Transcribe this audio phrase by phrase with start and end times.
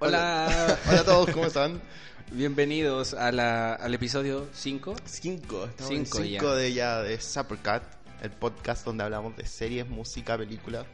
[0.00, 0.78] Hola.
[0.88, 1.80] Hola a todos, ¿cómo están?
[2.32, 4.96] Bienvenidos a la, al episodio 5.
[5.04, 6.40] 5, estamos Cinco en ya.
[6.40, 7.82] 5 de ya de Supercat,
[8.22, 10.86] el podcast donde hablamos de series, música, películas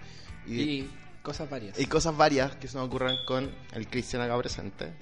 [0.46, 0.91] y, Y
[1.23, 1.79] cosas varias.
[1.79, 4.93] y cosas varias que se nos ocurran con el Cristian acá presente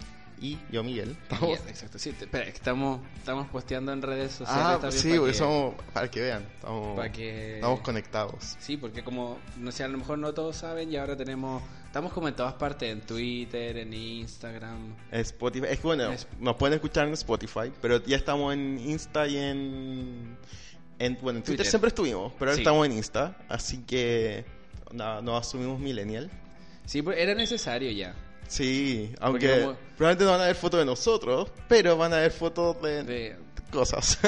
[0.41, 1.16] y yo, Miguel.
[1.23, 1.98] Estamos- Bien, exacto.
[1.98, 4.64] Sí, te- espera, estamos, estamos posteando en redes sociales.
[4.66, 8.57] Ah, también sí, para que- somos, para que vean, estamos, para que- estamos conectados.
[8.59, 11.62] Sí, porque como, no sé, a lo mejor no todos saben y ahora tenemos,
[11.95, 14.97] estamos como en todas partes, en Twitter, en Instagram.
[15.12, 19.29] Spotify, es que bueno, Es- nos pueden escuchar en Spotify, pero ya estamos en Insta
[19.29, 20.37] y en,
[20.99, 21.66] en bueno, en Twitter, Twitter.
[21.66, 22.62] siempre estuvimos, pero ahora Sí.
[22.62, 24.45] estamos en Insta, así que
[24.93, 26.33] nada, nos asumimos millennial.
[26.85, 28.13] Sí, pues era necesario ya.
[28.49, 32.33] Sí, aunque como- probablemente no van a ver fotos de nosotros, pero van a ver
[32.33, 33.37] fotos de, De,
[33.71, 34.19] cosas.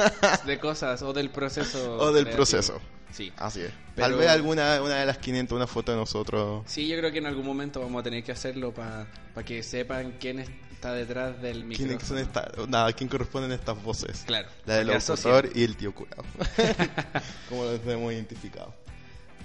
[0.47, 1.97] de cosas o del proceso.
[1.99, 2.37] o del creativo.
[2.37, 2.81] proceso.
[3.17, 3.33] Sí.
[3.39, 3.73] Así es.
[3.95, 6.63] Pero- Tal vez alguna una de las 500, una foto de nosotros.
[6.67, 9.07] Sí, yo creo que en algún momento vamos a tener que hacerlo para
[9.47, 11.99] que sepan quién está detrás del micrófono.
[11.99, 12.69] ¿Quiénes son estas?
[12.69, 14.25] Nada, ¿quién corresponden estas voces?
[14.27, 14.49] Claro.
[14.67, 16.25] La del locutor y el tío curado.
[17.49, 18.75] Como los tenemos identificados.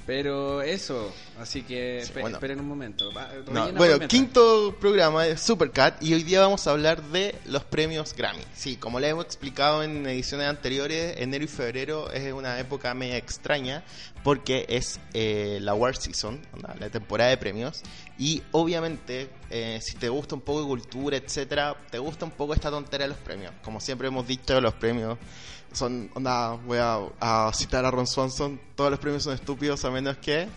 [0.05, 2.37] Pero eso, así que Sí, bueno.
[2.37, 3.11] esperen un momento.
[3.13, 7.63] Va, No, bueno, quinto programa de Supercat y hoy día vamos a hablar de los
[7.63, 8.41] premios Grammy.
[8.53, 13.17] Sí, como les hemos explicado en ediciones anteriores, enero y febrero es una época media
[13.17, 13.83] extraña
[14.23, 16.39] porque es eh, la award season,
[16.79, 17.81] la temporada de premios
[18.17, 22.53] y obviamente eh, si te gusta un poco de cultura, etcétera, te gusta un poco
[22.53, 23.51] esta tontería de los premios.
[23.63, 25.17] Como siempre hemos dicho, los premios
[25.73, 29.91] son, onda, voy a, a citar a Ron Swanson, todos los premios son estúpidos a
[29.91, 30.47] menos que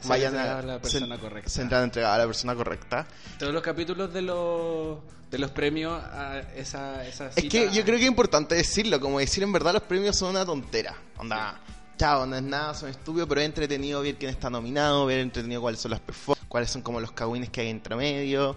[0.00, 1.50] Se vayan a la persona se- correcta.
[1.50, 3.06] se entran a entregar a la persona correcta.
[3.38, 4.98] Todos los capítulos de los
[5.30, 8.98] de los premios a esa, esa Es cita- que yo creo que es importante decirlo,
[8.98, 10.94] como decir en verdad los premios son una tontera.
[11.18, 11.60] Onda,
[11.98, 15.60] chao, no es nada, son estúpidos, pero es entretenido ver quién está nominado, ver entretenido
[15.60, 18.56] cuáles son las performances, cuáles son como los cagüines que hay entre medio.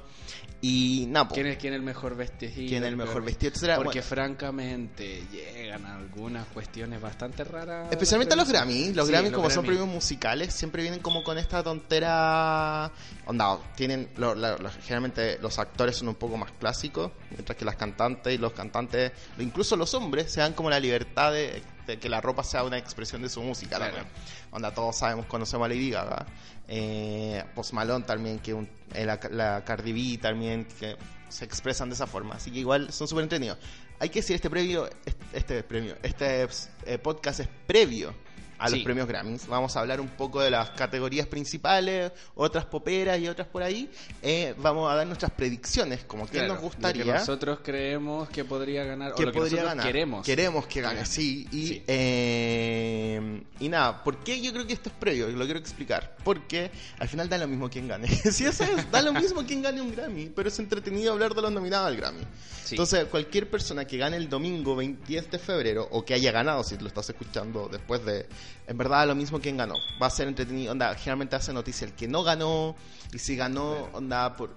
[0.63, 2.51] Y nada, po, ¿Quién es, quién es el mejor vestido?
[2.53, 3.77] quién es el mejor vestido, etcétera.
[3.77, 7.87] Porque Bueno, francamente llegan algunas cuestiones bastante raras.
[7.91, 8.67] Especialmente a los premios.
[8.75, 12.91] Grammy, los Sí, Grammy los como son premios musicales, siempre vienen como con esta tontera...
[13.25, 17.65] Onda, tienen, lo- la- lo- generalmente los actores son un poco más clásicos, mientras que
[17.65, 21.99] las cantantes y los cantantes, incluso los hombres, se dan como la libertad de, de
[21.99, 23.93] que la ropa sea una expresión de su música Claro.
[23.95, 24.13] también.
[24.51, 26.25] Onda, todos sabemos, conocemos a Lady Gaga,
[26.67, 30.95] eh, Post Malone también, que un- eh, la, la Cardi B también, que
[31.29, 33.57] se expresan de esa forma, así que igual son súper entretenidos.
[33.99, 36.47] Hay que decir, este premio, este, este premio, este
[36.85, 38.13] eh, podcast es previo
[38.61, 38.83] a los Sí.
[38.85, 39.47] premios Grammys.
[39.47, 43.89] Vamos a hablar un poco de las categorías principales, otras poperas y otras por ahí.
[44.21, 48.45] Eh, vamos a dar nuestras predicciones, como que Claro, nos gustaría que nosotros creemos que
[48.45, 49.15] podría ganar.
[49.15, 50.23] que o lo que podría nosotros ganar.
[50.23, 50.67] Queremos.
[50.67, 51.47] que gane, sí.
[51.51, 51.83] Y, Sí.
[51.87, 55.27] eh, y nada, ¿por qué yo creo que esto es previo?
[55.29, 56.15] Lo quiero explicar.
[56.23, 58.07] Porque al final da lo mismo quien gane.
[58.31, 61.41] sí, eso es, da lo mismo quien gane un Grammy, pero es entretenido hablar de
[61.41, 62.21] los nominados al Grammy.
[62.63, 62.75] Sí.
[62.75, 66.77] Entonces, cualquier persona que gane el domingo 20 de febrero, o que haya ganado, si
[66.77, 68.25] lo estás escuchando después de.
[68.67, 69.75] En verdad, da lo mismo quien ganó.
[70.01, 70.71] Va a ser entretenido.
[70.71, 72.75] Onda, generalmente hace noticia el que no ganó.
[73.13, 74.55] Y si ganó, onda, por,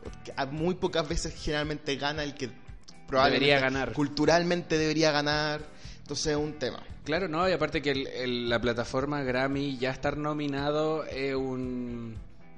[0.53, 2.51] muy pocas veces generalmente gana el que
[3.09, 3.93] probablemente Debería ganar.
[3.93, 5.61] culturalmente debería ganar.
[5.99, 6.83] Entonces es un tema.
[7.05, 12.17] Claro, no, y aparte que el- el- la plataforma Grammy ya estar nominado es un.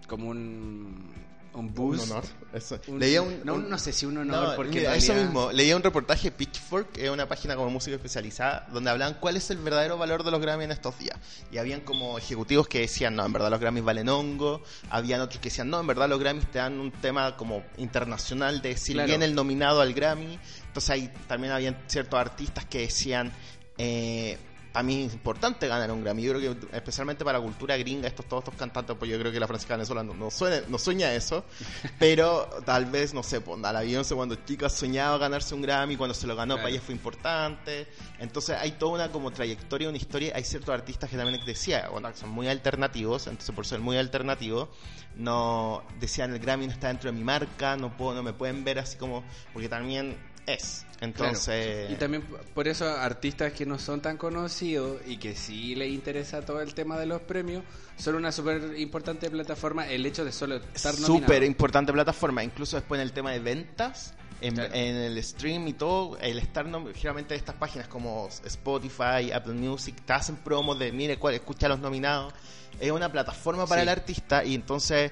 [0.09, 1.13] como un.
[1.57, 2.05] Un boost.
[2.05, 2.25] Un honor.
[2.53, 2.79] Eso.
[2.87, 5.51] Un- leía un, no, un- no sé si un honor, No, porque mira, eso mismo.
[5.53, 9.59] Leía un reportaje Pitchfork, es una página como música especializada, donde hablaban cuál es el
[9.59, 11.19] verdadero valor de los Grammy en estos días.
[11.51, 14.63] Y habían como ejecutivos que decían, no, en verdad los Grammys valen hongo.
[14.91, 18.61] Habían otros que decían, no, en verdad los Grammys te dan un tema como internacional
[18.63, 19.09] de si Claro.
[19.09, 20.39] viene el nominado al Grammy.
[20.67, 23.33] Entonces ahí también habían ciertos artistas que decían...
[23.79, 24.39] Eh,
[24.77, 26.23] también es importante ganar un Grammy.
[26.23, 29.33] Yo creo que especialmente para la cultura gringa, estos todos estos cantantes, pues yo creo
[29.33, 31.45] que la Francisca Venezuela no, no, suena, no sueña eso,
[31.99, 35.97] pero tal vez, no sé, pues, a la Beyoncé cuando chica soñaba ganarse un Grammy,
[35.97, 36.65] cuando se lo ganó Claro.
[36.65, 37.89] para ella fue importante.
[38.19, 40.33] Entonces hay toda una como trayectoria, una historia.
[40.35, 43.97] Hay ciertos artistas que también decía, bueno, que son muy alternativos, entonces por ser muy
[43.97, 44.69] alternativo,
[45.17, 48.63] no decían el Grammy no está dentro de mi marca, no puedo, no me pueden
[48.63, 49.25] ver así como,
[49.55, 50.86] porque también es.
[51.01, 51.93] Entonces, Claro.
[51.93, 52.23] Y también
[52.55, 56.73] por eso artistas que no son tan conocidos y que sí les interesa todo el
[56.75, 57.63] tema de los premios,
[57.99, 62.99] son una súper importante plataforma el hecho de solo estar súper importante plataforma, incluso después
[63.01, 64.15] en el tema de ventas.
[64.43, 64.75] En, Claro.
[64.75, 70.13] en el stream y todo, el estar generalmente estas páginas como Spotify, Apple Music, te
[70.13, 72.35] hacen promos de mire cuál, escucha a los nominados.
[72.79, 73.83] Es una plataforma para Sí.
[73.85, 75.11] el artista y entonces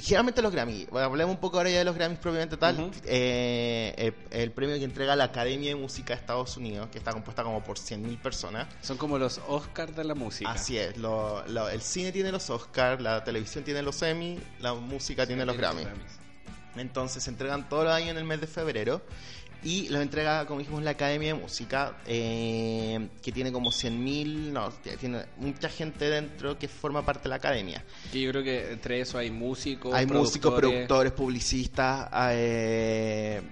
[0.00, 2.74] Y generalmente los Grammy, bueno, hablemos un poco ahora ya de los Grammys propiamente tal,
[2.80, 2.90] Ujú.
[3.04, 7.12] eh, eh, el premio que entrega la Academia de Música de Estados Unidos, que está
[7.12, 8.66] compuesta como por 100.000 personas.
[8.80, 10.50] Son como los Oscars de la música.
[10.50, 14.72] Así es, lo- lo- el cine tiene los Oscars, la televisión tiene los Emmy, la
[14.72, 15.82] música tiene los Grammy.
[16.76, 19.02] Entonces se entregan todos los años en el mes de febrero.
[19.62, 24.70] Y lo entrega, como dijimos, la Academia de Música, eh, que tiene como 100.000, no,
[24.98, 27.84] tiene mucha gente dentro que forma parte de la Academia.
[28.10, 33.42] Que yo creo que entre eso hay músicos, Hay músicos, productores, publicistas, eh,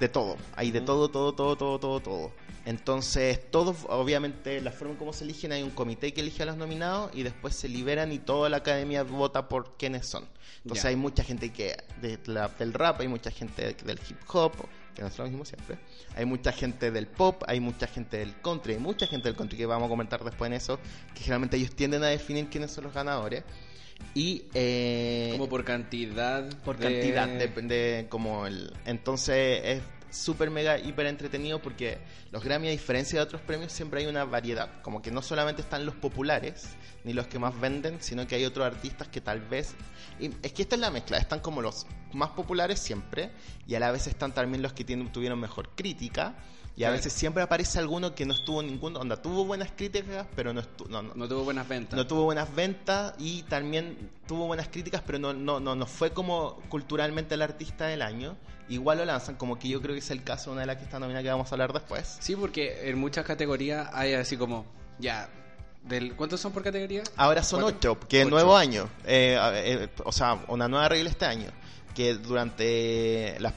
[0.00, 0.36] de todo.
[0.56, 2.32] Hay de todo, todo, todo, todo, todo, todo.
[2.64, 6.46] Entonces, todos, obviamente, la forma en cómo se eligen, hay un comité que elige a
[6.46, 10.24] los nominados y después se liberan y toda la academia vota por quiénes son.
[10.62, 14.52] Entonces, hay mucha gente que de la- del rap, hay mucha gente del hip hop,
[14.94, 15.76] que nosotros lo mismo siempre.
[16.16, 19.56] Hay mucha gente del pop, hay mucha gente del country, hay mucha gente del country
[19.58, 20.78] que vamos a comentar después en eso,
[21.14, 23.44] que generalmente ellos tienden a definir quiénes son los ganadores.
[24.14, 26.44] Y eh, Como por cantidad.
[26.64, 28.72] por de- cantidad, depende como el...
[28.84, 31.98] Entonces es súper mega hiper entretenido porque
[32.30, 35.62] los Grammy a diferencia de otros premios siempre hay una variedad, como que no solamente
[35.62, 36.68] están los populares
[37.04, 39.74] ni los que más venden, sino que hay otros artistas que tal vez
[40.20, 43.30] y es que esta es la mezcla, están como los más populares siempre
[43.66, 46.34] y a la vez están también los que tienen, tuvieron mejor crítica
[46.74, 46.94] y a Claro.
[46.94, 50.88] veces siempre aparece alguno que no estuvo ninguno, onda tuvo buenas críticas, pero no estuvo
[50.88, 51.96] no, no, No tuvo buenas ventas.
[51.96, 56.12] no tuvo buenas ventas y también tuvo buenas críticas, pero no, no, no, no fue
[56.12, 58.36] como culturalmente el artista del año.
[58.72, 60.78] Igual lo lanzan, como que yo creo que es el caso de una de las
[60.78, 62.16] que está nominada que vamos a hablar después.
[62.20, 64.64] Sí, porque en muchas categorías hay así como,
[64.98, 65.28] ya,
[65.82, 67.02] del, ¿cuántos son por categoría?
[67.16, 68.88] Ahora son ocho, que es nuevo año.
[69.04, 71.50] Eh, eh, o sea, una nueva regla este año.
[71.94, 73.52] Que durante las,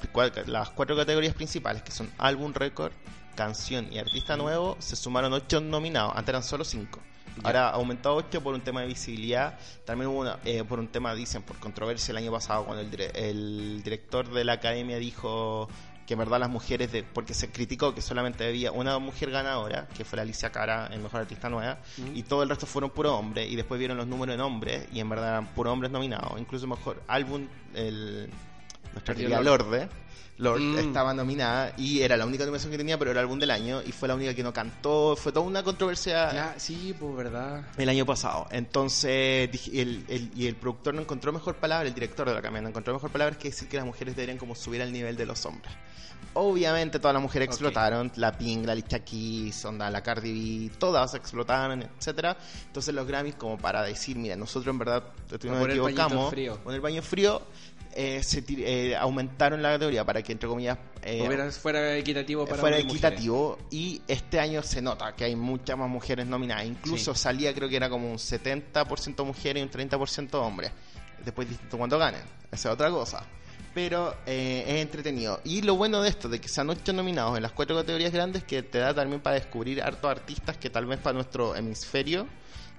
[0.47, 2.91] las cuatro categorías principales, que son álbum, récord,
[3.35, 6.11] canción y artista nuevo, se sumaron ocho nominados.
[6.13, 6.99] Antes eran solo cinco.
[7.43, 9.57] Ahora aumentó a ocho por un tema de visibilidad.
[9.85, 12.89] También hubo una, eh, por un tema, dicen, por controversia el año pasado, cuando el,
[12.91, 15.67] dire- el director de la academia dijo
[16.07, 19.87] que en verdad las mujeres, de, porque se criticó que solamente había una mujer ganadora,
[19.97, 22.11] que fue la Alicia Cara, en Mejor Artista Nueva, Ujú.
[22.13, 24.99] y todo el resto fueron puro hombres, y después vieron los números en hombres, y
[24.99, 26.39] en verdad eran puro hombres nominados.
[26.39, 28.29] Incluso Mejor Álbum, el,
[28.95, 29.79] nuestra querida Lorde.
[29.81, 29.89] Lorde,
[30.37, 30.77] Lord Mm.
[30.79, 33.81] estaba nominada, y era la única nominación que tenía, pero era el álbum del año,
[33.85, 37.63] y fue la única que no cantó, fue toda una controversia Ya, sí, pues verdad.
[37.77, 38.47] el año pasado.
[38.51, 42.61] Entonces, el, el- y el productor no encontró mejor palabra, el director de la academia
[42.61, 45.25] no encontró mejor palabra que decir que las mujeres deberían como subir al nivel de
[45.25, 45.71] los hombres.
[46.33, 47.53] Obviamente todas las mujeres Ok.
[47.53, 52.35] explotaron, la Pink, la Alicia Keys, onda, la Cardi B, todas explotaron, etcétera.
[52.67, 57.01] Entonces los Grammys como para decir, mira, nosotros en verdad nos equivocamos, con el baño
[57.01, 57.41] frío,
[57.95, 62.77] eh, se eh, aumentaron la categoría para que entre comillas eh, fuera equitativo para fuera
[62.77, 62.93] mujeres.
[62.93, 66.65] equitativo y este año se nota que hay muchas más mujeres nominadas.
[66.65, 67.21] Incluso Sí.
[67.21, 70.71] salía creo que era como un 70% mujeres y un 30% hombres.
[71.23, 72.21] Después distinto cuando ganen.
[72.51, 73.23] Esa es otra cosa.
[73.73, 75.41] Pero eh, es entretenido.
[75.43, 78.43] Y lo bueno de esto, de que sean ocho nominados en las cuatro categorías grandes,
[78.43, 82.27] que te da también para descubrir hartos artistas que tal vez para nuestro hemisferio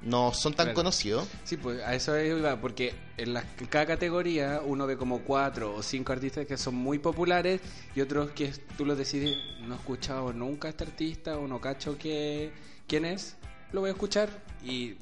[0.06, 0.76] no son tan Claro.
[0.76, 1.28] conocidos.
[1.44, 5.82] Sí, pues a eso iba, porque en, en cada categoría uno ve como cuatro o
[5.82, 7.60] cinco artistas que son muy populares
[7.94, 11.60] y otros que tú los decides, no he escuchado nunca a este artista o no
[11.60, 12.52] cacho que,
[12.86, 13.36] quién es,
[13.72, 14.28] lo voy a escuchar
[14.64, 14.94] y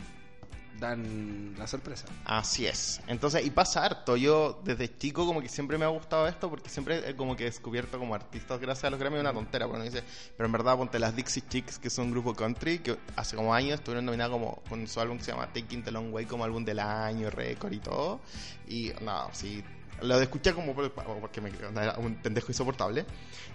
[0.81, 2.07] dan la sorpresa.
[2.25, 3.01] Así es.
[3.07, 4.17] Entonces, y pasa harto.
[4.17, 7.47] Yo desde chico como que siempre me ha gustado esto porque siempre como que he
[7.47, 9.69] descubierto como artistas gracias a los Grammy una tontera.
[9.71, 10.03] Pero, dice,
[10.37, 13.55] pero en verdad ponte las Dixie Chicks que son un grupo country que hace como
[13.55, 16.45] años estuvieron nominadas como con su álbum que se llama Taking the Long Way como
[16.45, 18.21] álbum del año, récord y todo.
[18.69, 19.63] Y no, sí.
[20.03, 23.07] Lo escuché como por- porque me era un pendejo insoportable.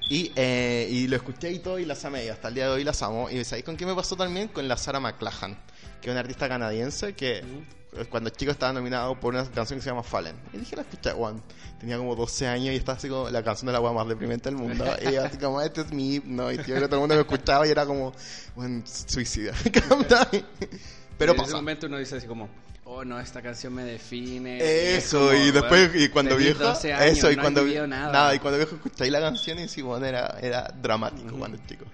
[0.09, 2.29] Y, eh, y lo escuché y todo y las amé.
[2.29, 3.29] Hasta el día de hoy las amo.
[3.29, 4.47] Y ¿sabéis con qué me pasó también?
[4.47, 5.57] Con la Sarah McLachlan,
[6.01, 7.43] que es una artista canadiense que
[8.09, 10.35] cuando chico estaba nominado por una canción que se llama Fallen.
[10.53, 11.41] Y dije, la escuché, Juan.
[11.79, 14.49] Tenía como 12 años y estaba así como la canción de la agua más deprimente
[14.49, 14.85] del mundo.
[15.01, 16.51] y así como, este es mi himno.
[16.51, 18.13] Y todo el mundo me escuchaba y era como,
[18.55, 19.53] bueno, suicida.
[21.17, 22.47] Pero Y en ese momento uno dice así como,
[22.85, 24.57] oh no, esta canción me define.
[24.95, 27.63] Eso, es como, y después, bueno, y cuando viejo, 12 años, eso, y no cuando
[27.63, 28.35] vivido nada.
[28.35, 31.39] y cuando viejo escucháis la canción y sí, bueno, era, era dramático Ujú.
[31.39, 31.85] cuando chico.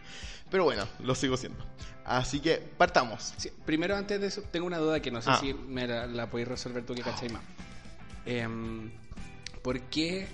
[0.55, 1.59] Pero bueno, lo sigo siendo.
[2.05, 3.33] Así que partamos.
[3.35, 5.37] Sí, primero, antes de eso, tengo una duda que no sé Ah.
[5.37, 7.41] si me la, la podéis resolver tú que cachai más.
[8.25, 8.89] Em,
[9.61, 10.29] ¿Por qué,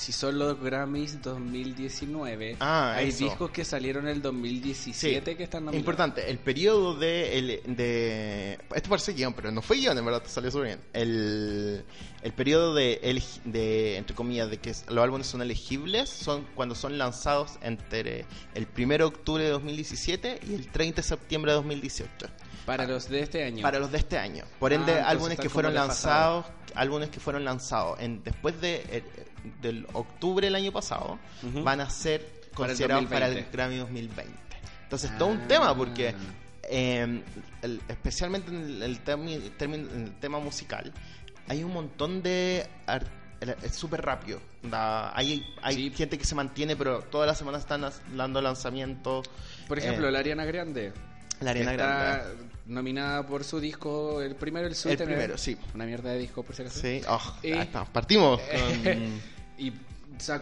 [0.00, 3.24] si son los Grammys 2019, Ah, hay eso.
[3.24, 5.78] discos que salieron en el 2017 Sí, que están nominados?
[5.80, 8.58] Importante, el periodo de, el, de...
[8.74, 10.80] Esto parece guion, pero no fue guion, en verdad, te salió súper bien.
[10.92, 11.84] El,
[12.22, 16.74] el periodo de, elegi- de, entre comillas, de que los álbumes son elegibles son cuando
[16.74, 21.56] son lanzados entre el 1 de octubre de 2017 y el 30 de septiembre de
[21.56, 22.26] 2018.
[22.76, 23.62] Para los de este año.
[23.62, 24.44] Para los de este año.
[24.58, 29.04] Por Ah, ende, álbumes que fueron lanzados, álbumes que fueron lanzados en, después de eh,
[29.60, 31.18] del octubre del año pasado,
[31.64, 33.56] van a ser Para el considerados para el, 2020.
[33.56, 34.32] Grammy 2020.
[34.84, 35.48] Entonces, todo un Ah.
[35.48, 36.14] tema porque
[36.64, 37.22] eh,
[37.62, 40.92] el- especialmente en el, el temi- termi- en el tema musical,
[41.48, 42.68] hay un montón de
[43.62, 44.38] es súper rápido.
[44.62, 45.90] Da- hay hay Sí.
[45.96, 49.28] gente que se mantiene, pero todas las semanas están dando lanzamientos.
[49.66, 50.92] Por ejemplo, Eh, la Ariana Grande.
[51.40, 52.49] la Ariana Grande.
[52.70, 55.14] Nominada por su disco, el primero, el Sweetener.
[55.14, 55.56] primero, sí.
[55.74, 56.80] Una mierda de disco, por si acaso.
[56.80, 57.88] Sí, oh, Y- ahí estamos.
[57.90, 58.40] Partimos.
[58.84, 59.20] con-
[59.58, 59.72] y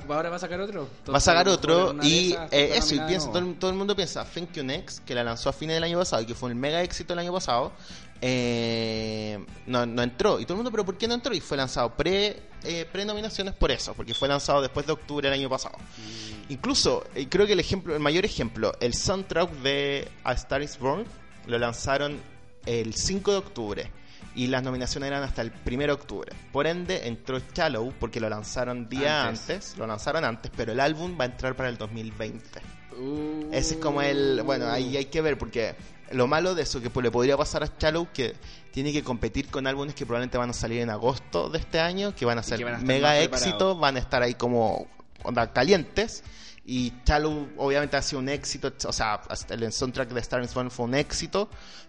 [0.09, 0.89] ahora va a sacar otro.
[1.13, 3.95] Va a sacar otro y esas, eh, eso, y piensa, todo, el- todo el mundo
[3.97, 6.51] piensa Thank You Next, que la lanzó a fines del año pasado y que fue
[6.51, 7.73] un mega éxito el año pasado,
[8.21, 10.41] eh, no, no entró.
[10.41, 11.35] Y todo el mundo, ¿pero por qué no entró?
[11.35, 15.39] Y fue lanzado pre, eh, pre-nominaciones por eso, porque fue lanzado después de octubre del
[15.39, 15.77] año pasado.
[15.79, 16.53] Mm.
[16.53, 20.79] Incluso, eh, creo que el ejemplo, el mayor ejemplo, el soundtrack de A Star is
[20.79, 21.05] Born
[21.49, 22.21] lo lanzaron
[22.67, 23.93] el 5 de octubre
[24.35, 26.33] y las nominaciones eran hasta el 1 de octubre.
[26.53, 29.51] Por ende, entró Shallow porque lo lanzaron día Antes.
[29.51, 29.79] antes.
[29.79, 32.61] lo lanzaron antes, pero el álbum va a entrar para el 2020.
[32.99, 33.49] Uh.
[33.53, 35.75] Ese es como el, bueno, ahí hay que ver porque
[36.13, 38.35] lo malo de eso que pues, le podría pasar a Shallow que
[38.71, 42.15] tiene que competir con álbumes que probablemente van a salir en agosto de este año,
[42.15, 44.87] que van a ser van a mega éxito, van a estar ahí como
[45.25, 46.23] onda calientes.
[46.71, 50.85] Y Shallow obviamente ha sido un éxito, o sea, el soundtrack de Star Born fue
[50.85, 51.49] un éxito,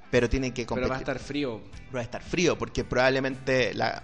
[0.09, 0.91] pero tiene que Pero competir.
[0.91, 1.61] va a estar frío.
[1.93, 4.03] va a estar frío porque probablemente la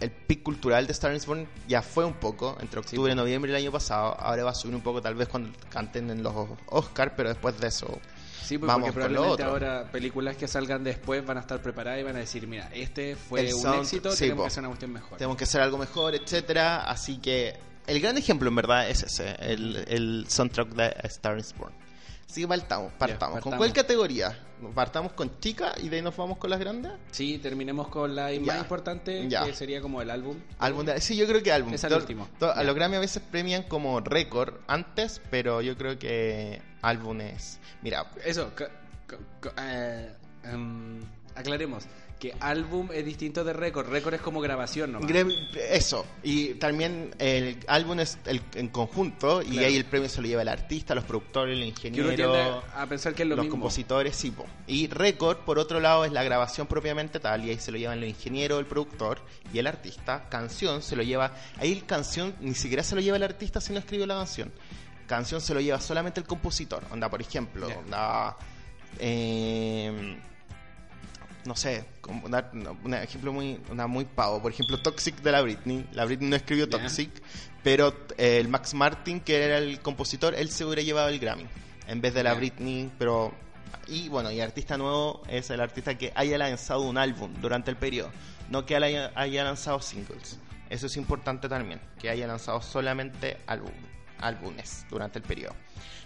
[0.00, 3.20] el pic cultural de Star Born ya fue un poco entre octubre y po.
[3.20, 6.22] noviembre del año pasado ahora va a subir un poco tal vez cuando canten en
[6.22, 6.32] los
[6.66, 7.98] Oscar pero después de eso
[8.44, 9.68] Sí, pues, Vamos porque con lo probablemente otro.
[9.68, 13.14] ahora películas que salgan después van a estar preparadas y van a decir, mira, este
[13.16, 14.42] fue El un sound- éxito, sí, tenemos po.
[14.44, 15.18] que hacer una cuestión mejor.
[15.18, 19.34] tenemos que hacer algo mejor etcétera así que el gran ejemplo en verdad es ese
[19.40, 21.72] el, el soundtrack de Star is Born
[22.28, 23.18] así que partamos, partamos.
[23.40, 23.56] ¿con partamos.
[23.58, 24.38] cuál categoría?
[24.74, 28.32] partamos con chica y de ahí nos vamos con las grandes Sí, terminemos con la
[28.32, 28.40] Ya.
[28.40, 29.44] más importante, Ya.
[29.44, 30.36] que sería como el álbum.
[30.58, 31.72] Álbum de- sí, yo creo que álbum.
[31.72, 32.28] Es el To- último.
[32.40, 37.20] to- a los Grammy a veces premian como récord antes, pero yo creo que álbum
[37.20, 37.60] es.
[37.82, 38.50] Mira, Eso,
[39.56, 40.12] eh,
[40.44, 41.00] em,
[41.36, 41.84] aclaremos
[42.18, 43.88] que álbum es distinto de récord.
[43.88, 45.10] Récord es como grabación nomás.
[45.70, 46.04] Eso.
[46.22, 50.42] Y también el álbum es el, en conjunto y ahí el premio se lo lleva
[50.42, 52.62] el artista, los productores, el que uno ingeniero.
[52.74, 53.58] a pensar que es lo los mismo.
[53.58, 54.30] compositores, sí.
[54.30, 54.46] po.
[54.66, 57.98] Y récord, por otro lado, es la grabación propiamente tal, y ahí se lo llevan
[57.98, 59.20] el ingeniero, el productor
[59.52, 60.28] y el artista.
[60.28, 61.32] Canción se lo lleva.
[61.58, 64.52] Ahí el canción ni siquiera se lo lleva el artista si no escribió la canción.
[65.06, 66.84] Canción se lo lleva solamente el compositor.
[66.90, 68.36] Onda, por ejemplo, onda.
[68.98, 70.18] eh,
[71.44, 74.40] no sé, un ejemplo muy, una muy pavo.
[74.42, 75.86] Por ejemplo, Toxic de la Britney.
[75.92, 76.68] La Britney no escribió.
[76.68, 77.10] Toxic,
[77.62, 81.46] pero eh, el Max Martin, que era el compositor, él se hubiera llevado el Grammy
[81.86, 82.38] en vez de la Ya.
[82.38, 83.32] Britney, pero
[83.86, 87.76] y bueno, y artista nuevo es el artista que haya lanzado un álbum durante el
[87.78, 88.10] periodo,
[88.50, 90.38] no que haya, haya lanzado singles.
[90.68, 93.72] Eso es importante también, que haya lanzado solamente álbum,
[94.20, 95.54] álbumes durante el periodo.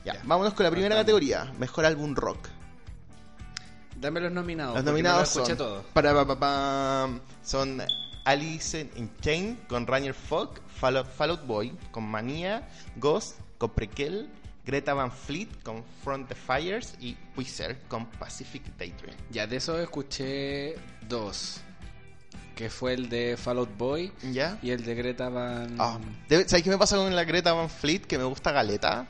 [0.05, 0.21] Ya, Ya.
[0.25, 1.21] vámonos con la primera Partamos.
[1.21, 2.49] categoría, mejor álbum rock.
[4.03, 4.75] Dame los nominados.
[4.75, 5.83] Los nominados no lo escuché son, todo.
[5.95, 7.81] para, pa, pa, pam, son
[8.25, 13.71] Alice in Chain con Rainier Fogg, Fall Out, Fall Out Boy con Mania, Ghost con
[13.71, 14.29] Prequel,
[14.67, 19.17] Greta Van Fleet con Front the Fires y Wizard con Pacific Daydream.
[19.31, 20.75] Ya, de eso escuché
[21.09, 21.61] dos.
[22.57, 24.59] Que fue el de Fall Out Boy ¿Ya?
[24.63, 25.77] y el de Greta Van...
[26.29, 28.01] Debe- ¿Sabes qué me pasa con la Greta Van Fleet?
[28.01, 29.07] Que me gusta Galeta.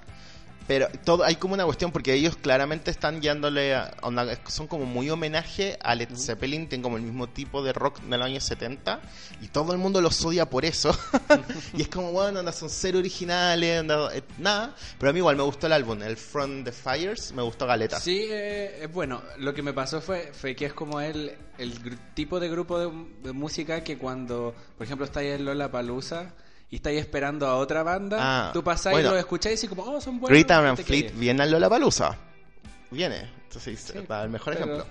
[0.67, 5.11] Pero todo hay como una cuestión porque ellos claramente están a, onda, son como muy
[5.11, 9.01] homenaje a Led Zeppelin, tienen como el mismo tipo de rock de los años 70
[9.41, 10.97] y todo el mundo los odia por eso.
[11.77, 15.37] y es como, bueno, onda, son cero originales, onda, eh, nada, pero a mí igual
[15.37, 17.99] me gustó el álbum, el From the Fires, me gustó Galeta.
[17.99, 19.23] Sí, eh, es bueno.
[19.39, 22.91] Lo que me pasó fue, fue que es como el, el tipo de grupo de,
[23.23, 26.35] de música que cuando, por ejemplo, estáis en Lola Palusa
[26.73, 29.11] y estáis esperando a otra banda, Ah, tú pasáis bueno.
[29.11, 30.31] y lo escucháis y como, oh, son buenos.
[30.37, 31.21] Greta y Van Fleet quedáis.
[31.21, 32.17] viene a Lollapalooza.
[32.91, 33.31] Viene.
[33.45, 34.87] Entonces, Sí, para el mejor pero- ejemplo.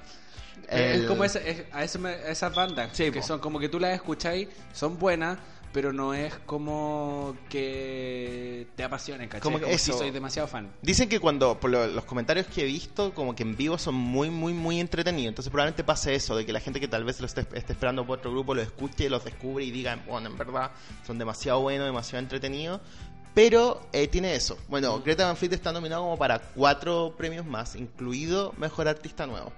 [0.69, 3.25] Es El- como esa- es- a esas bandas Sí, que po.
[3.27, 5.39] son como que tú las escucháis, son buenas,
[5.73, 9.41] pero no es como que te apasionen, ¿cachai?
[9.41, 9.99] Como Como, que si eso.
[9.99, 10.71] soy demasiado fan.
[10.81, 13.95] Dicen que cuando, por lo- los comentarios que he visto, como que en vivo son
[13.95, 15.29] muy, muy, muy entretenidos.
[15.29, 18.05] Entonces probablemente pase eso, de que la gente que tal vez lo esté, esté esperando
[18.05, 20.71] por otro grupo lo escuche, los descubre y digan, bueno, en verdad
[21.05, 22.81] son demasiado buenos, demasiado entretenidos.
[23.33, 24.57] Pero eh, tiene eso.
[24.67, 29.53] Bueno, Greta Van Fleet está nominado como para cuatro premios más, incluido Mejor Artista Nuevo.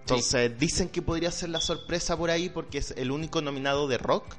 [0.00, 3.96] Entonces dicen que podría ser la sorpresa por ahí porque es el único nominado de
[3.96, 4.34] rock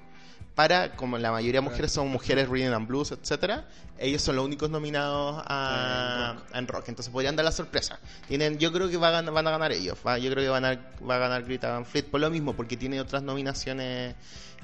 [0.56, 3.66] para, como la mayoría de mujeres son mujeres rhythm and blues, etcétera,
[3.98, 6.90] ellos son los únicos nominados a, en, rock.
[6.90, 8.00] Entonces podrían dar la sorpresa.
[8.28, 9.98] Tienen, yo creo que va a van a ganar ellos.
[10.06, 12.54] va- yo creo que van a, va a ganar Greta Van Fleet por lo mismo,
[12.56, 14.16] porque tiene otras nominaciones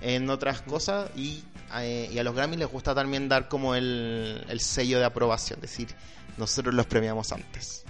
[0.02, 1.44] en otras cosas y,
[1.76, 5.60] eh, y a los Grammys les gusta también dar como el, el sello de aprobación,
[5.62, 5.88] decir,
[6.38, 7.84] nosotros los premiamos antes.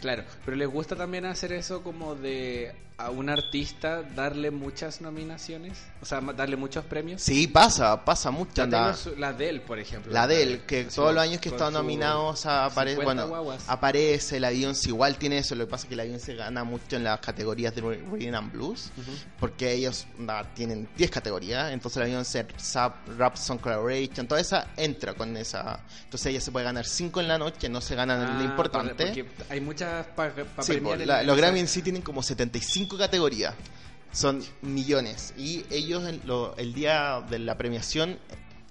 [0.00, 5.78] Claro, pero les gusta también hacer eso como de a un artista darle muchas nominaciones,
[6.02, 7.22] o sea, darle muchos premios.
[7.22, 8.66] Sí, pasa, pasa mucho.
[8.66, 10.12] La, la de él, por ejemplo.
[10.12, 13.28] La de él, que todos los años que está nominado o sea, apare- 50 bueno,
[13.28, 13.64] guaguas.
[13.68, 16.96] aparece, la Beyoncé igual tiene eso, lo que pasa es que la Beyoncé gana mucho
[16.96, 18.90] en las categorías de Rhythm and Blues,
[19.38, 20.08] porque ellos
[20.54, 25.78] tienen 10 categorías, entonces la Beyoncé Rap, Rap Song Collaboration, toda esa entra con esa,
[26.02, 29.06] entonces ella se puede ganar 5 en la noche, no se ganan Ah, lo importante.
[29.06, 33.54] Porque hay muchas para Sí, po, la- los Grammy en sí tienen como 75 categorías.
[34.12, 35.34] Son millones.
[35.36, 38.18] Y ellos en lo- el día de la premiación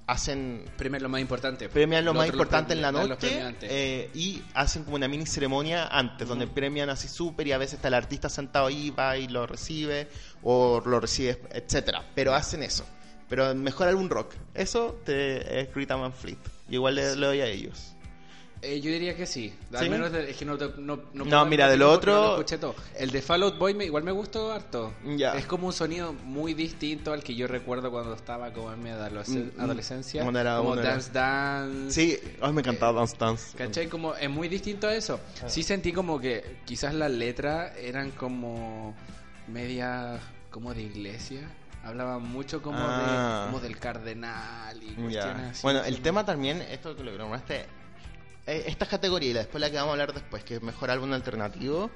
[0.07, 1.67] hacen Premian lo más importante.
[1.67, 6.27] premian lo, más importante en la noche eh, y hacen como una mini ceremonia antes,
[6.27, 9.45] donde premian así súper y a veces está el artista sentado ahí, va y lo
[9.45, 10.07] recibe
[10.43, 12.05] o lo recibe, etcétera.
[12.15, 12.85] Pero hacen eso.
[13.29, 14.33] Pero mejor álbum rock.
[14.53, 16.37] Eso te es Rhythm and Fleet.
[16.69, 17.93] Y igual le, le doy a ellos.
[18.61, 19.53] Eh, yo diría que sí.
[19.71, 19.89] Al ¿Sí?
[19.89, 22.75] menos de- es que no, te- no, no, No, mira, de lo otro- todo.
[22.95, 24.93] El de Fall Out Boy me, igual me gustó harto.
[25.15, 25.33] Ya.
[25.35, 28.89] Es como un sonido muy distinto al que yo recuerdo cuando estaba como en mi
[28.89, 29.61] adolesc- Mm, mm.
[29.61, 30.23] adolescencia.
[30.27, 31.91] Era- como era- Dance Dance.
[31.91, 33.57] Sí, ay, me encantaba Dance Dance.
[33.57, 33.87] ¿Cachai?
[33.87, 35.19] Como es muy distinto a eso.
[35.43, 35.49] Ah.
[35.49, 38.95] Sí sentí como que quizás las letras eran como
[39.47, 41.41] media como de iglesia.
[41.83, 43.43] Hablaban mucho como, Ah.
[43.45, 45.61] de, como del cardenal y cuestiones así.
[45.63, 47.65] Bueno, el tema también, esto que lo nombraste,
[48.47, 51.89] eh, estas categorías, después la que vamos a hablar después, que es mejor álbum alternativo,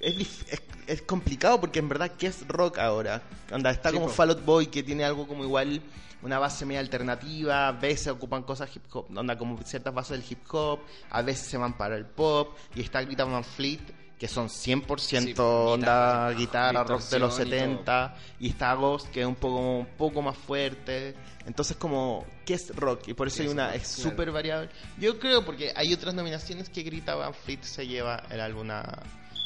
[0.00, 3.22] es, dif- es, es complicado porque en verdad, ¿qué es rock ahora?
[3.50, 4.08] Anda, está Sí, como.
[4.08, 5.80] Fall Out Boy, que tiene algo como igual,
[6.22, 10.26] una base media alternativa, a veces ocupan cosas hip hop, anda como ciertas bases del
[10.30, 13.80] hip hop, a veces se van para el pop, y está Grita Van Fleet,
[14.18, 17.84] que son 100% Sí, onda guitarra, guitarra, rock de los distorsión y todo.
[17.84, 21.14] 70, y está Ghost, que es un poco, un poco más fuerte.
[21.44, 23.08] Entonces, como, ¿qué es rock?
[23.08, 24.70] Y por eso ¿Qué hay una, es súper variable.
[24.98, 29.02] Yo creo, porque hay otras nominaciones que Grita Van Fleet se lleva el álbum a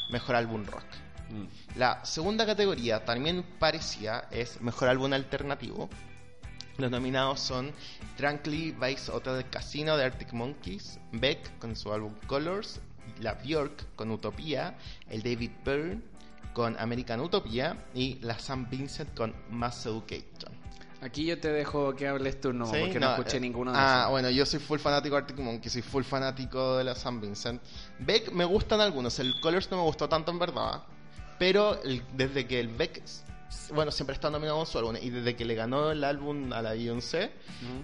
[0.09, 0.85] mejor álbum rock.
[1.29, 1.77] Mm.
[1.77, 5.89] La segunda categoría también parecía es mejor álbum alternativo.
[6.77, 7.71] Los nominados son
[8.17, 12.79] Tranquilly Vice Hotel Casino de Arctic Monkeys, Beck con su álbum Colors,
[13.19, 14.75] la Bjork con Utopía,
[15.09, 16.01] el David Byrne
[16.53, 20.51] con American Utopia y la Sam Vincent con Mass Education.
[21.01, 22.77] Aquí yo te dejo que hables tú, no, ¿Sí?
[22.79, 24.11] porque no, No, escuché eh, ninguno de Ah, esos.
[24.11, 27.59] bueno, yo soy full fanático de Arctic Monkeys, soy full fanático de la San Vincent.
[27.99, 30.83] Beck me gustan algunos, el Colors no me gustó tanto en verdad,
[31.39, 33.01] pero el- desde que el Beck,
[33.73, 36.61] bueno, siempre está nominado con su álbum, y desde que le ganó el álbum a
[36.61, 37.31] la Beyoncé,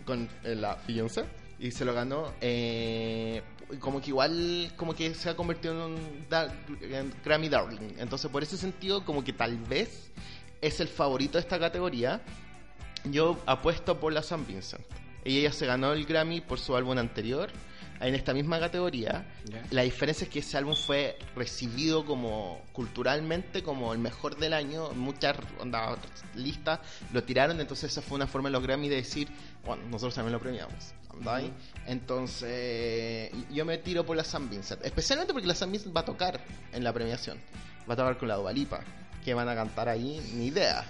[0.05, 1.25] con eh, la Beyoncé,
[1.57, 3.41] y se lo ganó, eh,
[3.79, 7.95] como que igual, como que se ha convertido en un da- en Grammy Darling.
[7.97, 10.09] Entonces, por ese sentido, como que tal vez
[10.61, 12.21] es el favorito de esta categoría.
[13.05, 14.83] Yo apuesto por la San Vincent.
[15.23, 17.49] Ella se ganó el Grammy por su álbum anterior
[17.99, 19.25] en esta misma categoría.
[19.45, 19.63] Ya.
[19.71, 24.89] La diferencia es que ese álbum fue recibido como culturalmente como el mejor del año.
[24.91, 25.35] Muchas
[26.35, 26.79] listas
[27.11, 29.27] lo tiraron, entonces esa fue una forma de los Grammy de decir,
[29.65, 30.93] bueno, nosotros también lo premiamos.
[31.85, 34.83] Entonces, yo me tiro por la San Vincent.
[34.85, 36.39] Especialmente porque la San Vincent va a tocar
[36.71, 37.37] en la premiación.
[37.89, 38.81] Va a tocar con la Dualipa.
[39.23, 40.85] Que van a cantar ahí, ni idea.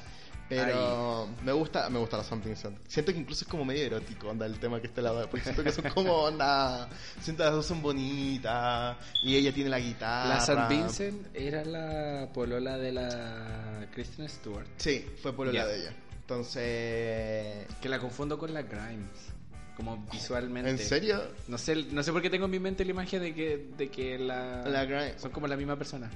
[0.50, 2.78] Pero me gusta, me gusta la San Vincent.
[2.88, 5.28] Siento que incluso es como medio erótico, onda, el tema que está lado.
[5.30, 6.88] Porque siento que son como, onda,
[7.20, 8.96] siento que las dos son bonitas.
[9.24, 10.30] Y ella tiene la guitarra.
[10.36, 14.68] La San Vincent era la polola de la Kristen Stewart.
[14.78, 15.66] Sí, fue por la Ya.
[15.66, 15.94] de ella.
[16.22, 19.34] Entonces, Que la confundo con la Grimes.
[19.78, 20.72] Como visualmente.
[20.72, 21.22] ¿en serio?
[21.48, 23.90] No sé, no sé por qué tengo en mi mente la imagen de que, de
[23.90, 26.10] que la, La son como la misma persona.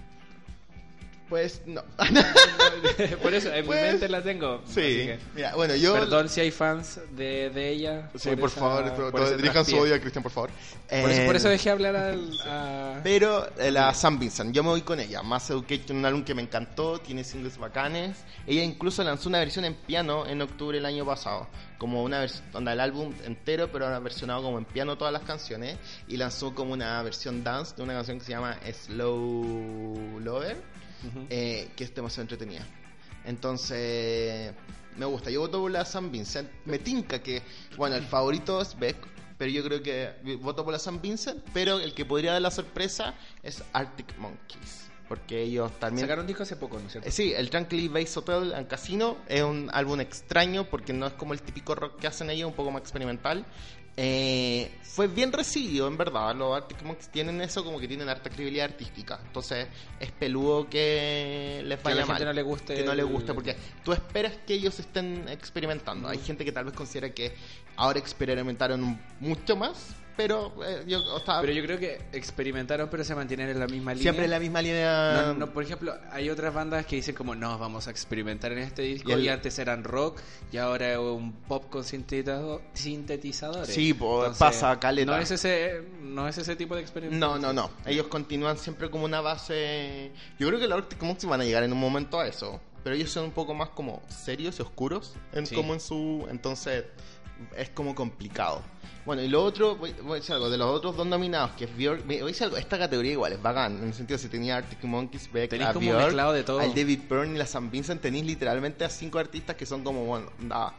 [1.32, 1.82] Pues no.
[3.24, 4.62] por eso, en Pues, mi mente la tengo.
[4.68, 4.74] sí.
[4.82, 5.94] que- Mira, bueno, yo.
[5.94, 8.10] Perdón si hay fans de, de ella.
[8.16, 10.50] Sí, por, esa- favor, por todo- ese dirijan su odio a Cristian, por favor.
[10.90, 13.00] Por eso, por Eh, eso dejé hablar al, a...
[13.02, 15.24] Pero eh, la Sam Vincent, yo me voy con ella.
[15.24, 18.18] Mass Education, un álbum que me encantó, tiene singles bacanes.
[18.46, 21.48] Ella incluso lanzó una versión en piano en octubre del año pasado.
[21.78, 25.78] Como una versión, el álbum entero, pero ahora versionado como en piano todas las canciones.
[26.10, 30.58] Y lanzó como una versión dance de una canción que se llama Slow Lover,
[31.08, 31.28] Ujú.
[31.30, 32.66] eh, que es demasiado entretenida.
[33.26, 34.54] Entonces,
[34.98, 35.30] me gusta.
[35.30, 36.50] Yo voto por la San Vincent.
[36.66, 37.42] Me tinca que,
[37.78, 38.98] bueno, el favorito es Beck,
[39.38, 40.12] pero yo creo que
[40.42, 44.88] voto por la San Vincent, pero el que podría dar la sorpresa es Arctic Monkeys.
[45.08, 46.08] Porque ellos también...
[46.08, 47.10] Sacaron disco hace poco, ¿no es cierto?
[47.10, 51.14] Eh, Sí, el Tranquilly Base Hotel and Casino es un álbum extraño porque no es
[51.14, 53.46] como el típico rock que hacen ellos, un poco más experimental.
[53.98, 56.36] Eh, fue bien recibido, en verdad.
[56.36, 59.20] Los Arctic Monkeys tienen eso como que tienen harta credibilidad artística.
[59.26, 59.68] Entonces
[60.00, 62.26] es peludo que les Que a vaya la gente mal.
[62.30, 66.08] no le guste Que no le el- guste porque tú esperas que ellos estén experimentando.
[66.08, 67.34] Hay gente que tal vez considera que
[67.76, 73.04] ahora experimentaron mucho más, pero eh, yo o sea, Pero yo creo que experimentaron, pero
[73.04, 74.04] se mantienen en la misma línea.
[74.04, 75.24] siempre en la misma línea.
[75.28, 78.60] No, no, por ejemplo, hay otras bandas que dicen como, no, vamos a experimentar en
[78.60, 80.20] este disco Y y, el- antes eran rock
[80.52, 83.74] y ahora es un pop con sintetizado- sintetizadores.
[83.74, 85.12] Sí, Entonces, pasa, caleta.
[85.12, 87.26] No es ese, no es ese tipo de experimento.
[87.26, 87.70] No, no, no.
[87.86, 90.12] Ellos continúan siempre como una base.
[90.40, 92.60] Yo creo que los Arctic van a llegar en un momento a eso.
[92.84, 95.14] Pero ellos son un poco más como serios y oscuros.
[95.34, 95.54] En, Sí.
[95.56, 96.28] Como en su.
[96.32, 96.86] Entonces
[97.56, 98.62] es como complicado.
[99.06, 101.66] Bueno, y lo otro, voy, voy a decir algo, de los otros dos nominados, que
[101.66, 104.28] es Björk, voy a decir algo, esta categoría igual es bacán, en el sentido si
[104.28, 106.60] tenía Arctic Monkeys, Beck, a como Björk, de todo.
[106.60, 110.06] al David Byrne y la San Vincent, tenéis literalmente a cinco artistas que son como,
[110.06, 110.76] bueno, nada,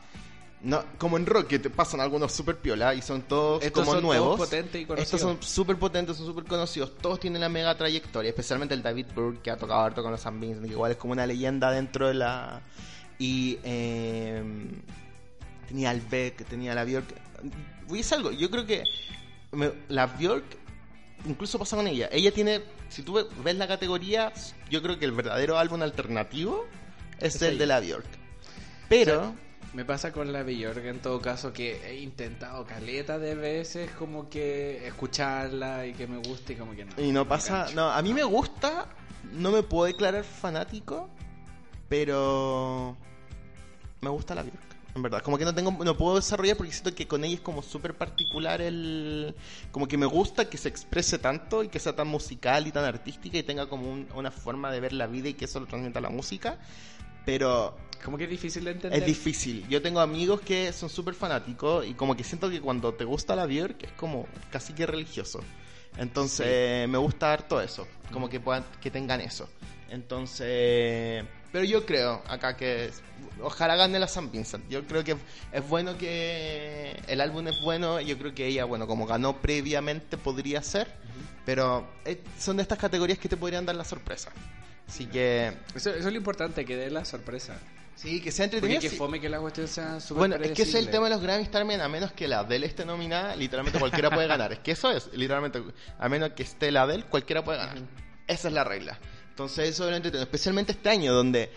[0.63, 3.95] no, como en rock, que te pasan algunos super piola y son todos Estos como
[3.95, 4.37] son nuevos.
[4.37, 5.15] todos potentes y conocidos.
[5.15, 6.97] Estos son súper potentes, son súper conocidos.
[6.99, 10.21] Todos tienen la mega trayectoria, especialmente el David Byrne, que ha tocado harto con los
[10.21, 12.61] San Vincent, que igual es como una leyenda dentro de la.
[13.19, 13.59] Y.
[13.65, 14.45] eh,
[15.73, 17.07] tenía al Beck, tenía la Björk.
[17.89, 18.85] Voy a decir algo, yo creo que.
[19.53, 20.45] me- la Björk.
[21.25, 22.09] Incluso pasa con ella.
[22.13, 22.61] Ella tiene.
[22.89, 24.33] Si tú ve- ves la categoría,
[24.71, 26.67] yo creo que el verdadero álbum alternativo
[27.19, 27.59] es, Es el ella.
[27.61, 28.07] de la Björk.
[28.89, 29.19] Pero.
[29.19, 29.35] O sea,
[29.75, 34.29] Me pasa con la Bjork en todo caso que he intentado caleta de veces como
[34.29, 36.93] que escucharla y que me guste y como que no.
[37.03, 38.89] Y no pasa, no, a mí me gusta,
[39.33, 41.09] no me puedo declarar fanático,
[41.89, 42.97] pero
[44.03, 45.23] me gusta la Björk, en verdad.
[45.23, 47.95] Como que no tengo, no puedo desarrollar porque siento que con ella es como súper
[47.95, 49.35] particular el,
[49.71, 52.85] como que me gusta que se exprese tanto y que sea tan musical y tan
[52.85, 55.67] artística y tenga como un- una forma de ver la vida y que eso lo
[55.67, 56.59] transmita la música,
[57.25, 59.01] pero Como que es difícil de entender.
[59.01, 59.67] es difícil.
[59.69, 63.35] Yo tengo amigos que son súper fanáticos y como que siento que cuando te gusta
[63.37, 65.41] la Björk es como casi que religioso.
[65.97, 69.49] Entonces me gusta harto eso, como que puedan, que tengan eso.
[69.91, 72.91] Entonces, pero yo creo acá que
[73.43, 74.69] ojalá gane la San Vincent.
[74.71, 75.17] Yo creo que
[75.53, 78.01] es bueno que el álbum es bueno.
[78.01, 80.89] Yo creo que ella, bueno, como ganó previamente podría ser,
[81.45, 84.33] pero eh, son de estas categorías que te podrían dar la sorpresa.
[84.89, 87.57] Así que Eso, eso es lo importante, que dé la sorpresa.
[87.95, 88.81] sí, que sea entretenido.
[88.81, 91.11] que fome que la cuestión sea súper Bueno, es que ese es el tema de
[91.11, 94.53] los Grammys también, a menos que la Adele esté nominada, literalmente cualquiera puede ganar.
[94.53, 95.63] Es que eso es, literalmente,
[95.99, 97.79] a menos que esté la Adele, cualquiera puede ganar.
[98.27, 98.99] Esa es la regla.
[99.33, 101.51] Entonces eso es lo entretenido, especialmente este año, donde,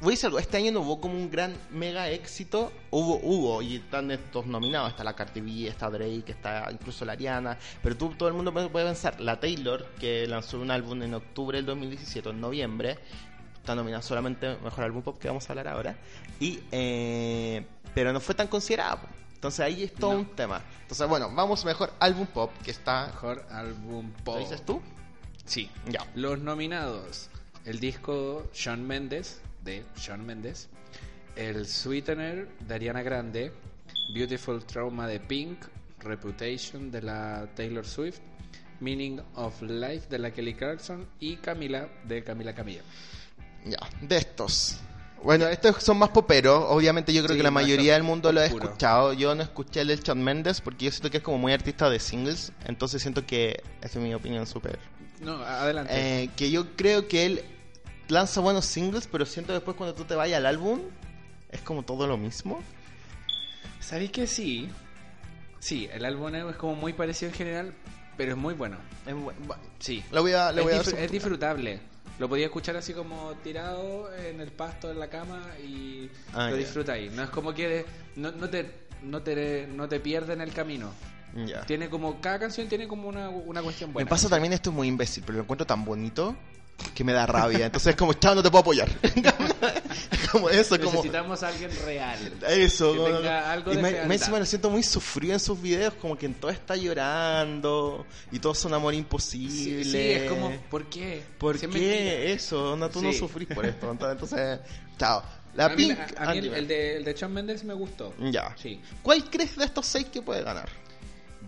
[0.00, 3.62] voy a decir algo, este año no hubo como un gran mega éxito, hubo, hubo,
[3.62, 7.96] y están estos nominados, está la Cardi B, está Drake, está incluso la Ariana, pero
[7.96, 11.66] tú, todo el mundo puede pensar, la Taylor, que lanzó un álbum en octubre del
[11.66, 12.96] 2017, en noviembre,
[13.56, 15.96] está nominada solamente Mejor Álbum Pop, que vamos a hablar ahora.
[16.38, 19.00] Y, eh, pero no fue tan considerada.
[19.34, 20.18] Entonces ahí es todo No.
[20.20, 20.62] un tema.
[20.82, 23.06] Entonces, bueno, vamos Mejor Álbum Pop, que está...
[23.06, 24.36] Mejor álbum pop.
[24.36, 24.80] ¿Lo dices tú?
[25.50, 25.68] Sí.
[25.90, 26.06] Ya.
[26.14, 27.28] Los nominados.
[27.64, 30.68] El disco Shawn Mendes, de Shawn Mendes.
[31.34, 33.52] El Sweetener de Ariana Grande.
[34.14, 35.58] Beautiful Trauma de Pink.
[35.98, 38.20] Reputation de la Taylor Swift.
[38.78, 41.04] Meaning of Life de la Kelly Clarkson.
[41.18, 42.82] Y Camila de Camila Camilla.
[43.64, 44.78] Ya, de estos.
[45.24, 46.64] Bueno, estos son más poperos.
[46.68, 49.14] Obviamente yo creo Sí, que la mayoría del mundo lo ha escuchado.
[49.14, 51.90] Yo no escuché el del Shawn Mendes porque yo siento que es como muy artista
[51.90, 52.52] de singles.
[52.66, 54.78] Entonces siento que, esa es mi opinión súper
[55.20, 55.92] No, adelante.
[56.24, 57.42] Eh, que yo creo que él
[58.08, 60.80] lanza buenos singles, pero siento después cuando tú te vayas al álbum,
[61.50, 62.62] es como todo lo mismo.
[63.80, 64.68] ¿Sabéis que sí?
[65.58, 67.74] Sí, el álbum es como muy parecido en general,
[68.16, 68.78] pero es muy bueno.
[69.06, 69.14] Es
[69.78, 70.02] Sí.
[70.10, 71.80] Le voy a, le es, voy a disfr- es disfrutable.
[72.18, 76.56] Lo podía escuchar así como tirado en el pasto, en la cama y Ah, lo
[76.56, 76.56] ya.
[76.56, 77.10] disfruta ahí.
[77.10, 77.84] No es como que
[78.16, 80.92] no, no te no te no te pierdes en el camino.
[81.46, 81.62] Ya.
[81.66, 84.04] Tiene como cada canción tiene como una, una cuestión buena.
[84.04, 86.36] Me pasa también esto es muy imbécil, pero lo encuentro tan bonito
[86.94, 87.66] que me da rabia.
[87.66, 88.88] Entonces es como, chao, no te puedo apoyar.
[90.32, 90.92] como eso, como...
[90.92, 92.18] Necesitamos a alguien real.
[92.48, 95.40] Eso, que como- tenga algo y de me, me encima lo siento muy sufrido en
[95.40, 99.84] sus videos, como que en todo está llorando y todo es un amor imposible.
[99.84, 101.22] Sí, sí, es como ¿por qué?
[101.38, 102.12] ¿Por Si es qué mentira.
[102.32, 102.76] eso?
[102.76, 103.18] No, tú no Sí.
[103.18, 103.90] sufrís por esto.
[103.90, 104.60] Entonces,
[104.98, 105.22] chao.
[105.54, 105.98] La a mí, Pink.
[106.16, 108.14] a- a mí el, el de, el de Shawn Mendes me gustó.
[108.30, 108.54] Ya.
[108.56, 108.80] Sí.
[109.02, 110.68] ¿Cuál crees de estos seis que puede ganar?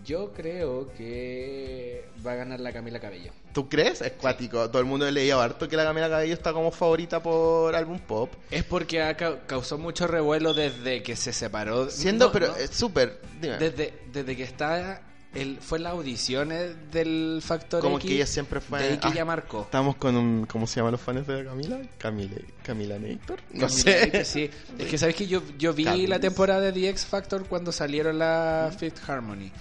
[0.05, 3.31] Yo creo que va a ganar la Camila Cabello.
[3.53, 4.01] ¿Tú crees?
[4.01, 4.69] Es cuático.
[4.69, 7.99] Todo el mundo le leía harto que la Camila Cabello está como favorita por álbum
[7.99, 8.31] pop.
[8.51, 11.89] Es porque ha ca- causó mucho revuelo desde que se separó.
[11.89, 13.21] Siendo, No, pero no, es súper.
[13.41, 13.57] Dime.
[13.57, 15.01] desde, desde que está
[15.35, 18.79] el, fue las audiciones del Factor Como X, que ella siempre fue.
[18.79, 19.61] de ahí que Ah, ella marcó.
[19.61, 20.45] Estamos con un.
[20.45, 21.81] ¿Cómo se llaman los fans de Camila?
[21.97, 22.35] Camila.
[22.63, 23.39] Camila Nator.
[23.51, 24.25] No Camila, sé.
[24.25, 27.71] Sí, es que sabes que yo, yo vi la temporada de The X Factor cuando
[27.71, 29.51] salieron la Fifth Harmony.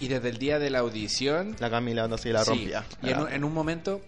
[0.00, 2.84] Y desde el día de la audición La Camila no sé, la Sí, rompía.
[3.02, 4.00] Y en un, en un momento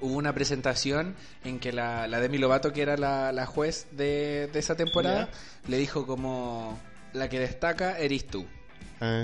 [0.00, 4.48] hubo una presentación en que la, la Demi Lovato, que era la, la juez de,
[4.52, 5.28] de esa temporada,
[5.66, 6.78] le dijo como,
[7.12, 8.46] la que destaca eres tú.
[9.00, 9.22] Ah.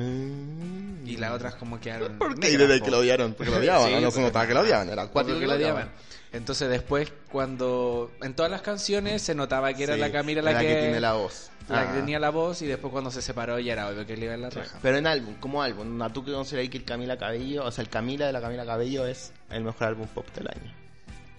[1.04, 2.18] Y las otras como quedaron.
[2.18, 2.50] ¿Por qué?
[2.50, 3.34] ¿Y desde que lo odiaron?
[3.34, 4.10] Porque lo odiaban, Sí, ¿no?
[4.10, 5.90] Se notaba que lo odiaban, era cuático que lo odiaban.
[6.32, 10.52] Entonces después cuando en todas las canciones se notaba que era Sí, la Camila la,
[10.52, 11.50] la que, tiene la voz.
[11.68, 14.26] La que tenía la voz y después cuando se separó ya era obvio que le
[14.26, 14.78] iba en la raja.
[14.82, 17.82] Pero en álbum, como álbum, ¿a tú que consideráis que el Camila Cabello, o sea,
[17.82, 20.72] el Camila de la Camila Cabello es el mejor álbum pop del año?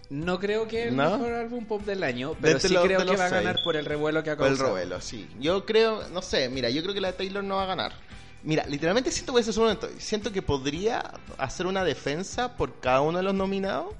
[0.09, 1.17] No creo que el ¿No?
[1.17, 3.75] mejor álbum pop del año, pero entre sí los- creo que va a ganar por
[3.75, 4.69] el revuelo que ha Por el causado.
[4.69, 5.27] Robelo, sí.
[5.39, 7.93] Yo creo, no sé, mira, yo creo que la de Taylor no va a ganar.
[8.43, 9.89] Mira, literalmente siento que ese es un momento.
[9.97, 13.93] Siento que podría hacer una defensa por cada uno de los nominados.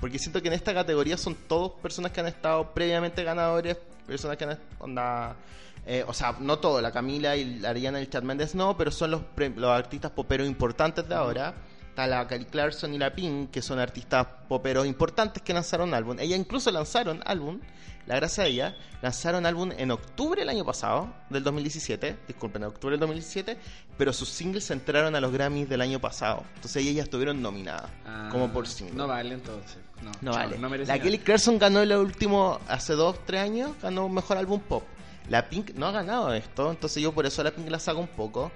[0.00, 4.38] Porque siento que en esta categoría son todos personas que han estado previamente ganadores, personas
[4.38, 5.36] que han onda,
[5.86, 8.76] eh, o sea, no todo, la Camila y la Ariana y el Chad Mendes no,
[8.76, 11.54] pero son los, pre- los artistas poperos importantes de ahora.
[11.88, 16.18] Está la Kelly Clarkson y la Pink, que son artistas poperos importantes que lanzaron álbum.
[16.20, 17.58] Ellas incluso lanzaron álbum,
[18.06, 22.68] la gracia de ella, lanzaron álbum en octubre del año pasado, del 2017, disculpen, en
[22.68, 23.56] octubre del 2017,
[23.98, 26.44] pero sus singles entraron a los Grammys del año pasado.
[26.54, 28.94] Entonces ellas estuvieron nominadas, Ah, como por single.
[28.94, 29.78] No vale entonces.
[30.22, 30.56] No, vale.
[30.58, 30.98] no la.
[30.98, 34.84] Kelly Clarkson ganó el último, hace dos, tres años, ganó mejor álbum pop.
[35.28, 38.00] La Pink no ha ganado esto, entonces yo por eso a la Pink la saco
[38.00, 38.50] un poco.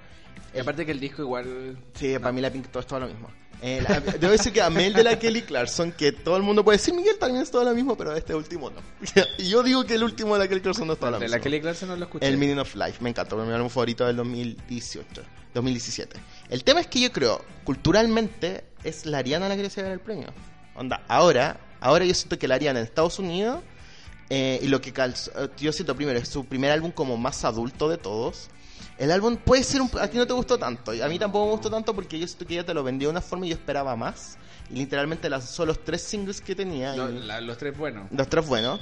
[0.53, 1.77] Y aparte que el disco igual...
[1.93, 3.29] Sí, para mí la Pink todo es todo lo mismo.
[3.61, 6.63] Eh, la- debo decir que amé el de la Kelly Clarkson, que todo el mundo
[6.65, 8.81] puede decir, Miguel también es todo lo mismo, pero este último no.
[9.37, 11.25] y yo digo que el último de la Kelly Clarkson no es todo lo de
[11.25, 11.37] mismo.
[11.37, 12.27] la Kelly Clarkson no lo escuché.
[12.27, 15.21] El Meaning of Life, me encantó, mi álbum favorito del 2018,
[15.53, 16.19] 2017.
[16.49, 19.99] El tema es que yo creo, culturalmente, es la Ariana la que se llevar el
[20.01, 20.27] premio.
[20.75, 23.61] Onda, ahora, ahora yo siento que la Ariana en Estados Unidos,
[24.29, 27.43] eh, y lo que calzó, eh, yo siento primero, es su primer álbum como más
[27.45, 28.49] adulto de todos.
[28.97, 29.89] El álbum puede ser un...
[29.99, 32.25] A ti no te gustó tanto, y a mí tampoco me gustó tanto porque yo
[32.27, 34.37] siento que ella te lo vendió de una forma y yo esperaba más.
[34.71, 36.95] Y literalmente lanzó los tres singles que tenía.
[36.95, 38.07] No, y- la- los tres buenos.
[38.11, 38.79] los tres buenos.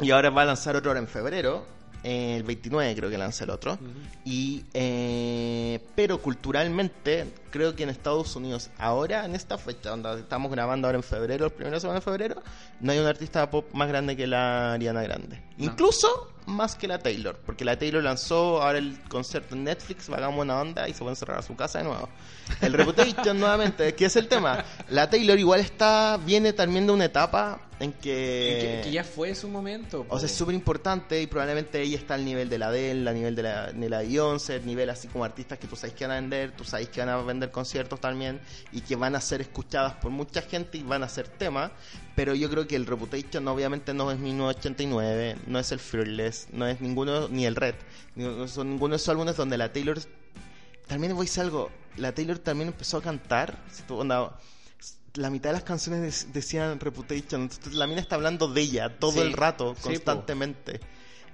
[0.00, 1.64] Y ahora va a lanzar otro ahora en febrero.
[2.02, 3.78] El 29 creo que lanza el otro.
[4.24, 10.50] Y eh, pero culturalmente creo que en Estados Unidos ahora en esta fecha donde estamos
[10.50, 12.42] grabando ahora en febrero, la primera semana de febrero,
[12.80, 15.42] no hay un artista pop más grande que la Ariana Grande.
[15.56, 15.64] No.
[15.64, 20.24] Incluso más que la Taylor, porque la Taylor lanzó ahora el concierto en Netflix, va
[20.24, 22.08] a buena onda y se puede encerrar a su casa de nuevo.
[22.60, 24.64] El Reputation nuevamente, que es el tema.
[24.88, 29.34] La Taylor igual está viene también de una etapa en que que, que ya fue
[29.34, 30.04] su momento.
[30.04, 30.14] po.
[30.14, 33.14] o sea, es súper importante y probablemente ella está al nivel de la Adele, al
[33.14, 36.06] nivel de la, de la Beyoncé, al nivel así como artistas que tú sabes que
[36.06, 38.40] van a vender, tú sabes que van a vender conciertos también
[38.72, 41.70] y que van a ser escuchadas por mucha gente y van a ser temas.
[42.14, 46.66] Pero yo creo que el Reputation obviamente no es 1989, no es el Fearless, no
[46.66, 47.74] es ninguno, ni el Red,
[48.14, 49.98] no son ninguno de esos álbumes donde la Taylor...
[50.86, 54.38] También voy a decir algo, la Taylor también empezó a cantar, si tú, onda,
[55.16, 58.98] la mitad de las canciones dec- decían Reputation, entonces la mina está hablando de ella
[58.98, 59.20] todo Sí.
[59.20, 60.80] el rato, Sí, constantemente.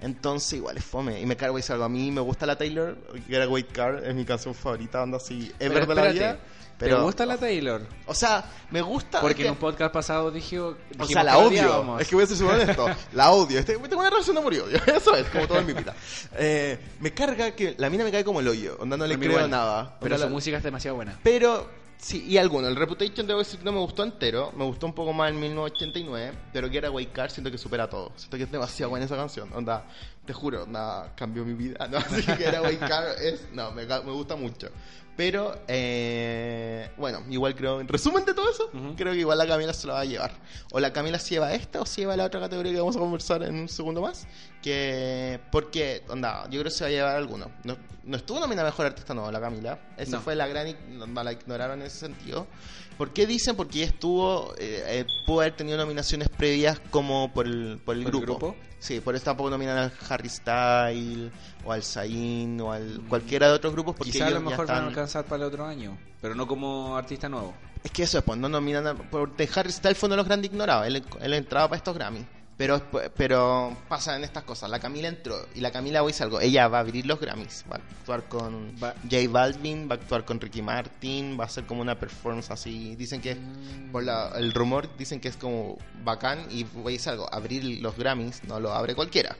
[0.01, 1.21] Entonces igual es fome.
[1.21, 1.85] Y me cargo y algo.
[1.85, 5.17] A mí me gusta la Taylor, Get a White Car, es mi canción favorita, anda
[5.17, 6.39] así, ever de la vida.
[6.77, 7.87] Pero, ¿Te gusta la Taylor?
[8.07, 9.21] O sea, me gusta...
[9.21, 10.75] Porque es que- en un podcast pasado dije, o
[11.07, 11.97] sea, la odio.
[11.99, 12.87] Es que voy a ser súper honesto.
[13.13, 13.59] La odio.
[13.59, 14.65] Este, tengo una relación de murió.
[14.87, 15.93] Eso es, como todo en mi vida.
[16.35, 18.75] Eh, me carga que la mina me cae como el hoyo.
[18.81, 19.97] Onda no le creo nada.
[20.01, 21.17] Pero Onda su la- música es demasiado buena.
[21.23, 21.69] Pero,
[22.03, 22.67] sí, y alguno.
[22.67, 24.51] El Reputation debo decir que no me gustó entero.
[24.55, 26.37] Me gustó un poco más en 1989.
[26.51, 28.11] Pero que era Way Car siento que supera todo.
[28.15, 29.49] Siento que es demasiado buena esa canción.
[29.53, 29.85] Onda,
[30.25, 31.87] te juro, onda, cambió mi vida.
[31.87, 33.47] No, así que era Way Car es.
[33.51, 34.69] No, me, me gusta mucho.
[35.15, 39.71] Pero, eh, bueno, igual creo, en resumen de todo eso, creo que igual la Camila
[39.73, 40.31] se lo va a llevar.
[40.71, 42.99] O la Camila se lleva esta o se lleva la otra categoría que vamos a
[42.99, 44.25] conversar en un segundo más.
[44.63, 47.51] Que, porque, onda, yo creo que se va a llevar alguno.
[47.63, 49.77] No, no estuvo nominada Mejor Artista, no, la Camila.
[49.97, 50.21] Esa No.
[50.23, 50.67] fue la gran,
[51.13, 52.47] la ignoraron en ese sentido.
[52.97, 53.55] ¿Por qué dicen?
[53.55, 58.03] Porque ella estuvo, eh, eh, pudo haber tenido nominaciones previas como por el, por el
[58.03, 58.47] ¿Por el grupo.
[58.49, 58.55] grupo?
[58.79, 61.31] Sí, por eso tampoco nominan al Harry Styles
[61.63, 63.07] o al Zayn o al Mm.
[63.07, 65.47] cualquiera de otros grupos porque Quizá a lo ya mejor van a alcanzar para el
[65.47, 67.53] otro año, pero no como artista nuevo.
[67.83, 68.93] Es que eso es, pues no nominan a...
[68.95, 70.85] Porque Harry Styles fue uno de los grandes ignorados.
[70.87, 72.25] Él, él entraba para estos Grammy.
[72.55, 72.81] Pero,
[73.17, 74.69] pero pasan estas cosas.
[74.69, 75.35] La Camila entró.
[75.55, 76.39] Y la Camila, voy a decir algo.
[76.39, 77.65] Ella va a abrir los Grammys.
[77.71, 79.89] Va a actuar con Va- J Balvin.
[79.89, 81.35] Va a actuar con Ricky Martin.
[81.39, 82.95] Va a ser como una performance así.
[82.95, 83.91] Dicen que, Mm.
[83.91, 86.45] por la- el rumor, dicen que es como bacán.
[86.51, 87.27] Y voy a decir algo.
[87.33, 89.35] Abrir los Grammys no lo abre cualquiera.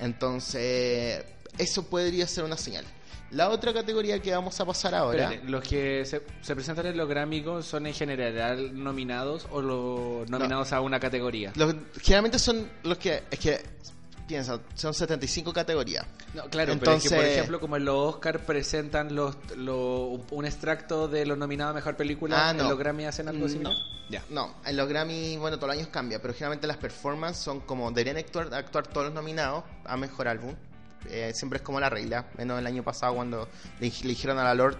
[0.00, 1.24] Entonces,
[1.58, 2.84] eso podría ser una señal.
[3.30, 5.24] La otra categoría que vamos a pasar ahora.
[5.24, 10.30] Espérate, los que se, se presentan en los Grammys son en general nominados o los
[10.30, 11.52] nominados a una categoría.
[11.56, 13.24] Los- generalmente son los que.
[13.30, 13.78] Es que.
[14.26, 16.04] Piensa, son 75 categorías.
[16.34, 20.20] No, claro, Entonces- pero es que, por ejemplo, como en los Oscar presentan los, lo-
[20.30, 22.64] un extracto de los nominados a Mejor Película, Ah, no.
[22.64, 23.72] ¿en los Grammy hacen algo similar?
[23.72, 23.98] no.
[24.10, 24.22] Ya.
[24.28, 27.90] No, en los Grammy, bueno, todos los años cambia, pero generalmente las performances son como.
[27.90, 30.54] Deberían actuar, actuar todos los nominados a mejor álbum.
[31.06, 33.48] Eh, siempre es como la regla, menos el año pasado cuando
[33.80, 34.78] le, le dijeron a la Lord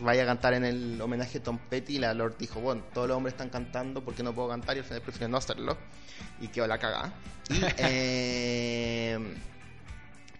[0.00, 3.06] vaya a cantar en el homenaje a Tom Petty y la Lord dijo, bueno, todos
[3.08, 4.76] los hombres están cantando, ¿por qué no puedo cantar?
[4.76, 5.76] Y al final prefiero no hacerlo.
[6.40, 7.12] Y quedó la cagada.
[7.50, 9.18] Y, eh,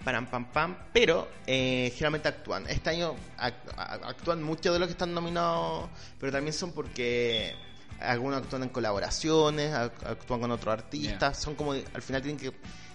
[0.04, 0.76] Pam, pam, pam.
[0.92, 2.66] Pero eh, generalmente actúan.
[2.68, 5.88] Este año actúan muchos de los que están nominados,
[6.20, 7.54] pero también son porque
[8.00, 11.40] algunos actúan en colaboraciones, ac- actúan con otros artistas.
[11.40, 12.52] Son como, al final tienen que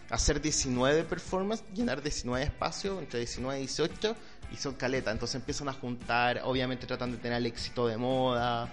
[0.09, 4.15] hacer 19 performances, llenar 19 espacios, entre 19 y 18,
[4.51, 5.13] y son caletas.
[5.13, 8.71] Entonces empiezan a juntar, obviamente tratan de tener el éxito de moda.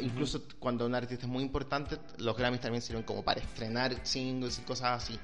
[0.00, 4.58] Incluso cuando un artista es muy importante, los Grammys también sirven como para estrenar singles
[4.58, 5.18] y cosas así.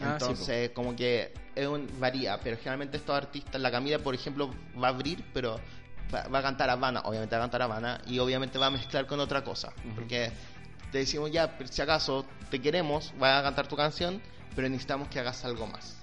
[0.00, 4.14] Ah, sí, Entonces, como que es un, varía, pero generalmente estos artistas, la Camila, por
[4.14, 5.60] ejemplo, va a abrir, pero
[6.12, 9.06] va, va a cantar Habana, obviamente va a cantar Habana, y obviamente va a mezclar
[9.06, 10.32] con otra cosa, porque
[10.90, 14.20] te decimos ya, si acaso te queremos, vas a cantar tu canción,
[14.54, 15.94] pero necesitamos que hagas algo más.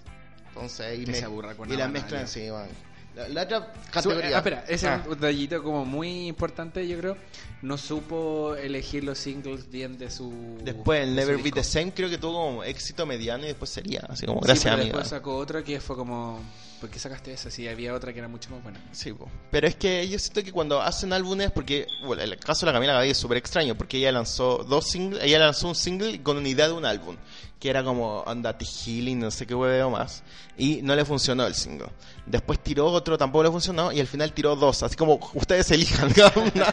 [0.50, 2.68] Entonces, y, Que me- se aburra con y la sí, bueno.
[3.16, 4.36] La, la otra categoría.
[4.36, 5.00] ah, espera, ese Ah.
[5.02, 7.18] es un detallito como muy importante, yo creo.
[7.62, 10.58] No supo elegir los singles bien de su.
[10.62, 11.56] Después, el de Never Be disco.
[11.60, 14.64] the Same, creo que tuvo como éxito mediano y después sería, así como, Sí, gracias,
[14.66, 14.98] pero amiga.
[14.98, 16.42] Después sacó otra que fue como.
[16.82, 17.50] ¿Por qué sacaste esa?
[17.50, 18.84] Si había otra que era mucho más buena.
[18.92, 19.30] Sí, po.
[19.50, 22.76] pero es que yo siento que cuando hacen álbumes, porque bueno, el caso de la
[22.78, 26.36] Camila Gaby es súper extraño, porque ella lanzó dos singles, ella lanzó un single con
[26.36, 27.16] una idea de un álbum,
[27.66, 30.22] que era como Onda Healing, no sé qué hueveo más,
[30.56, 31.88] y no le funcionó el single.
[32.28, 36.12] Después tiró otro, tampoco le funcionó, y al final tiró dos, así como ustedes elijan
[36.14, 36.72] cada una.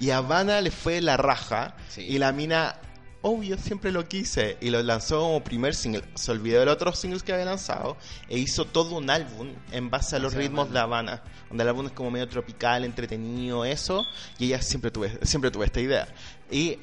[0.00, 2.00] y a Habana le fue la raja, Sí.
[2.00, 2.74] y la mina
[3.20, 4.56] obvio, siempre lo quise.
[4.60, 6.02] Y lo lanzó como primer single.
[6.16, 7.96] Se olvidó de los otros singles que había lanzado.
[8.28, 10.72] E hizo todo un álbum en base a los ritmos Habana.
[10.72, 11.22] de Habana.
[11.48, 14.04] Donde el álbum es como medio tropical, entretenido, eso.
[14.40, 16.08] Y ella siempre tuve, siempre tuve esta idea.
[16.50, 16.80] Y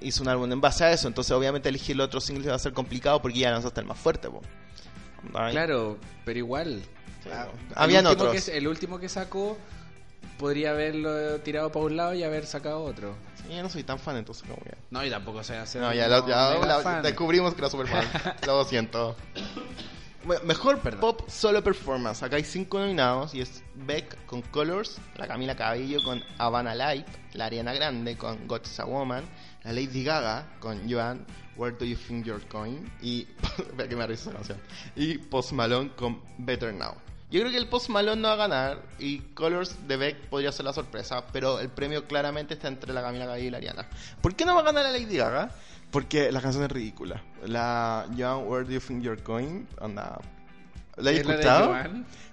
[0.00, 1.08] hizo un álbum en base a eso.
[1.08, 3.86] Entonces, obviamente, elegir los otros singles va a ser complicado porque ella lanzó hasta el
[3.86, 4.28] más fuerte.
[4.30, 4.40] po.
[5.50, 6.82] Claro, pero igual.
[7.22, 8.44] Sí, Ah, el Habían otros.
[8.44, 9.58] que- el último que sacó
[10.38, 13.16] podría haberlo tirado para un lado y haber sacado otro.
[13.42, 14.76] Sí, yo no soy tan fan, entonces, como que.
[14.90, 15.80] No, y tampoco se hace.
[15.80, 18.04] No, ya, lo- ya la- descubrimos que era super fan.
[18.46, 19.16] lo siento.
[20.44, 21.00] Mejor Perdón.
[21.00, 22.22] pop solo performance.
[22.22, 27.06] Acá hay cinco nominados y es Beck con Colors, la Camila Cabello con Havana Live,
[27.32, 29.24] la Ariana Grande con God's a Woman,
[29.64, 31.24] la Lady Gaga con Joan,
[31.56, 33.24] Where Do You Think You're Going y
[33.88, 34.58] que me esa canción.
[34.96, 36.94] Y Post Malone con Better Now.
[37.30, 40.50] Yo creo que el Post Malone no va a ganar y Colors de Beck podría
[40.50, 43.86] ser la sorpresa, pero el premio claramente está entre la Camila Cabello y la Ariana.
[44.22, 45.50] ¿Por qué no va a ganar la Lady Gaga?
[45.90, 47.22] Porque la canción es ridícula.
[47.46, 49.64] La Joan, Where Do You Think You're Going?
[49.80, 50.18] Anda.
[50.96, 51.76] ¿La has ¿Es la de escuchado?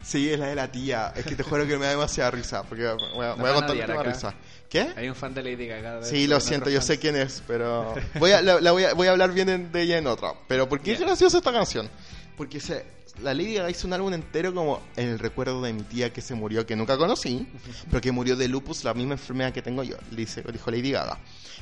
[0.02, 1.14] Sí, es la de la tía.
[1.16, 2.64] Es que te juro que me da demasiada risa.
[2.64, 2.84] Porque
[3.16, 4.04] voy a, voy a van a contar me acá.
[4.04, 4.34] risa.
[4.70, 4.88] ¿Qué?
[4.98, 6.00] Hay un fan de Lady Gaga.
[6.00, 7.00] de Sí, lo de siento, yo sé fans.
[7.00, 9.84] quién es, pero voy a, la, la voy, a, voy a hablar bien en- de
[9.84, 10.34] ella en otra.
[10.48, 11.06] Pero ¿por qué es Ya.
[11.06, 11.88] graciosa esta canción?
[12.36, 12.86] Porque se,
[13.22, 16.22] la Lady Gaga hizo un álbum entero como en el recuerdo de mi tía que
[16.22, 17.48] se murió, que nunca conocí,
[17.90, 21.20] pero que murió de lupus, la misma enfermedad que tengo yo, dice, dijo Lady Gaga.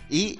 [0.10, 0.39] Y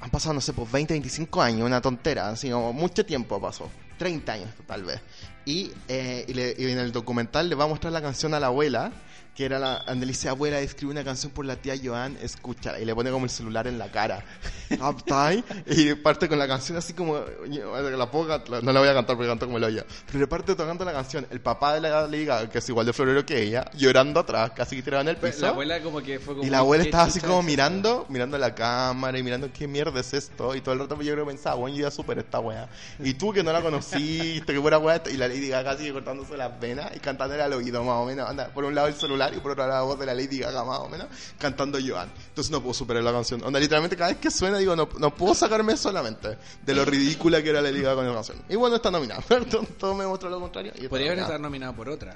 [0.00, 4.32] han pasado, no sé, pues 20, 25 años, una tontera, como mucho tiempo pasó, 30
[4.34, 5.00] años tal vez.
[5.44, 8.40] Y, eh, y, le- y en el documental le va a mostrar la canción a
[8.40, 8.92] la abuela,
[9.38, 12.80] que era la, dice, abuela, escribe una canción por la tía Joan, escúchala.
[12.80, 14.24] Y le pone como el celular en la cara.
[14.68, 18.94] Uptime, y parte con la canción así como, la puedo cantar- no la voy a
[18.94, 19.84] cantar porque canto como el hoyo.
[20.06, 22.92] Pero le parte tocando la canción, el papá de la liga, que es igual de
[22.92, 25.46] florero que ella, llorando atrás, casi que tiraba en el Pero piso.
[25.46, 26.44] La abuela como que fue como...
[26.44, 30.00] Y la abuela ¿qué estaba así como mirando, mirando la cámara y mirando qué mierda
[30.00, 30.56] es esto.
[30.56, 32.68] Y todo el rato yo creo que pensaba, bueno, yo ya super esta wea.
[32.98, 35.00] Y tú que no la conociste, que fuera wea.
[35.12, 38.28] Y la Lady Gaga sigue cortándose las venas y cantándole al oído más o menos.
[38.28, 40.38] Anda, por un lado el celular y por otro lado la voz de la Lady
[40.38, 41.06] Gaga más o menos,
[41.38, 42.10] cantando Joan.
[42.28, 43.42] Entonces no puedo superar la canción.
[43.44, 47.42] Onda, literalmente cada vez que suena digo, no, no puedo sacarme solamente de lo ridícula
[47.42, 48.42] que era la Lady Gaga con la canción.
[48.48, 49.22] Y bueno, está nominada.
[49.78, 50.72] Todo, me muestra lo contrario.
[50.88, 52.14] Podría haber estado nominado por otra.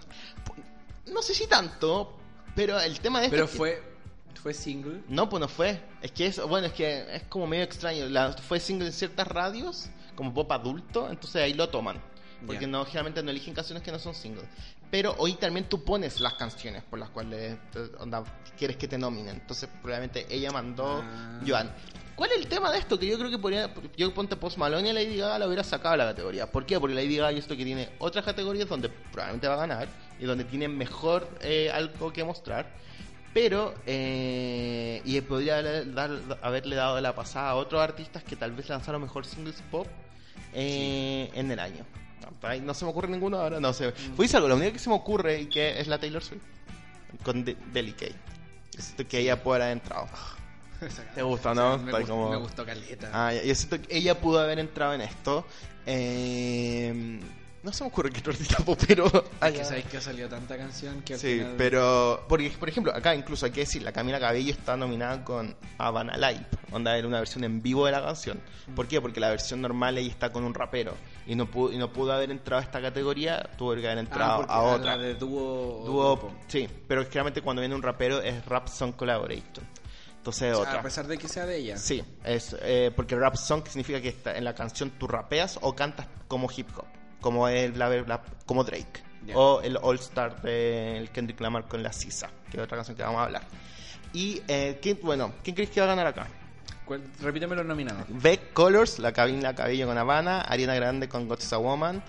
[1.06, 2.16] No sé si tanto,
[2.54, 3.92] pero el tema de esto Pero es que- fue...
[4.42, 5.02] Fue single.
[5.08, 5.80] no, pues no fue.
[6.00, 8.06] Es que es, bueno, es que es como medio extraño.
[8.08, 12.00] La, fue single en ciertas radios, como pop adulto, entonces ahí lo toman.
[12.44, 14.44] Porque no, generalmente no eligen canciones que no son singles.
[14.92, 18.22] Pero hoy también tú pones las canciones por las cuales eh, onda,
[18.58, 19.36] quieres que te nominen.
[19.36, 21.40] Entonces, probablemente ella mandó Ah.
[21.44, 21.72] Joan.
[22.14, 22.98] ¿Cuál es el tema de esto?
[22.98, 23.72] Que yo creo que podría.
[23.96, 26.52] Yo ponte Post Malone y a Lady Gaga la hubiera sacado de la categoría.
[26.52, 26.78] ¿Por qué?
[26.78, 29.88] Porque Lady Gaga yo esto que tiene otras categorías donde probablemente va a ganar
[30.20, 32.70] y donde tiene mejor eh, algo que mostrar.
[33.32, 38.52] Pero, eh, y podría haberle, dar- haberle dado la pasada a otros artistas que tal
[38.52, 39.86] vez lanzaron mejor singles pop
[40.52, 41.86] eh, en el año.
[42.62, 43.92] No, se me ocurre ninguno ahora, no sé.
[44.16, 46.42] Fue algo, lo único que se me ocurre y que es la Taylor Swift
[47.22, 48.14] con De- Delicate.
[48.78, 50.08] Siento que ella puede haber entrado.
[51.14, 51.78] ¿Te gusta, no?
[51.78, 53.10] me, gustó, como- me gustó Caleta.
[53.12, 55.46] Ah, yo siento que ella pudo haber entrado en esto.
[55.86, 57.20] Eh,
[57.62, 59.06] No se me ocurre que otro artista popero
[59.40, 62.68] Es que sabéis que ha salido tanta canción que al Sí, final- pero porque, por
[62.68, 66.98] ejemplo, acá incluso hay que decir, la Camila Cabello está nominada con Havana Live, onda
[66.98, 68.40] era una versión en vivo de la canción.
[68.74, 69.00] ¿Por qué?
[69.00, 70.94] Porque la versión normal ella está con un rapero
[71.26, 74.00] y no pudo, y no pudo haber entrado a esta categoría, tuvo que haber Ah,
[74.00, 74.96] entrado porque a otra.
[74.96, 75.82] La de dúo.
[75.86, 79.66] Dúo, sí, pero generalmente cuando viene un rapero es rap song collaboration.
[80.18, 80.80] Entonces es O sea, otra.
[80.80, 81.76] a pesar de que sea de ella.
[81.76, 85.74] Sí, es eh, porque rap song significa que está en la canción tú rapeas o
[85.74, 86.84] cantas como hip hop,
[87.20, 89.36] como el la, la- como Drake Ya.
[89.36, 93.02] o el All Star del Kendrick Lamar con la Sisa, que es otra canción que
[93.02, 93.42] vamos a hablar.
[94.12, 96.28] Y eh, ¿quién- bueno, ¿quién crees que va a ganar acá?
[96.84, 98.04] ¿Cuál- Repíteme los nominados.
[98.08, 102.02] Beck Colors, la Cabina Cabello con Havana, Ariana Grande con Got a Woman,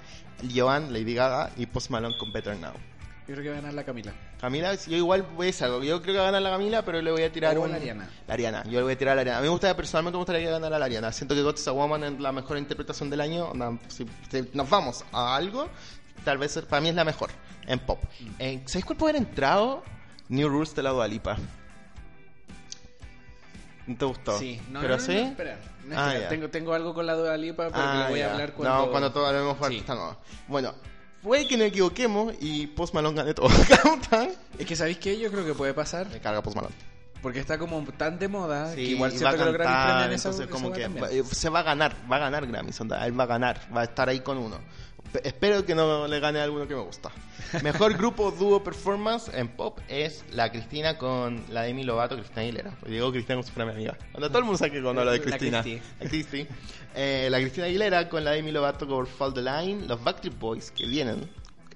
[0.54, 2.74] Joan, Lady Gaga y Post Malone con Better Now.
[3.26, 4.12] Yo creo que va a ganar la Camila.
[4.42, 5.82] Camila, yo igual voy a decir algo.
[5.82, 7.70] Yo creo que va a ganar la Camila, pero le voy a tirar un...
[7.70, 8.10] la Ariana.
[8.28, 8.64] La Ariana.
[8.66, 9.38] Yo le voy a tirar a la Ariana.
[9.38, 11.10] A mí me gusta, personalmente me gustaría que ganara la Ariana.
[11.14, 13.54] Siento que God is a Woman es la mejor interpretación del año.
[13.88, 14.06] Si
[14.54, 15.70] nos vamos a algo,
[16.26, 17.30] tal vez para mí es la mejor
[17.66, 18.04] en pop.
[18.20, 18.28] Mm.
[18.40, 19.84] Eh, ¿Sabéis cuál puede haber entrado?
[20.28, 21.38] New Rules de la Dualipa.
[23.88, 24.38] ¿No te gustó?
[24.40, 25.14] Sí, no, ¿Pero no, no, sí?
[25.16, 25.58] no, espera.
[25.96, 28.30] Ah, espera, tengo, tengo algo con la Dua Lipa, pero que Ah, lo voy ya.
[28.30, 28.78] a hablar cuando...
[28.86, 29.66] No, cuando todo hablemos de Sí.
[29.66, 30.18] artista nuevo.
[30.48, 30.74] Bueno,
[31.22, 33.48] puede que nos equivoquemos y Post Malone gane todo.
[34.60, 35.20] Es que ¿sabéis qué?
[35.20, 36.76] Yo creo que puede pasar, Me carga Post Malone.
[37.22, 39.54] porque está como tan de moda que Sí, igual y siento va que a los
[39.54, 42.48] Grammys esa- entonces esa como weá que eh, se va a ganar, va a ganar
[42.48, 44.60] Grammys, onda, él va a ganar, va a estar ahí con uno.
[45.14, 47.12] Pe- espero que no le gane a alguno que me gusta.
[47.62, 52.76] Mejor grupo dúo performance en pop es la Cristina con la Demi Lovato, Cristina Aguilera.
[52.86, 53.98] Digo Cristina como si fuera mi amiga.
[54.14, 55.62] Onda, todo el mundo sabe que cuando habla de La Cristina.
[55.62, 55.82] Cristi.
[56.02, 56.48] La Cristi.
[56.96, 59.88] Eh, la Cristina Aguilera con la Demi Lovato con Fall the Line.
[59.88, 61.30] Los Backstreet Boys que vienen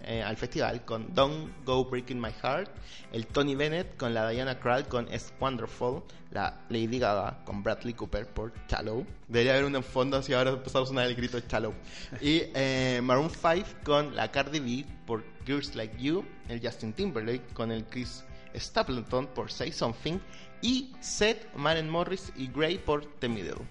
[0.07, 2.71] eh, al festival con Don't Go Breaking My Heart.
[3.11, 6.01] El Tony Bennett con la Diana Krall con It's Wonderful.
[6.31, 9.05] La Lady Gaga con Bradley Cooper por Shallow.
[9.27, 11.73] Debería haber uno en fondo así ahora empezamos a sonar el grito Shallow.
[12.21, 16.25] Y eh, Maroon 5 con la Cardi B por Girls Like You.
[16.47, 18.23] El Justin Timberlake con el Chris
[18.55, 20.19] Stapleton por Say Something.
[20.61, 23.65] Y Seth, Maren Morris y Grey por The Middle.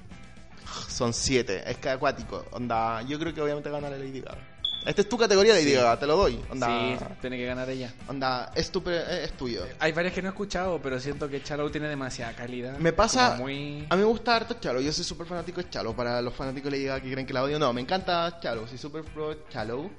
[0.89, 2.45] Son siete, es que acuático.
[2.53, 4.56] Onda, yo creo que obviamente gana la Lady Gaga.
[4.87, 6.41] Esta es tu categoría Lady Gaga, te lo doy.
[6.49, 7.93] Onda, Sí, tiene que ganar ella.
[8.09, 9.67] onda es, tu es tuyo.
[9.81, 12.79] Hay varias que no he escuchado, pero siento que Chalo tiene demasiada calidad.
[12.79, 13.35] Me pasa.
[13.37, 13.85] Muy...
[13.91, 14.81] A mí me gusta harto Chalo.
[14.81, 15.95] Yo soy súper fanático de Chalo.
[15.95, 17.73] Para los fanáticos de Lady Gaga que creen que la odio, no.
[17.73, 18.69] Me encanta Chalo.
[18.69, 19.91] Soy súper pro Chalo.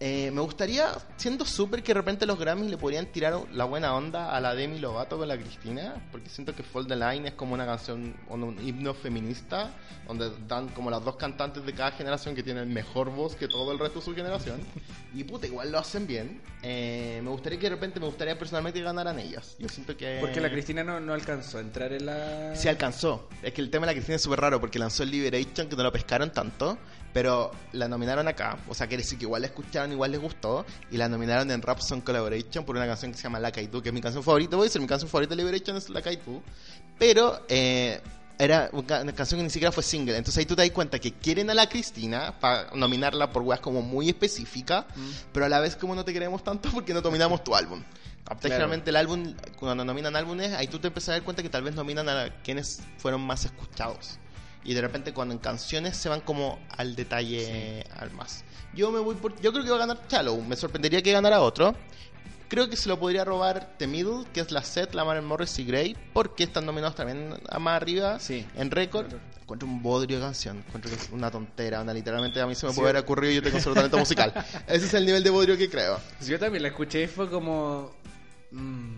[0.00, 3.94] Eh, me gustaría, siendo súper, que de repente los Grammys le podrían tirar la buena
[3.94, 6.06] onda a la Demi Lovato con la Cristina.
[6.12, 9.72] Porque siento que Fall the Line es como una canción, un, un himno feminista.
[10.06, 13.72] Donde dan como las dos cantantes de cada generación que tienen mejor voz que todo
[13.72, 14.60] el resto de su generación.
[15.14, 16.40] Y puta, igual lo hacen bien.
[16.62, 19.56] Eh, me gustaría que de repente, me gustaría personalmente que ganaran ellas.
[19.58, 20.18] Yo siento que.
[20.20, 22.54] Porque la Cristina no, no alcanzó a entrar en la...
[22.54, 23.28] Sí alcanzó.
[23.42, 25.76] Es que el tema de la Cristina es súper raro porque lanzó el Liberation que
[25.76, 26.78] no lo pescaron tanto,
[27.12, 28.58] pero la nominaron acá.
[28.68, 30.64] O sea, quiere decir que igual la escucharon, igual les gustó.
[30.90, 33.82] Y la nominaron en Rap Song Collaboration por una canción que se llama La Kaitu,
[33.82, 34.56] que es mi canción favorita.
[34.56, 36.42] Voy a decir, mi canción favorita de Liberation es La Kaitu.
[36.98, 38.00] Pero eh,
[38.38, 40.16] era una canción que ni siquiera fue single.
[40.16, 43.60] Entonces ahí tú te das cuenta que quieren a la Cristina para nominarla por weas
[43.60, 44.84] como muy específicas,
[45.32, 47.82] pero a la vez como no te queremos tanto porque no nominamos tu álbum.
[48.24, 48.40] Claro.
[48.42, 51.62] Generalmente el álbum, cuando nominan álbumes, ahí tú te empiezas a dar cuenta que tal
[51.62, 54.18] vez nominan a quienes fueron más escuchados.
[54.68, 58.44] Y de repente cuando en canciones se van como al detalle al más.
[58.74, 61.40] Yo me voy por, yo creo que va a ganar Shallow, me sorprendería que ganara
[61.40, 61.74] otro.
[62.48, 65.58] Creo que se lo podría robar The Middle, que es la Seth, la Maren Morris
[65.58, 68.46] y Grey, porque están nominados también a más arriba Sí.
[68.56, 69.06] en récord.
[69.40, 72.66] Encuentro un bodrio de canción, encuentro que es una tontera, una literalmente a mí se
[72.66, 72.78] me Sí.
[72.80, 74.34] puede haber ocurrido y yo tengo solo talento musical.
[74.66, 75.98] Ese es el nivel de bodrio que creo.
[76.26, 77.90] Yo también la escuché y fue como...
[78.50, 78.92] mm,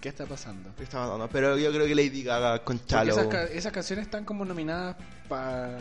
[0.00, 0.70] ¿Qué está pasando?
[0.78, 3.12] Estaba- no, no, pero yo creo que Lady Gaga con Chalo.
[3.12, 4.96] esas, ca- esas canciones están como nominadas
[5.28, 5.78] para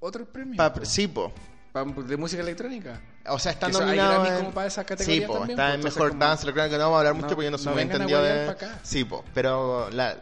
[0.00, 0.56] otros premios.
[0.56, 0.84] Pa- po.
[0.84, 1.32] sí, po.
[1.72, 3.00] Pa- de música electrónica.
[3.28, 4.38] O sea, está nominado Grammys en...
[4.38, 6.78] como para esa categoría Sí, po, también, está po, en Mejor como- Dance, creo que
[6.78, 8.48] no vamos a hablar No- mucho porque yo no no soy muy entendido de...
[8.48, 8.78] acá.
[8.84, 10.16] Sí, po, pero la-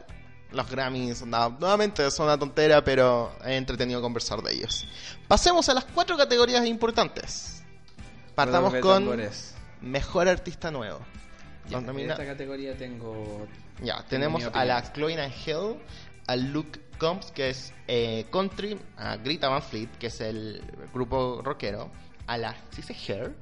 [0.53, 4.87] los Grammys, nada, nuevamente son una tontera, pero es entretenido conversar de ellos.
[5.29, 7.63] Pasemos a las cuatro categorías importantes.
[8.35, 9.55] Partamos con tambores.
[9.83, 11.01] Mejor Artista Nuevo.
[11.71, 13.47] En esta categoría tengo...
[13.83, 14.93] Ya, tenemos a la.
[14.93, 15.77] Chloe Angel,
[16.27, 20.63] a Luke Combs, que es eh, country, a Greta Van Fleet, que es el
[20.93, 21.91] grupo rockero,
[22.27, 23.35] a la, ¿sí dice Hair?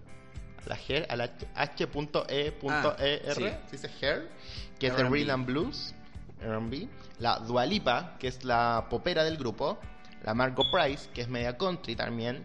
[0.65, 2.97] A la Hair, a la H.E.E.R, Ah,
[3.35, 3.45] sí.
[3.71, 4.31] ¿sí dice Hair?
[4.79, 5.09] Que es de.
[5.09, 5.95] Real and Blues,
[6.41, 9.79] R&B, la Dualipa, que es la popera del grupo,
[10.25, 12.43] la Margot Price, que es media country también,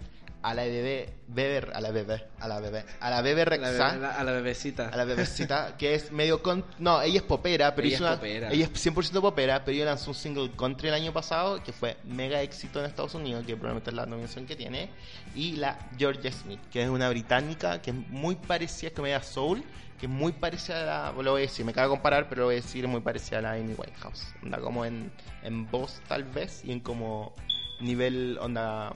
[0.49, 3.49] a la bebé, bebé, a la bebé, a la bebé, a la bebé A la,
[3.49, 3.89] Rexa,
[4.19, 4.87] a la bebecita.
[4.89, 6.63] a la bebecita, que es medio con...
[6.79, 8.49] No, ella es popera, pero Ella hizo es una- popera.
[8.51, 11.97] ella es 100% popera, pero ella lanzó un single country el año pasado que fue
[12.05, 14.89] mega éxito en Estados Unidos, que probablemente es la nominación que tiene,
[15.35, 19.63] y la Georgia Smith, que es una británica que es muy parecida, que media soul,
[19.99, 22.45] que es muy parecida a la, lo voy a decir, me cago comparar, pero lo
[22.47, 25.11] voy a decir muy parecida a la Amy Winehouse, onda como en,
[25.43, 27.33] en voz tal vez, y en como
[27.81, 28.93] nivel onda...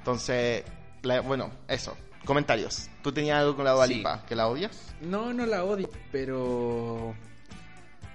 [0.00, 0.64] Entonces,
[1.02, 1.96] la- bueno, eso.
[2.24, 2.88] Comentarios.
[3.02, 3.94] ¿Tú tenías algo con la Dua Sí.
[3.94, 4.24] Lipa?
[4.26, 4.92] ¿Que la odias?
[5.00, 7.14] No, no la odio, pero.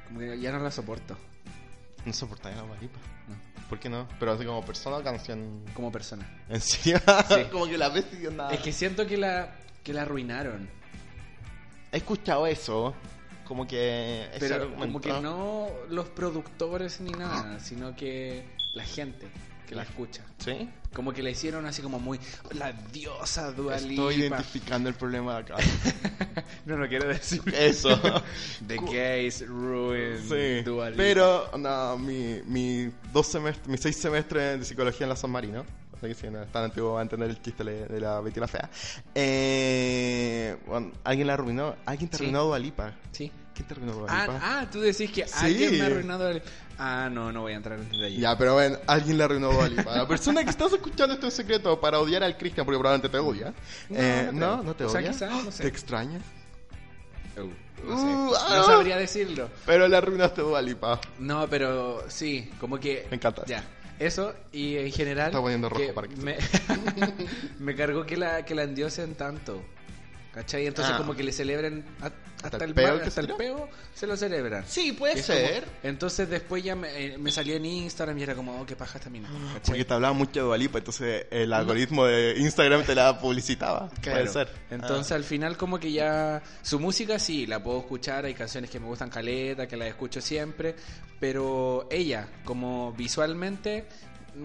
[0.07, 1.17] Como que ya no la soporto.
[2.05, 2.99] No soportaría la Dua Lipa.
[3.27, 3.35] No,
[3.69, 4.07] ¿Por qué no?
[4.19, 5.63] Pero así como persona o canción.
[5.73, 6.27] como persona.
[6.49, 6.99] ¿En serio?
[7.27, 7.45] Sí.
[7.51, 8.49] como que la ves y onda.
[8.51, 10.69] Es que siento que la, que la arruinaron.
[11.91, 12.93] He escuchado eso.
[13.47, 14.27] Como que.
[14.39, 19.27] Pero como que no los productores ni nada, sino que la gente
[19.65, 20.23] que la escucha.
[20.37, 20.69] ¿Sí?
[20.93, 22.19] Como que la hicieron así como muy
[22.51, 25.55] la diosa Dua Estoy identificando el problema de acá.
[26.65, 27.89] No, no quiero decir eso.
[28.67, 30.97] The gays ruin Sí, Dua Lipa.
[30.97, 35.63] pero no, mi, mi dos semestres, mis seis semestres de psicología en la San Marino,
[35.95, 38.39] así que si no es tan antiguo va a entender el chiste de la Betty
[38.39, 38.69] la Fea.
[39.13, 41.75] Eh, bueno, ¿Alguien la arruinó?
[41.85, 42.23] ¿Alguien te Sí.
[42.23, 42.93] arruinó Dua Lipa?
[43.11, 43.31] Sí.
[43.55, 45.33] ¿Quién te arruinó Dua Ah, ah, tú decís que Sí.
[45.45, 46.45] alguien me ha arruinado Dua Lipa.
[46.77, 48.17] Ah, no, no voy a entrar en detalle.
[48.17, 49.95] Ya, pero bueno, alguien le arruinó Dua Lipa.
[49.95, 53.17] La persona que estás escuchando esto en secreto para odiar al Cristian, porque probablemente te
[53.17, 53.53] odia.
[53.89, 55.11] No, Eh, no te- no, no te o sea, odia.
[55.11, 55.63] quizás, no sé.
[55.63, 56.19] ¿Te extraña?
[57.37, 58.05] Uh, no sé.
[58.05, 58.55] Uh, ah.
[58.57, 59.49] No sabría decirlo.
[59.65, 60.99] Pero le arruinaste Dua Lipa.
[61.19, 63.07] No, pero sí, como que.
[63.09, 63.43] Me encanta.
[63.45, 63.63] Ya.
[63.97, 65.27] Eso, y en general.
[65.27, 66.35] Está poniendo rojo que para que me,
[67.59, 69.63] me cargó que la, que la endiosen tanto.
[70.35, 70.67] ¿Cachai?
[70.67, 70.97] Entonces, Ah.
[70.97, 72.11] como que le celebren a-
[72.45, 74.65] hasta, el el, peo que hasta el peo, se lo celebran.
[74.67, 75.63] Sí, puede como- ser.
[75.81, 78.97] entonces, después ya me, eh, me salió en Instagram y era como, oh, qué paja
[78.97, 79.29] esta mina.
[79.53, 79.61] ¿cachai?
[79.65, 83.89] Porque te hablaba mucho de Dua Lipa, entonces el algoritmo de Instagram te la publicitaba.
[84.01, 84.19] Claro.
[84.19, 84.49] Puede ser.
[84.69, 85.15] Entonces Ah.
[85.15, 88.87] al final como que ya su música sí, la puedo escuchar, hay canciones que me
[88.87, 90.75] gustan caleta, que la escucho siempre,
[91.19, 93.85] pero ella como visualmente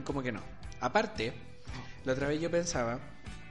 [0.04, 0.40] como que no.
[0.80, 1.32] Aparte,
[2.04, 2.98] la otra vez yo pensaba,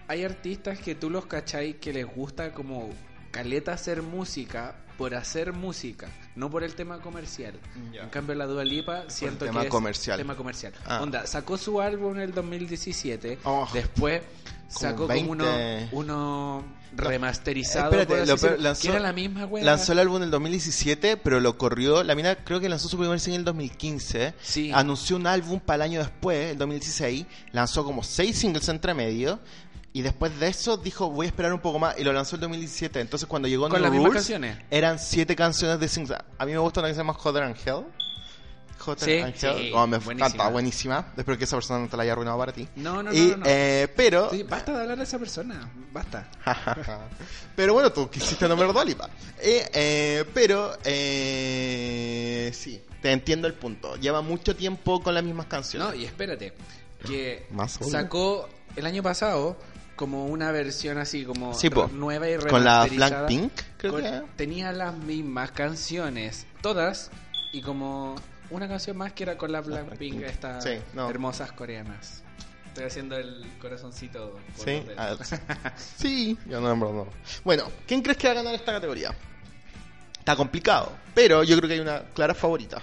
[0.10, 2.89] hay artistas que tú los cachai que les gusta como
[3.32, 7.53] caleta hacer música por hacer música, no por el tema comercial.
[7.93, 8.01] Ya.
[8.03, 10.18] En cambio la Dua Lipa siento tema que es comercial.
[10.18, 10.74] tema comercial.
[10.86, 10.99] Ah.
[11.01, 13.66] Onda, sacó su álbum en el 2017, Oh.
[13.72, 14.22] después
[14.74, 15.22] Como sacó 20.
[15.30, 16.66] como uno, uno
[16.97, 19.64] remasterizado, Espérate, por así lo decirlo, lanzó- que era la misma wea.
[19.64, 22.03] Lanzó el álbum en el 2017, pero lo corrió.
[22.03, 24.34] La mina creo que lanzó su primer single en el 2015.
[24.41, 24.72] Sí.
[24.74, 27.26] Anunció un álbum para el año después, el 2016.
[27.51, 29.39] Lanzó como seis singles entre medio.
[29.92, 31.98] Y después de eso dijo, voy a esperar un poco más.
[32.00, 33.00] Y lo lanzó el 2017.
[33.02, 34.58] Entonces cuando llegó Con las mismas canciones.
[34.70, 36.20] eran siete canciones de singles.
[36.38, 37.86] A mí me gusta una que se llama Hotter and Hell.
[38.86, 39.74] Hotter Sí, and sí, Hell.
[39.74, 40.28] Oh, me buenísima.
[40.28, 41.14] encanta, buenísima.
[41.18, 42.68] Espero que esa persona no te la haya arruinado para ti.
[42.76, 43.44] No, no, no, Y, no, no.
[43.48, 44.30] eh, pero...
[44.30, 46.30] Sí, basta de hablar de esa persona, basta.
[47.56, 49.10] pero bueno, tú quisiste nombrar Dua Lipa.
[49.42, 53.96] Eh, eh, pero, eh, sí, te entiendo el punto.
[53.98, 55.90] Lleva mucho tiempo con las mismas canciones.
[55.90, 56.54] No, y espérate,
[57.06, 59.58] que Más sacó el año pasado
[60.00, 62.86] como una versión así como Sí, nueva y Con la.
[62.86, 64.22] Blackpink, creo Con- que.
[64.38, 67.12] Tenía las mismas canciones, todas,
[67.52, 68.16] y como
[68.50, 70.22] una canción más que era con la Blackpink, Blackpink.
[70.24, 71.10] estas Sí, no.
[71.10, 72.24] hermosas coreanas.
[72.68, 74.39] Estoy haciendo el corazoncito.
[74.56, 75.18] por Sí, ah,
[75.97, 77.08] sí, yo no, en verdad no.
[77.43, 79.14] Bueno, ¿quién crees que va a ganar esta categoría?
[80.18, 82.82] Está complicado, pero yo creo que hay una clara favorita.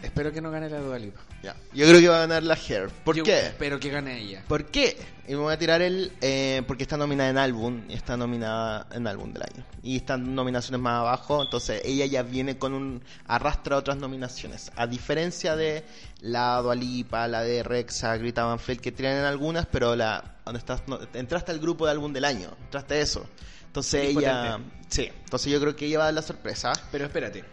[0.00, 1.20] Espero que no gane la Dua Lipa.
[1.42, 1.56] Ya.
[1.72, 2.90] Yo creo que va a ganar la Hair.
[3.04, 3.38] ¿Por Yo qué?
[3.46, 4.44] Espero que gane ella.
[4.46, 4.96] ¿Por qué?
[5.26, 6.12] Y me voy a tirar el.
[6.20, 7.82] eh, porque está nominada en álbum.
[7.88, 9.64] Y está nominada en álbum del año.
[9.82, 11.42] Y están nominaciones más abajo.
[11.42, 13.02] Entonces ella ya viene con un.
[13.26, 14.70] Arrastra otras nominaciones.
[14.76, 15.82] A diferencia de
[16.20, 20.36] la Dualipa, la de Rexa, Grita Van Fleet, que tienen algunas, pero la.
[20.44, 22.50] Donde estás, no, entraste al grupo de álbum del año.
[22.64, 23.26] Entraste a eso.
[23.66, 24.56] Entonces Es ella.
[24.58, 24.76] potente.
[24.88, 25.08] Sí.
[25.24, 26.72] Entonces yo creo que ella va a dar la sorpresa.
[26.92, 27.44] Pero espérate,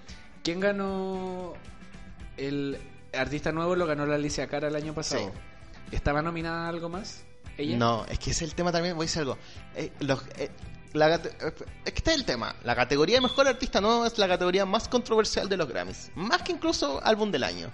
[0.43, 1.53] ¿quién ganó
[2.35, 2.77] el
[3.13, 3.75] artista nuevo?
[3.75, 5.31] Lo ganó la Alicia Cara el año pasado.
[5.91, 7.23] ¿Estaba nominada a algo más?
[7.57, 7.77] ¿Ella?
[7.77, 9.37] No, es que es el tema también, voy a decir algo.
[9.75, 10.49] Eh, los- eh,
[10.93, 12.55] la es que está el tema.
[12.63, 16.11] La categoría de mejor artista nuevo es la categoría más controversial de los Grammys.
[16.15, 17.69] Más que incluso álbum del año.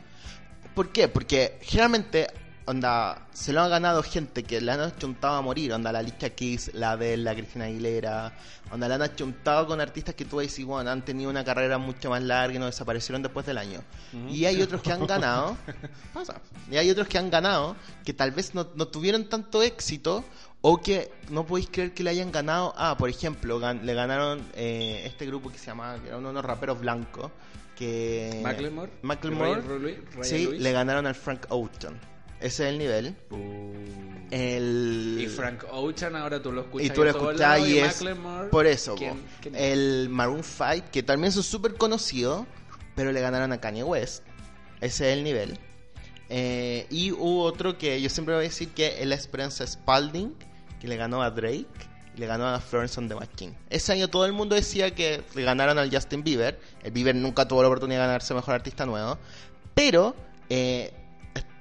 [0.75, 1.07] ¿Por qué?
[1.07, 2.27] Porque generalmente,
[2.65, 5.73] onda, se lo han ganado gente que le han achuntado a morir.
[5.73, 8.33] Onda, la Alicia Keys, la Adele, la Cristina Aguilera.
[8.71, 12.09] Onda, la han achuntado con artistas que tú decís, bueno, han tenido una carrera mucho
[12.09, 13.81] más larga y no desaparecieron después del año.
[14.29, 15.57] Y hay otros que han ganado.
[16.13, 16.41] pasa.
[16.71, 20.23] Y hay otros que han ganado que tal vez no, no tuvieron tanto éxito.
[20.65, 22.73] O que no podéis creer que le hayan ganado.
[22.77, 25.97] Ah, por ejemplo, gan- le ganaron eh, este grupo que se llama.
[26.01, 27.29] Que era uno de unos raperos blancos.
[27.75, 28.39] Que.
[28.41, 28.91] Macklemore.
[29.01, 29.61] Macklemore.
[30.21, 31.99] Sí, le ganaron al Frank Ocean.
[32.43, 33.15] Ese es el nivel.
[34.29, 35.17] El...
[35.21, 36.87] Y Frank Ocean, ahora tú lo escuchas.
[36.87, 38.03] Y tú lo lados, y es
[38.51, 38.95] por eso.
[38.95, 39.61] ¿quién- es?
[39.61, 42.45] El Maroon 5, que también son súper conocidos,
[42.95, 44.23] pero le ganaron a Kanye West.
[44.81, 45.57] Ese es el nivel.
[46.27, 50.33] Eh, y hubo otro que yo siempre voy a decir que es la Esperanza Spalding,
[50.81, 51.67] que le ganó a Drake
[52.15, 53.55] y le ganó a Florence on the Machine.
[53.69, 56.59] Ese año todo el mundo decía que le ganaron al Justin Bieber.
[56.83, 59.17] El Bieber nunca tuvo la oportunidad de ganarse mejor artista nuevo.
[59.73, 60.15] Pero
[60.49, 60.91] eh,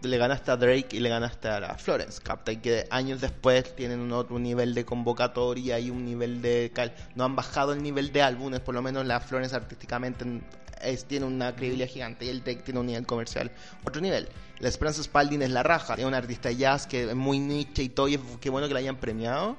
[0.02, 2.20] le ganaste a Drake y le ganaste a Florence.
[2.22, 6.70] Capta y que años después tienen un otro nivel de convocatoria y un nivel de.
[6.74, 10.24] cal- No han bajado el nivel de álbumes, por lo menos la Florence artísticamente
[11.06, 13.52] tiene una credibilidad gigante y el Drake tiene un nivel comercial
[13.84, 14.28] otro nivel.
[14.58, 17.88] La Esperanza Spalding es la raja, es una artista jazz que es muy niche y
[17.88, 19.56] todo, y es qué bueno que la hayan premiado.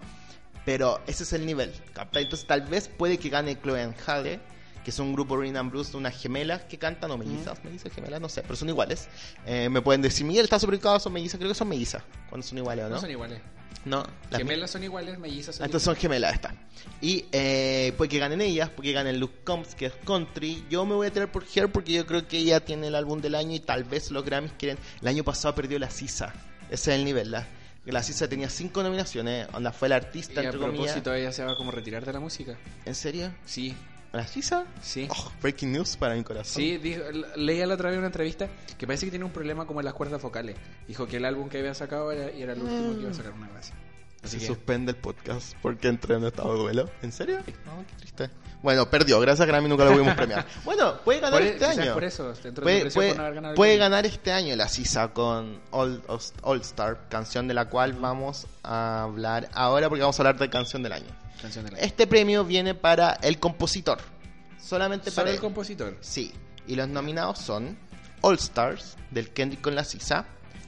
[0.66, 2.20] Pero ese es el nivel, ¿capta?
[2.20, 4.40] Entonces tal vez puede que gane Chloe and Halle,
[4.84, 8.20] que es un grupo Rhythm and Blues unas gemelas que cantan, o mellizas, mellizas, gemelas,
[8.22, 9.08] no sé, pero son iguales.
[9.46, 11.00] Eh, me pueden decir, Miguel, ¿estás ubicado?
[11.00, 11.38] ¿Son mellizas?
[11.38, 12.96] Creo que son mellizas, cuando son iguales, ¿o no?
[12.96, 13.40] No son iguales.
[13.86, 16.54] No, las Gemelas son iguales, mellizas son Entonces son gemelas estas.
[17.02, 20.64] Y eh, puede que ganen ellas, porque ganen Luke Combs, que es country.
[20.70, 23.20] Yo me voy a tirar por Her porque yo creo que ella tiene el álbum
[23.20, 24.78] del año y tal vez los Grammys quieren.
[25.02, 26.34] El año pasado perdió la Sisa.
[26.70, 27.32] Ese es el nivel.
[27.32, 27.46] La,
[27.86, 29.48] la Sisa tenía cinco nominaciones.
[29.54, 30.84] Onda fue la artista, Y a entre comillas.
[30.86, 32.58] propósito, ella se va como a retirar de la música.
[32.86, 33.34] ¿En serio?
[33.46, 33.76] Sí,
[34.14, 34.66] ¿La Sisa?
[34.82, 35.08] sí.
[35.10, 36.62] Oh, breaking news para mi corazón.
[36.62, 37.02] Sí, dijo,
[37.36, 38.48] leía la otra vez una entrevista
[38.78, 40.56] que parece que tiene un problema como en las cuerdas vocales.
[40.88, 43.34] Dijo que el álbum que había sacado era, era el último que iba a sacar
[43.34, 43.74] una gracia.
[44.22, 46.90] Así Se que, suspende el podcast porque entré en estado de duelo.
[47.02, 47.40] ¿En serio?
[47.66, 48.30] No, qué triste.
[48.62, 49.20] Bueno, perdió.
[49.20, 50.46] Gracias a Grammy nunca lo pudimos premiar.
[50.64, 51.94] Bueno, puede ganar por, este año.
[51.94, 56.02] por eso, puede, puede- el puede ganar este año la Sisa con All,
[56.44, 60.50] All Star, canción de la cual vamos a hablar ahora porque vamos a hablar de
[60.50, 61.23] canción del año.
[61.44, 61.84] Canción del año.
[61.84, 64.00] Este premio viene para el compositor.
[64.60, 65.42] Solamente Solo para el él.
[65.42, 65.98] compositor.
[66.00, 66.34] Sí.
[66.68, 67.78] Y los nominados son
[68.22, 70.26] All Stars del Kendrick con la Sisa,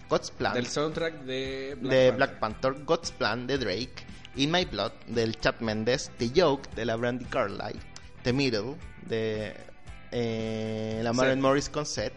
[0.09, 2.15] God's Plan Del soundtrack de Black de Panther.
[2.17, 4.05] Black Panther, God's Plan de Drake,
[4.35, 7.79] In My Blood del Chad Mendes, The Joke de la Brandy Carlile,
[8.23, 8.75] The Middle
[9.07, 9.55] de
[10.11, 11.39] eh, la Maren.
[11.39, 12.13] Morris con Seth,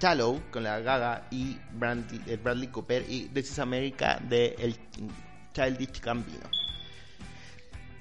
[0.00, 4.74] Shallow con la Gaga y Brandy, eh, Bradley Cooper y This is America de el
[5.52, 6.57] Childish Gambino.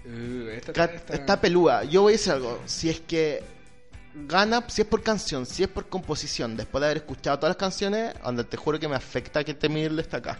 [0.07, 1.83] Uh, esta Ca- está, Está pelúa.
[1.83, 2.61] Yo voy a decir algo.
[2.65, 3.43] Si es que
[4.15, 7.57] gana, si es por canción, si es por composición, después de haber escuchado todas las
[7.57, 10.39] canciones, onda, te juro que me afecta que este Middle está acá.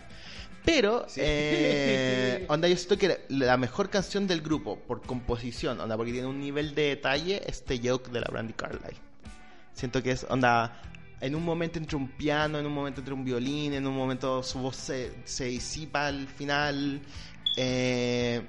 [0.65, 1.19] Pero, Sí.
[1.23, 6.27] eh, onda, yo siento que la mejor canción del grupo, por composición, onda, porque tiene
[6.27, 8.97] un nivel de detalle, es The Joke de la Brandy Carlile.
[9.73, 10.81] Siento que es, onda,
[11.21, 14.41] en un momento entre un piano, en un momento entre un violín, en un momento
[14.43, 16.99] su voz se, se disipa al final.
[17.55, 18.41] Eh,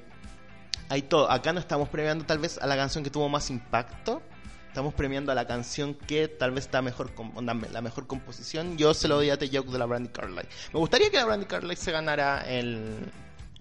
[0.89, 1.31] hay todo.
[1.31, 4.23] Acá no estamos premiando tal vez a la canción que tuvo más impacto.
[4.69, 7.11] Estamos premiando a la canción que tal vez está mejor
[7.43, 8.77] la mejor composición.
[8.77, 10.49] Yo se lo doy a The Joke de la Brandy Carlile.
[10.73, 13.11] Me gustaría que la Brandy Carlile se ganara el,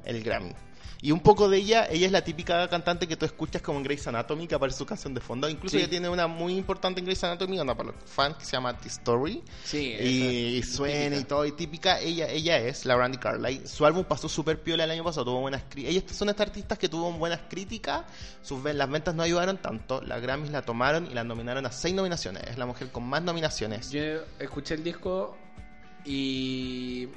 [0.03, 0.53] el Grammy.
[1.01, 3.83] Y un poco de ella, ella es la típica cantante que tú escuchas como en
[3.83, 5.47] Grey's Anatomy, que aparece su canción de fondo.
[5.47, 5.81] Incluso Sí.
[5.83, 8.75] ella tiene una muy importante en Grey's Anatomy, onda para los fans, que se llama
[8.77, 13.17] The Story Sí, y esa- suena y todo y típica ella ella es la Brandy
[13.17, 16.47] Carlile su álbum pasó súper piola el año pasado tuvo buenas críticas ellas son estas
[16.47, 18.03] artistas que tuvo buenas críticas
[18.41, 21.93] sus las ventas no ayudaron tanto las Grammys la tomaron y la nominaron a seis
[21.93, 24.01] nominaciones es la mujer con más nominaciones Yo
[24.39, 25.37] escuché el disco
[26.05, 27.07] y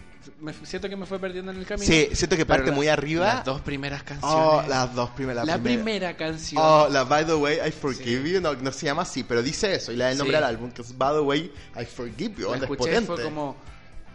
[0.41, 1.87] me siento que me fue perdiendo en el camino.
[1.87, 4.37] sí siento que parte la- muy arriba Las dos primeras canciones.
[4.37, 5.83] oh las dos primeras la primera.
[5.85, 6.63] primera canción.
[6.65, 9.75] Oh, la By the Way I Forgive You, no, no se llama así, pero dice
[9.75, 10.43] eso y le da el nombre Sí.
[10.43, 13.07] al álbum, que es By the Way I Forgive You, la es escuché potente.
[13.07, 13.57] fue como.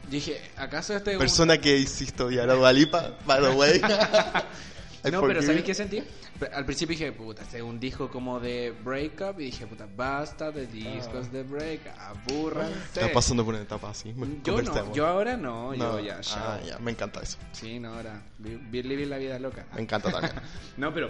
[0.09, 3.81] Dije, ¿acaso este es un- Persona que hiciste odiar a Dualipa, By the Way.
[5.11, 5.65] No, pero forgive ¿sabes you.
[5.65, 6.03] qué sentí?
[6.53, 9.39] Al principio dije, puta, este es un disco como de breakup.
[9.39, 11.91] Y dije, puta, basta de discos de breakup.
[11.99, 12.77] Abúrranse.
[13.01, 14.13] Está pasando por una etapa así.
[14.43, 16.43] Yo no, yo ahora no, No, yo ya, chao.
[16.43, 17.37] ah, ya, me encanta eso.
[17.51, 18.21] Sí, no, ahora.
[18.39, 19.65] vi- vi- Vivir la vida loca.
[19.75, 20.33] Me encanta también.
[20.77, 21.09] No, pero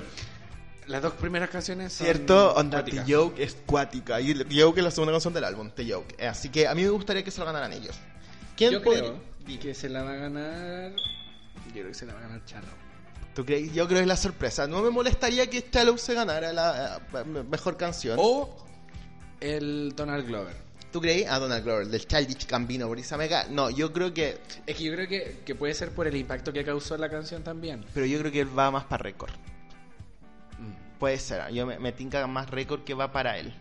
[0.88, 3.04] las dos primeras canciones son Cierto, onda, The.
[3.12, 4.22] Joke es cuática.
[4.22, 6.16] Y The Joke es la segunda canción del álbum, The Joke.
[6.18, 7.96] Eh, Así que a mí me gustaría que se lo ganaran ellos.
[8.56, 9.20] ¿Quién Yo creo
[9.60, 10.92] que se la va a ganar.
[11.68, 12.68] Yo creo que se la va a ganar Charro.
[13.36, 13.74] ¿Tú crees?
[13.74, 14.66] Yo creo que es la sorpresa.
[14.66, 18.18] No me molestaría que Shallow se ganara la eh, mejor canción.
[18.18, 18.56] O
[19.42, 20.56] el Donald Glover.
[20.94, 21.30] ¿Tú crees?
[21.30, 23.46] A Donald Glover, del Childish Gambino, por esa mega.
[23.50, 24.40] No, yo creo que.
[24.66, 27.44] Es que yo creo que, que puede ser por el impacto que causó la canción
[27.44, 27.84] también.
[27.94, 29.32] Pero yo creo que él va más para récord.
[30.58, 30.98] Mm.
[30.98, 33.54] Puede ser, yo me, me tinca más récord que va para él.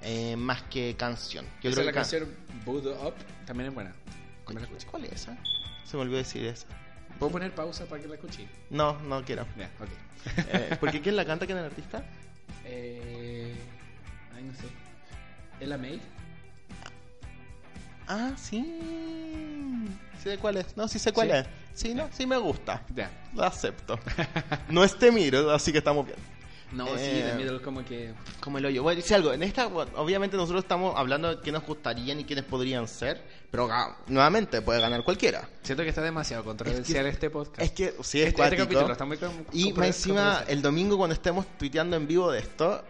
[0.00, 1.44] Eh, más que canción.
[1.60, 2.34] Yo Esa creo la que canción
[2.64, 3.94] Voodoo Up también es buena.
[4.44, 5.36] ¿Cuál es esa?
[5.84, 6.66] Se me olvidó decir esa.
[7.18, 8.46] ¿Puedo poner pausa para que la escuche?
[8.70, 9.46] No, no quiero.
[9.56, 9.88] Ya, ok.
[10.50, 11.46] Eh, porque ¿quién la canta?
[11.46, 12.02] ¿Quién es el artista?
[12.64, 13.54] Eh,
[14.36, 14.66] ay, no sé.
[15.64, 16.00] ¿Ella May?
[18.06, 18.64] Ah, sí.
[20.22, 20.76] Sí sé cuál es.
[20.76, 21.34] No, sí sé cuál ¿Sí?
[21.36, 21.46] es.
[21.74, 22.82] Sí, no, sí me gusta.
[22.94, 23.10] Ya.
[23.34, 23.98] Lo acepto.
[24.68, 26.18] no es Temiro, así que estamos bien.
[26.72, 28.12] No, sí, Eh, The Middle como que...
[28.40, 28.82] Como el hoyo.
[28.82, 29.32] Bueno, dice algo.
[29.32, 33.22] En esta, obviamente nosotros estamos hablando de qué nos gustarían y quiénes podrían ser.
[33.50, 33.68] Pero
[34.08, 35.48] nuevamente puede ganar cualquiera.
[35.62, 37.60] Siento que está demasiado controversial este podcast.
[37.62, 39.18] Es que sí, es este, este capítulo está muy...
[39.52, 42.84] Y más encima, el domingo cuando estemos tuiteando en vivo de esto,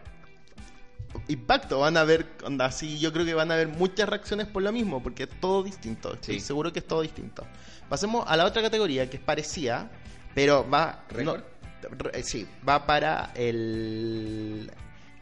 [1.28, 4.62] impacto, van a ver, onda, así, yo creo que van a haber muchas reacciones por
[4.62, 6.46] lo mismo, porque es todo distinto, estoy Sí.
[6.46, 7.46] seguro que es todo distinto.
[7.88, 9.90] Pasemos a la otra categoría que es parecida,
[10.34, 11.04] pero va...
[11.10, 14.70] re- sí, va para el...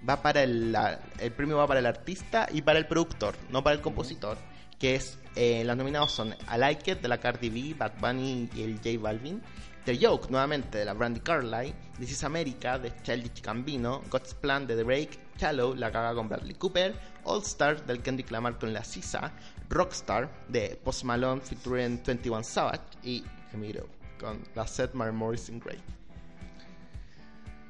[0.08, 3.62] Va para el, la- el premio va para el artista y para el productor, no
[3.64, 4.38] para el compositor,
[4.78, 8.48] que es, eh, los nominados son I Like It de la Cardi B, Bad Bunny
[8.54, 9.42] y el J Balvin,
[9.84, 14.66] The Joke nuevamente de la Brandy Carlile, This is America de Childish Gambino, God's Plan
[14.66, 18.82] de Drake, Shallow la caga con Bradley Cooper, All Star del Kendrick Lamar con la
[18.82, 19.32] Sisa,
[19.68, 23.86] Rockstar de Post Malone featuring 21 Savage y Gemiro
[24.18, 25.95] con la Seth Morrison Grey.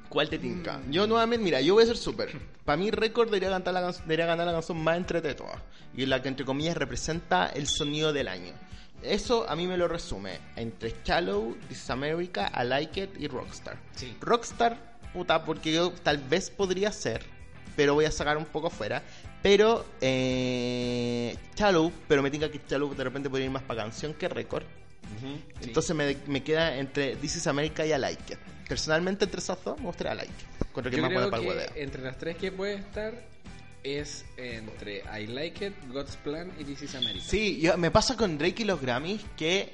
[0.09, 0.81] ¿Cuál te tinca?
[0.89, 2.37] Yo nuevamente, mira, yo voy a ser súper.
[2.63, 5.61] Para mí, Record debería, cantar la debería ganar la canción más entrete de todas.
[5.95, 8.53] Y la que, entre comillas, representa el sonido del año.
[9.03, 13.27] Eso a mí me lo resume entre Shallow, This is America, I Like It y
[13.27, 13.77] Rockstar.
[13.95, 14.15] Sí.
[14.21, 17.23] Rockstar, puta, porque yo tal vez podría ser,
[17.75, 19.03] pero voy a sacar un poco fuera.
[19.43, 24.13] Pero, eh, Shallow, pero me tinca que Shallow de repente podría ir más para canción
[24.13, 24.65] que Record.
[25.61, 28.39] Entonces me, me queda entre This is America y I Like It.
[28.67, 30.67] Personalmente, entre esas dos, me gustaría I Like It.
[30.67, 31.83] Encuentro que Yo más buena creo para el que hueveo.
[31.83, 33.13] entre las tres que puede estar
[33.83, 37.23] es entre I Like It, God's Plan y This is America.
[37.25, 39.73] Sí, yo- me pasa con Drake y los Grammys que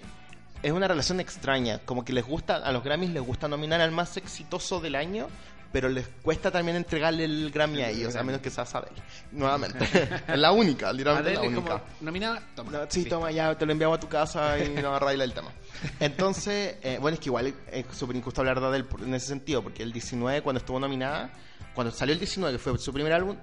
[0.62, 1.80] es una relación extraña.
[1.80, 5.28] Como que les gusta, a los Grammys les gusta nominar al más exitoso del año,
[5.74, 8.96] pero les cuesta también entregarle el Grammy a El ellos, a menos que sea Adele.
[9.34, 9.80] Nuevamente.
[10.28, 11.80] es la única, literalmente Adele la es única.
[11.80, 12.72] como nominada, toma.
[12.72, 15.52] No, sí, toma, ya te lo enviamos a tu casa y no arregla el tema.
[16.00, 19.62] Entonces, eh, bueno, es que igual es súper injusto hablar de Adele en ese sentido,
[19.62, 21.32] porque el 19, cuando estuvo nominada,
[21.74, 23.36] cuando salió el 19, que fue su primer álbum,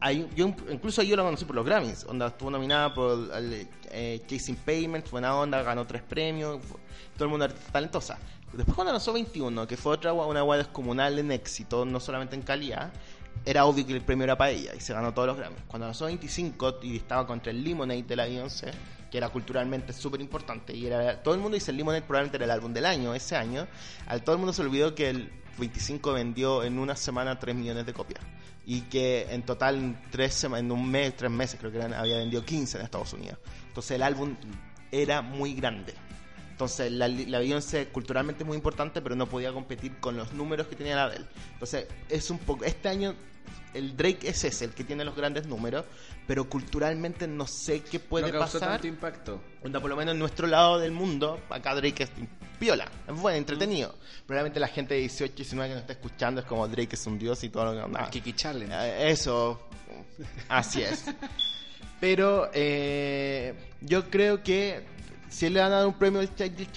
[0.00, 4.22] hay, yo incluso yo la conocí por los Grammys, onda estuvo nominada por el, eh,
[4.26, 6.78] Chasing Payments, buena onda, ganó tres premios, fue-
[7.14, 8.18] todo el mundo artista talentosa.
[8.52, 12.42] Después cuando lanzó 21, que fue otra una guay descomunal en éxito, no solamente en
[12.42, 12.92] calidad,
[13.44, 15.62] era obvio que el premio era para ella y se ganó todos los Grammys.
[15.66, 18.72] Cuando lanzó 25 y estaba contra el Lemonade de la Beyoncé,
[19.10, 22.44] que era culturalmente súper importante y era todo el mundo dice el Lemonade probablemente era
[22.44, 23.66] el álbum del año ese año,
[24.06, 27.86] al todo el mundo se olvidó que el 25 vendió en una semana 3 millones
[27.86, 28.22] de copias
[28.66, 32.18] y que en total en, tres en un mes, tres meses creo que eran, había
[32.18, 33.38] vendido 15 en Estados Unidos.
[33.68, 34.36] Entonces el álbum
[34.92, 35.94] era muy grande.
[36.60, 40.66] Entonces la, la Beyoncé culturalmente es muy importante, pero no podía competir con los números
[40.66, 41.26] que tenía la de él.
[41.54, 43.14] Entonces es un poco, este año
[43.72, 45.86] el Drake es ese, el que tiene los grandes números,
[46.26, 48.60] pero culturalmente no sé qué puede no pasar.
[48.60, 49.40] tanto impacto.
[49.64, 52.10] Onda, por lo menos en nuestro lado del mundo, acá Drake es
[52.58, 53.40] piola, es bueno, Mm.
[53.40, 53.94] entretenido.
[54.26, 57.06] Probablemente la gente de 18 y 19 que nos está escuchando es como Drake es
[57.06, 57.98] un dios y todo lo que.
[58.02, 58.74] El Kiki Challenge.
[58.74, 59.66] Eh, Eso,
[60.50, 61.06] así es.
[62.00, 64.99] Pero eh, yo creo que
[65.30, 66.28] si él le van a dar un premio al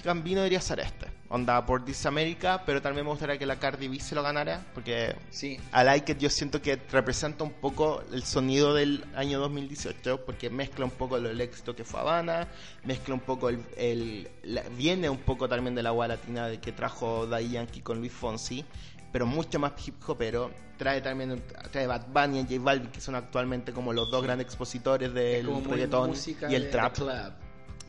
[0.04, 1.08] Gambino debería ser este.
[1.30, 4.64] Onda por This America, pero también me gustaría que la Cardi B se lo ganara,
[4.76, 5.54] porque Sí.
[5.74, 10.52] I Like It yo siento que representa un poco el sonido del año 2018 porque
[10.52, 12.48] mezcla un poco el éxito que fue Habana,
[12.86, 16.60] mezcla un poco el, el- la- viene un poco también de la agua latina de
[16.60, 18.64] que trajo Daddy Yankee con Luis Fonsi,
[19.12, 21.42] pero mucho más hip hopero, trae también
[21.72, 25.14] trae Bad Bunny y J Balvin que son actualmente como los dos grandes expositores Es
[25.16, 26.14] del reggaetón
[26.50, 26.96] y el de- trap.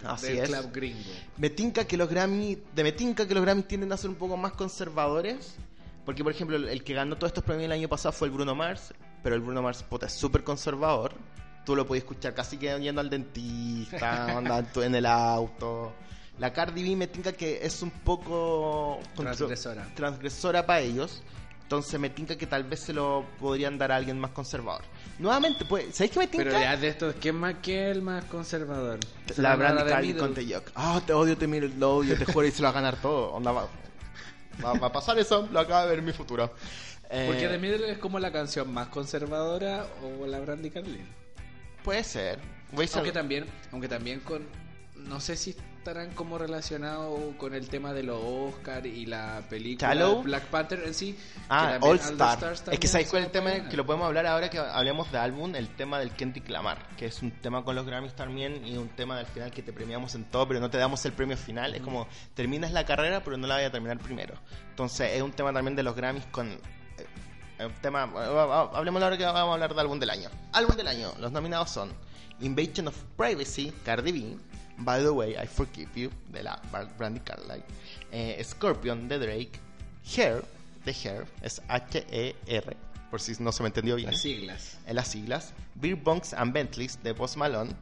[0.06, 0.50] Así del es.
[0.50, 1.10] club gringo.
[1.36, 4.16] Me tinca que los Grammy, de me tinca que los Grammy tienden a ser un
[4.16, 5.54] poco más conservadores.
[6.04, 8.54] Porque, por ejemplo, el, que ganó todos estos premios el año pasado fue el Bruno
[8.54, 8.92] Mars.
[9.22, 11.14] Pero el Bruno Mars, puta, es súper conservador.
[11.64, 15.94] Tú lo puedes escuchar casi que yendo al dentista, andando en el auto.
[16.38, 19.88] La Cardi B me tinca que es un poco Transgresora.
[19.94, 21.22] transgresora para ellos.
[21.62, 24.82] Entonces me tinca que tal vez se lo podrían dar a alguien más conservador.
[25.18, 26.44] Nuevamente, pues, ¿sabéis qué me tinca?
[26.44, 28.98] Pero ya de estos, ¿quién más que el más conservador?
[29.32, 30.18] Se La Brandy Middle.
[30.20, 30.70] con The Jock.
[30.74, 32.96] Ah, te odio, te miro, lo odio, te juro y se lo va a ganar
[33.00, 33.32] todo.
[33.32, 33.68] Onda, va,
[34.64, 36.52] va- va a pasar eso, lo acaba de ver en mi futuro.
[37.10, 41.06] Eh, Porque The Middle es como la canción más conservadora o la Brandy Carlile.
[41.84, 42.38] Puede ser.
[42.72, 44.42] Voy a Aunque también, aunque también con
[44.96, 45.54] no sé si
[45.84, 50.22] estarán como relacionados con el tema de los Oscar y la película Shallow.
[50.22, 51.14] Black Panther en sí.
[51.50, 52.38] Ah, All Star.
[52.38, 55.12] Stars Es que sabéis cuál es el tema que lo podemos hablar ahora que hablemos
[55.12, 58.66] de álbum, el tema del Kendrick Lamar, que es un tema con los Grammys también
[58.66, 61.12] y un tema del final que te premiamos en todo, pero no te damos el
[61.12, 61.74] premio final.
[61.74, 64.36] Es como terminas la carrera, pero no la vas a terminar primero.
[64.70, 66.58] Entonces es un tema también de los Grammys con eh,
[67.58, 70.30] El tema, eh, hablemos ahora que vamos a hablar de álbum del año.
[70.54, 71.92] Álbum del año, los nominados son
[72.40, 74.36] Invasion of Privacy, Cardi B,
[74.78, 76.60] By the Way, I Forgive You, de la
[76.98, 77.64] Brandy Carlyle,
[78.12, 79.60] eh, Scorpion, de Drake,
[80.16, 80.44] Hair,
[80.84, 82.76] de Hair, es H-E-R,
[83.10, 84.10] por si no se me entendió bien.
[84.10, 84.78] Las siglas.
[84.86, 85.52] En las siglas.
[85.76, 87.72] Beer Bunks and Bentleys, de Post Malone,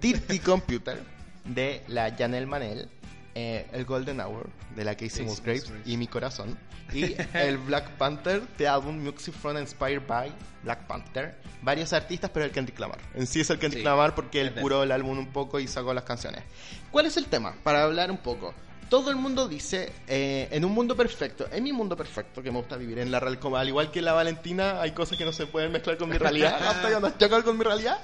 [0.00, 1.02] Dirty Computer,
[1.44, 2.88] de la Janelle Manel,
[3.34, 6.58] eh, el Golden Hour de la Casey Musgraves y Mi Corazón
[6.92, 11.36] y el Black Panther de álbum Music from Inspired by Black Panther.
[11.62, 12.98] Varios artistas pero el Kendrick Lamar.
[13.14, 15.94] En sí es el Kendrick Lamar porque él curó el álbum un poco y sacó
[15.94, 16.42] las canciones.
[16.90, 17.54] ¿cuál es el tema?
[17.62, 18.54] para hablar un poco.
[18.88, 22.58] Todo el mundo dice, eh, en un mundo perfecto, en mi mundo perfecto, que me
[22.58, 25.32] gusta vivir en la real, como al igual que la Valentina, hay cosas que no
[25.32, 27.98] se pueden mezclar con mi realidad, hasta no chocar con mi realidad.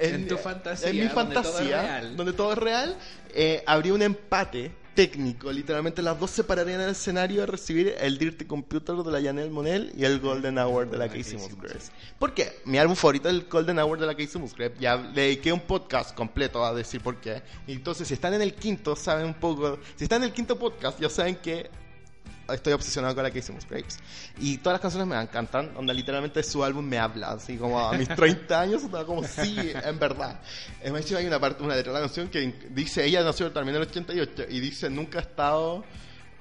[0.00, 2.96] En, tu fantasía, en mi fantasía, donde todo es real,
[3.34, 5.52] eh, habría un empate técnico.
[5.52, 9.22] Literalmente las dos se pararían en el escenario a recibir el Dirty Computer de la
[9.22, 11.92] Janelle Monel y el Golden Hour de la Casey Musgraves.
[12.18, 12.60] ¿Por qué?
[12.64, 14.78] Mi álbum favorito es el Golden Hour de la Casey Musgraves.
[14.78, 17.42] Ya le dediqué un podcast completo a decir por qué.
[17.66, 19.78] Entonces, si están en el quinto, saben un poco.
[19.96, 21.70] Si están en el quinto podcast, ya saben que
[22.52, 23.98] estoy obsesionado con la que hicimos Grapes.
[24.38, 27.92] Y todas las canciones me encantan, donde literalmente su álbum me habla, así como a
[27.92, 30.40] mis 30 años, estaba como, sí, en verdad.
[30.82, 33.76] Es más, hay una parte, una letra de la canción que dice, ella nació también
[33.76, 35.84] en el 88, y dice, nunca ha estado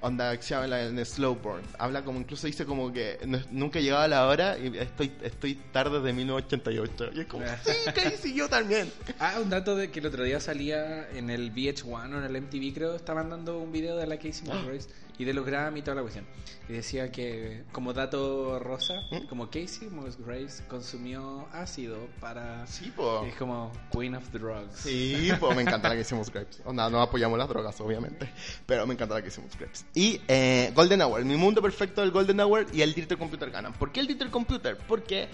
[0.02, 1.64] onda se habla en Slowborn.
[1.78, 3.20] Habla como, incluso dice como que
[3.52, 7.12] nunca llegaba la hora y estoy, estoy tarde de 1988.
[7.16, 8.92] Y es como, sí, Casey, yo también.
[9.20, 12.42] Ah, un dato de que el otro día salía en el VH1 o en el
[12.42, 14.88] MTV, creo, estaban dando un video de la Casey Musgraves
[15.20, 16.26] y de los Grammy y toda la cuestión.
[16.70, 19.28] Y decía que, como dato rosa, ¿Mm?
[19.28, 22.66] como Casey Musgraves consumió ácido para.
[22.66, 23.26] Sí, po.
[23.26, 24.78] Es como Queen of the Drugs.
[24.78, 26.62] Sí, pues me encanta la Casey Musgraves.
[26.64, 28.30] Onda, no apoyamos las drogas, obviamente.
[28.66, 29.86] Pero me encanta la Casey Musgraves.
[29.94, 33.74] Y eh, Golden Hour, mi mundo perfecto del Golden Hour y el Dirty Computer ganan.
[33.74, 34.78] ¿Por qué el Dirty Computer?
[34.88, 35.28] Porque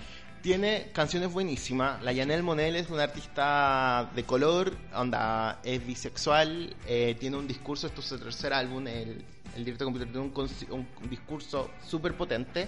[0.45, 2.03] tiene canciones buenísimas.
[2.03, 7.87] La Janelle Monel es una artista de color, onda, es bisexual, eh, tiene un discurso,
[7.87, 9.25] esto es su tercer álbum, el
[9.55, 10.31] el directo computer tiene
[10.69, 12.67] un, discurso súper potente.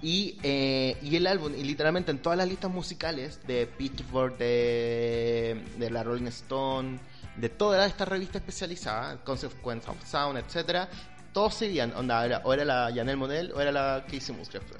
[0.00, 5.64] Y, eh, y el álbum, y literalmente en todas las listas musicales de Pitchfork, de,
[5.76, 7.00] de la Rolling Stone,
[7.36, 10.88] de toda esta revista especializada, Consequence of Sound, etcétera,
[11.38, 14.72] todos seguían, onda, o era la Janelle Monel o era la Casey Musgraves.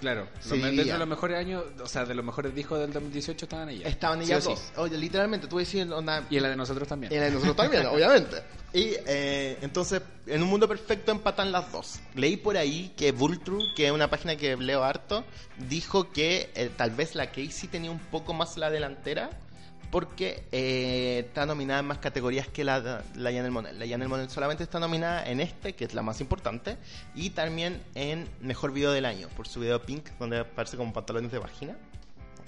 [0.00, 3.68] claro, dentro de los mejores años, o sea, de los mejores discos del 2018 estaban
[3.68, 3.86] ellas.
[3.86, 4.72] Estaban ellas dos.
[4.76, 6.24] Oye, literalmente, tú decías, onda...
[6.30, 7.12] Y en la de nosotros también.
[7.12, 8.42] Y en la de nosotros también, obviamente.
[8.72, 12.00] Y eh, entonces, en un mundo perfecto empatan las dos.
[12.14, 15.24] Leí por ahí que Vultru, que es una página que leo harto,
[15.68, 19.28] dijo que eh, tal vez la Casey tenía un poco más la delantera
[19.90, 23.78] porque eh, está nominada en más categorías que la, la Janelle Monel.
[23.78, 26.76] La Janelle Monel solamente está nominada en este, que es la más importante,
[27.14, 31.32] y también en Mejor Video del Año, por su video Pink, donde aparece como pantalones
[31.32, 31.76] de vagina.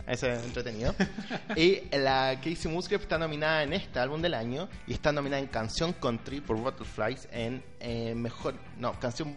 [0.07, 0.95] Ese es entretenido.
[1.57, 5.47] y la Casey Musgrave está nominada en este álbum del año y está nominada en
[5.47, 9.35] Canción Country por Butterflies en eh, mejor no canción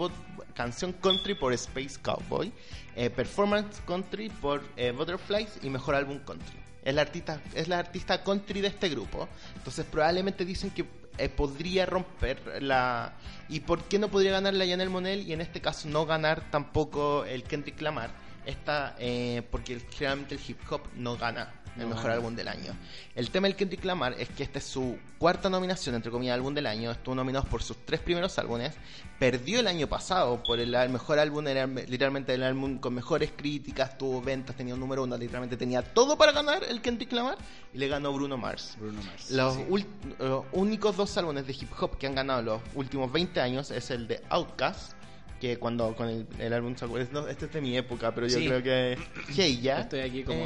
[0.55, 2.51] canción country por Space Cowboy,
[2.95, 4.63] eh, Performance Country por
[4.95, 6.62] Butterflies y mejor álbum country.
[6.83, 9.27] Es la artista, es la artista country de este grupo.
[9.55, 10.85] Entonces probablemente dicen que
[11.17, 13.13] eh, podría romper la...
[13.49, 16.49] ¿Y por qué no podría ganar la Janelle Monel y en este caso no ganar
[16.49, 18.22] tampoco el Kendrick Lamar?
[18.45, 22.75] Está, eh, porque generalmente el hip hop no gana el mejor álbum del año.
[23.15, 26.53] El tema del Kendrick Lamar es que esta es su cuarta nominación, entre comillas, álbum
[26.53, 26.91] del año.
[26.91, 28.75] Estuvo nominado por sus tres primeros álbumes.
[29.17, 33.97] Perdió el año pasado por el, mejor álbum, era literalmente el álbum con mejores críticas,
[33.97, 37.37] tuvo ventas, tenía un número uno, literalmente tenía todo para ganar el Kendrick Lamar
[37.73, 38.75] y le ganó Bruno Mars.
[38.79, 39.31] Bruno Mars.
[39.31, 39.57] Los,
[40.19, 43.89] los únicos dos álbumes de hip hop que han ganado los últimos 20 años es
[43.91, 44.93] el de Outkast
[45.43, 46.73] que cuando con el, el álbum
[47.11, 48.97] no, este es de mi época, pero yo creo que
[49.35, 49.81] Hey ya.
[49.81, 50.39] Estoy aquí como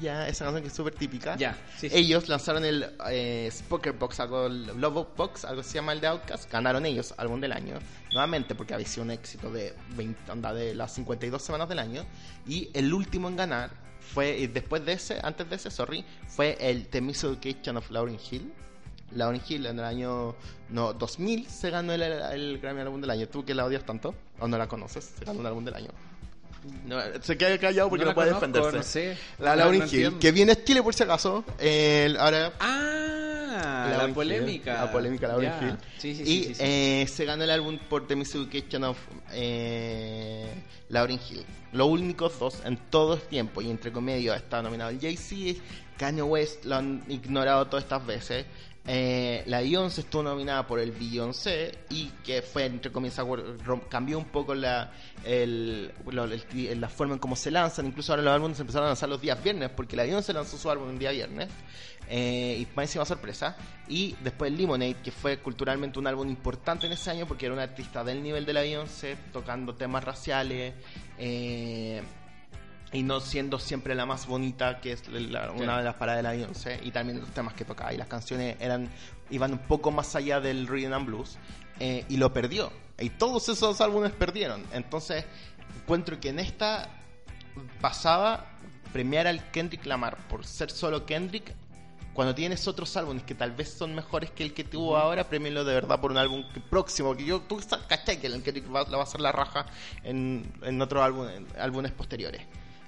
[0.00, 1.34] ya, esa canción que es súper típica.
[1.34, 6.06] Ya, ellos lanzaron el eh, Spoker Box, algo Love Box, algo se llama el de
[6.06, 7.80] Outcast, ganaron ellos álbum del año,
[8.12, 12.04] nuevamente porque había sido un éxito de 20, onda de las 52 semanas del año
[12.46, 16.86] y el último en ganar fue después de ese, antes de ese, sorry, fue el
[16.86, 18.52] The Miss Education of Lauryn Hill
[19.12, 20.34] Lauryn Hill en el año
[20.70, 23.28] no, 2000 se ganó el, el Grammy Álbum del Año.
[23.28, 24.14] ¿Tú que la odias tanto?
[24.40, 25.12] ¿O no la conoces?
[25.18, 25.90] Se ganó el Álbum del Año.
[26.86, 29.16] No, se queda callado porque no, puede defenderse.
[29.38, 31.44] La Lauryn Hill, que viene a Chile por si acaso.
[32.18, 32.52] ahora.
[32.58, 34.84] Ah, la polémica.
[34.84, 35.76] la polémica Lauryn Hill.
[35.98, 38.98] Sí, sí, y eh, se ganó el álbum por The Miseducation of
[39.32, 40.48] eh,
[40.88, 41.44] Lauryn Hill.
[41.72, 45.60] Los únicos dos en todo el tiempo, y entre comedios está nominado el Jay-Z,
[45.98, 48.46] Kanye West lo han ignorado todas estas veces.
[48.86, 53.18] Eh, la Beyoncé estuvo nominada por el Beyoncé y que fue, entre comillas,
[53.88, 54.92] cambió un poco la,
[56.94, 57.86] forma en cómo se lanzan.
[57.86, 60.58] Incluso ahora los álbumes se empezaron a lanzar los días viernes porque la Beyoncé lanzó
[60.58, 61.48] su álbum un día viernes.
[62.08, 63.56] Eh, y máxima sorpresa.
[63.88, 67.62] Y después Lemonade, que fue culturalmente un álbum importante en ese año porque era una
[67.62, 70.74] artista del nivel de la Beyoncé, tocando temas raciales.
[71.18, 72.02] eh,
[72.94, 76.22] y no siendo siempre la más bonita, que es la- una de las paradas de
[76.22, 77.92] la Beyoncé, y también los temas que tocaba.
[77.92, 78.88] Y las canciones eran
[79.30, 81.36] iban un poco más allá del rhythm and blues,
[81.80, 82.72] eh, y lo perdió.
[82.98, 84.64] Y todos esos álbumes perdieron.
[84.72, 85.24] Entonces,
[85.82, 86.88] encuentro que en esta
[87.80, 88.46] pasaba
[88.92, 91.52] premiar al Kendrick Lamar por ser solo Kendrick.
[92.12, 95.64] Cuando tienes otros álbumes que tal vez son mejores que el que tuvo ahora, premienlo
[95.64, 97.16] de verdad por un álbum que- próximo.
[97.16, 99.66] Que yo, tú caché que el Kendrick va, va a hacer la raja
[100.04, 102.42] en, en otros álbum, en álbumes posteriores.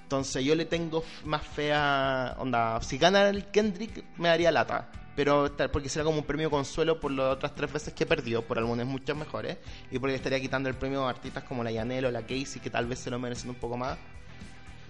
[0.07, 2.37] Entonces yo le tengo más fe a...
[2.39, 4.89] Onda, si gana el Kendrick me daría lata.
[5.17, 8.57] Pero porque será como un premio consuelo por las otras tres veces que perdió, por
[8.57, 9.57] álbumes mucho mejores.
[9.91, 12.69] Y porque estaría quitando el premio a artistas como la Yanel o la Casey, que
[12.69, 13.97] tal vez se lo merecen un poco más.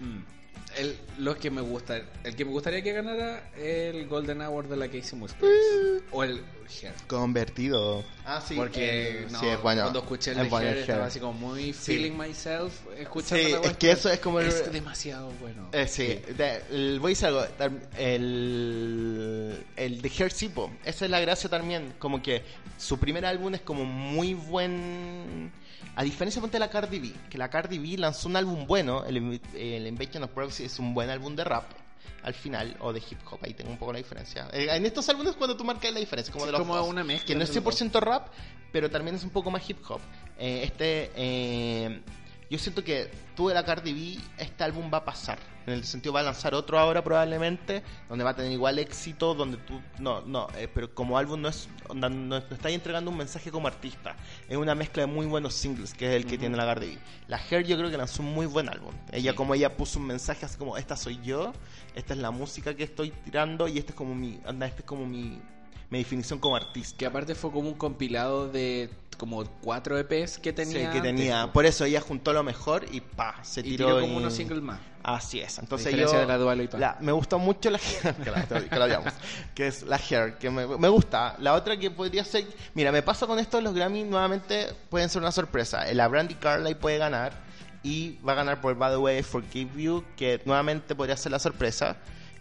[0.02, 0.37] Mm.
[0.78, 4.78] El, los que me gustan, el que me gustaría que ganara el Golden Hour de
[4.78, 6.04] la Casey Musgraves.
[6.12, 6.42] o el
[6.82, 6.94] Hair.
[7.08, 8.04] Convertido.
[8.26, 8.56] Ah, sí.
[8.56, 9.82] Porque eh, no, sí, es bueno.
[9.84, 11.94] cuando escuché el Es de bueno estaba así como muy Sí.
[11.94, 15.70] feeling myself escuchando Sí, la es que eso es como el- Es demasiado bueno.
[15.72, 17.46] Eh, sí, de- el- voy a decir algo.
[17.98, 21.94] El, el de Hair sí, po, esa es la gracia también.
[22.00, 22.44] Como que
[22.78, 25.52] su primer álbum es como muy buen.
[25.96, 29.04] A diferencia de la Cardi B, que la Cardi B lanzó un álbum bueno.
[29.06, 31.66] El, el Invasion of Privacy es un buen álbum de rap.
[32.24, 34.50] Al final, o de hip hop, ahí tengo un poco la diferencia.
[34.52, 36.88] Eh, en estos álbumes, cuando tú marcas la diferencia, como Sí, de los como dos,
[36.88, 38.28] una mezcla que no es entre los 100% rap,
[38.72, 40.02] pero también es un poco más hip hop.
[40.38, 42.02] Eh, este, eh,
[42.50, 45.38] yo siento que tú de la Cardi B, este álbum va a pasar.
[45.66, 49.34] En el sentido, va a lanzar otro ahora probablemente, donde va a tener igual éxito,
[49.34, 53.18] donde tú, no, no, eh, pero como álbum no es, no, no está entregando un
[53.18, 54.16] mensaje como artista.
[54.48, 56.98] Es una mezcla de muy buenos singles, que es el que tiene la Cardi B.
[57.28, 58.94] La Hair yo creo que lanzó un muy buen álbum.
[59.12, 61.52] Ella como ella puso un mensaje así como, esta soy yo,
[61.96, 64.86] esta es la música que estoy tirando y este es como mi, anda, este es
[64.86, 65.42] como mi,
[65.90, 66.98] mi definición como artista.
[66.98, 70.92] Que aparte fue como un compilado de como cuatro EPs que tenía.
[70.92, 71.42] Sí, que tenía.
[71.42, 71.54] antes.
[71.54, 73.88] Por eso ella juntó lo mejor y pa, se y tiró.
[73.88, 74.80] tiró como y- unos singles más.
[75.04, 75.58] Así es.
[75.60, 76.12] Entonces yo.
[76.12, 76.78] de la Dua Lipa.
[76.78, 77.80] la- me gustó mucho la
[78.24, 79.14] que la, que la
[79.56, 81.36] que es la Hair, que me, me gusta.
[81.40, 82.46] La otra que podría ser.
[82.74, 85.86] Mira, me pasa con esto, los Grammy nuevamente pueden ser una sorpresa.
[85.94, 87.34] La Brandy Carlyle puede ganar
[87.84, 91.40] y va a ganar por By the Way Forgive You, que nuevamente podría ser la
[91.40, 91.96] sorpresa.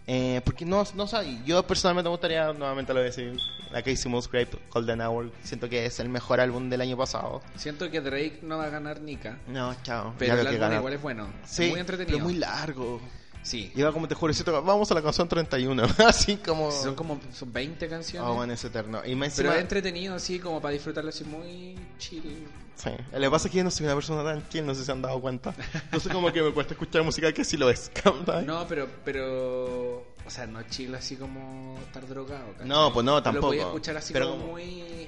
[0.09, 3.37] Eh, porque no, no sé, yo personalmente me gustaría, nuevamente lo voy a decir,
[3.73, 7.43] la Casey Musgrave, Golden Hour, siento que es el mejor álbum del año pasado.
[7.57, 9.39] Siento que Drake no va a ganar Nika.
[9.49, 10.15] No, chao.
[10.17, 10.77] Pero el que álbum gana.
[10.77, 11.29] igual es bueno.
[11.45, 12.19] Sí, muy entretenido.
[12.19, 13.01] pero muy largo.
[13.47, 13.71] Sí.
[13.77, 14.33] Iba como te juro,
[14.65, 16.73] vamos a la canción 31, así como...
[16.73, 18.29] Son como son 20 canciones.
[18.29, 19.03] Oh, bueno, es eterno.
[19.07, 19.55] Y más pero encima...
[19.55, 22.49] es entretenido así como para disfrutarlo así muy chill.
[22.75, 22.91] Sí.
[23.13, 24.87] Lo que pasa es que yo no soy una persona tan chill, no sé si
[24.87, 25.55] se han dado cuenta.
[25.75, 27.93] Entonces como que me cuesta escuchar música que sí lo es.
[28.45, 32.67] No, pero pero o sea, no chill así como estar drogado, ¿cachai?
[32.67, 33.47] No, pues no, tampoco.
[33.47, 34.65] Lo voy a escuchar así Pero como como- muy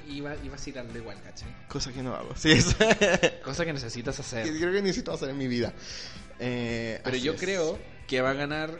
[0.08, 0.46] y va y
[0.96, 1.48] igual, ¿cachai?
[1.68, 2.36] Cosa que no hago.
[2.36, 2.76] Sí, es...
[3.44, 4.46] Cosa que necesitas hacer.
[4.46, 5.72] creo que necesito hacer en mi vida.
[6.38, 7.40] Eh, Pero yo es.
[7.40, 8.70] creo que va a ganar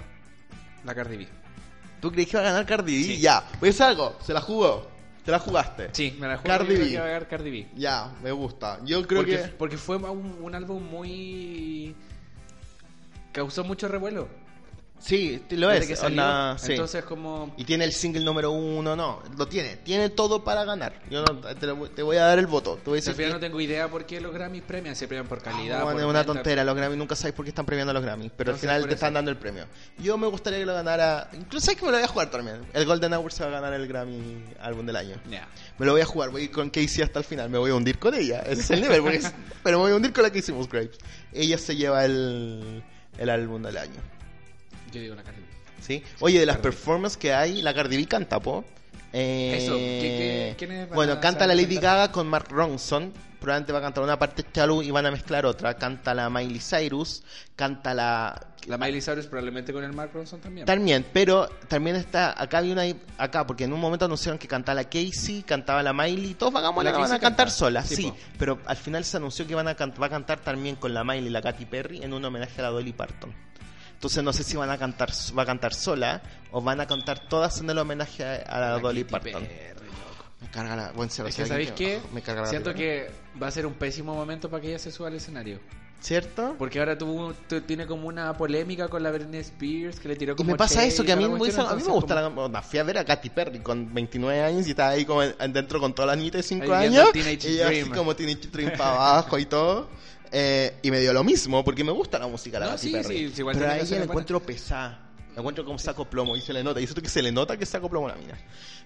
[0.85, 1.29] la Cardi B.
[2.01, 3.05] ¿Tú crees que va a ganar Cardi B?
[3.05, 3.21] Sí.
[3.21, 3.45] Ya.
[3.61, 4.17] Decir algo.
[4.25, 4.89] Se la jugó.
[5.25, 5.91] Te la jugaste.
[5.93, 6.89] Sí, me la juego Cardi B.
[6.89, 7.69] que va a ganar Cardi B.
[7.77, 8.81] Ya, me gusta.
[8.85, 9.49] Yo creo porque, que...
[9.49, 11.95] porque fue un, un álbum muy
[13.33, 14.29] causó mucho revuelo.
[15.01, 15.89] Sí, lo desde es.
[15.91, 16.23] que salió.
[16.23, 16.73] onda, sí.
[16.73, 21.01] Entonces como Y tiene el single número uno, no, lo tiene, tiene todo para ganar.
[21.09, 22.77] Yo no, te, lo- te voy a dar el voto.
[22.83, 25.27] Te voy a decir que- no tengo idea por qué los Grammys premian, se premian
[25.29, 25.81] por calidad.
[25.81, 26.33] Ah, bueno, por es una venta.
[26.35, 28.77] tontera, los Grammy nunca sabes por qué están premiando a los Grammy, pero Entonces, al
[28.77, 29.67] final te están dando el premio.
[29.99, 32.67] Yo me gustaría que lo ganara, incluso sabes que me lo voy a jugar también.
[32.75, 35.17] El Golden Hour se va a ganar el Grammy álbum del año.
[35.31, 35.47] Ya.
[35.79, 37.99] Me lo voy a jugar, voy con Casey hasta el final, me voy a hundir
[38.01, 39.33] con ella, ese es el nivel, porque es-
[39.63, 40.99] pero me voy a hundir con la Casey Musgraves.
[41.33, 42.83] Ella se lleva el,
[43.17, 44.01] el álbum del año.
[44.93, 45.47] Yo digo la Cardi B.
[45.81, 46.03] ¿Sí?
[46.21, 48.65] Oye, de las performances que hay, la Cardi B canta, po.
[49.13, 51.83] Eh, Eso, ¿qué- qué- quiénes van bueno, a canta la Lady cantar?
[51.97, 53.13] Gaga con Mark Ronson.
[53.41, 55.75] Probablemente va a cantar una parte Chalu y van a mezclar otra.
[55.75, 57.23] Canta la Miley Cyrus.
[57.55, 58.49] Canta la.
[58.67, 60.67] La Miley Cyrus probablemente con el Mark Ronson también.
[60.67, 62.35] También, pero también está.
[62.43, 62.83] Acá había una.
[63.17, 66.35] Acá, porque en un momento anunciaron que cantaba la Casey, cantaba la Miley.
[66.35, 67.51] Todos vagamos La la van a cantar canta.
[67.51, 68.13] solas, Sí.
[68.39, 71.29] Pero al final se anunció que van a va a cantar también con la Miley
[71.29, 73.33] y la Katy Perry en un homenaje a la Dolly Parton.
[73.99, 76.23] Entonces no sé si van a cantar va a cantar sola
[76.53, 79.43] o van a cantar todas en el homenaje a, a Dolly Parton.
[80.41, 81.27] Me carga la buen cero.
[81.29, 82.01] Es que, ¿sabéis qué?
[82.13, 83.11] me carga la Siento que
[83.43, 85.59] va a ser un pésimo momento para que ella se suba al escenario.
[86.01, 86.55] ¿Cierto?
[86.57, 90.35] Porque ahora tuvo, tu- tiene como una polémica con la Britney Spears que le tiró
[90.35, 91.91] Y como me pasa eso, y que a mí, me cuestión, gusta- a mí me
[91.93, 92.47] gusta como- la...
[92.47, 95.53] onda, Fui a ver a Katy Perry con 29 años y estaba ahí como en-
[95.53, 97.45] dentro con toda la niña de 5 Ahí viendo años.
[97.45, 99.89] Y así como Teenage Dream para abajo y todo.
[100.33, 102.93] Eh, y me dio lo mismo, porque me gusta la música la No, Katy sí,
[102.93, 103.33] Perry.
[103.33, 105.05] sí, Pero tiene a ella canciones la encuentro pesada.
[105.35, 106.81] La encuentro como saco plomo y se le nota.
[106.81, 108.37] Y eso que se le nota que saco plomo a la mina.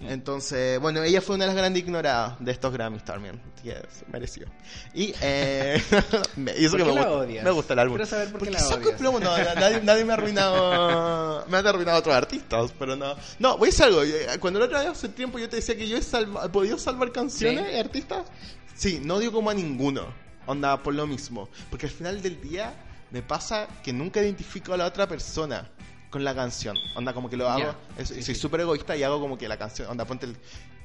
[0.01, 3.41] Entonces, bueno, ella fue una de las grandes ignoradas de estos Grammys también.
[3.55, 4.49] Así que es merecido.
[4.93, 5.81] Y, eh,
[6.59, 7.45] y eso ¿Por que qué me la gusta, odias?
[7.45, 7.97] me gusta el álbum.
[7.97, 8.99] Quiero saber por qué Porque la saco odias.
[9.01, 11.47] plomo, no, nadie, nadie me ha arruinado.
[11.49, 13.15] Me han arruinado otros artistas, pero no.
[13.39, 14.03] No, voy a decir algo.
[14.03, 16.77] eh, Cuando la otra vez hace tiempo yo te decía que yo he, salva- podido
[16.79, 17.73] salvar canciones Sí.
[17.75, 18.27] y artistas,
[18.75, 20.21] sí, no odio como a ninguno.
[20.53, 21.49] Onda, por lo mismo.
[21.71, 22.75] Porque al final del día
[23.11, 25.69] me pasa que nunca identifico a la otra persona
[26.11, 26.77] con la canción.
[26.95, 27.75] Onda, como que lo hago.
[27.97, 28.41] Es- Sí, soy sí.
[28.41, 29.89] súper egoísta y hago como que la canción.
[29.89, 30.37] Onda, ponte el.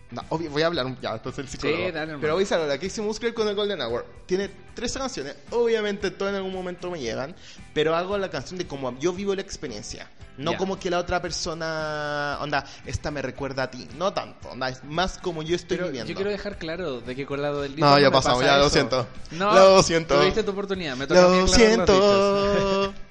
[0.10, 1.86] No, obvio, voy a hablar un- ya, entonces el psicólogo.
[1.86, 2.18] Sí, dale.
[2.22, 6.12] Pero voy a algo, la Casey Musgrave con el Golden Hour tiene tres canciones, obviamente
[6.12, 7.36] todas en algún momento me llegan,
[7.74, 10.58] pero hago la canción de como yo vivo la experiencia, no Ya.
[10.58, 14.82] como que la otra persona, onda, esta me recuerda a ti, no tanto, onda, es
[14.86, 16.08] más como yo estoy Pero viviendo.
[16.10, 18.68] yo quiero dejar claro de que con la del No, ya pasamos, pasa ya lo
[18.68, 18.70] eso.
[18.74, 19.08] siento.
[19.32, 20.18] No, Lo siento.
[20.22, 22.94] Tuviste tu oportunidad, me toca Lo siento.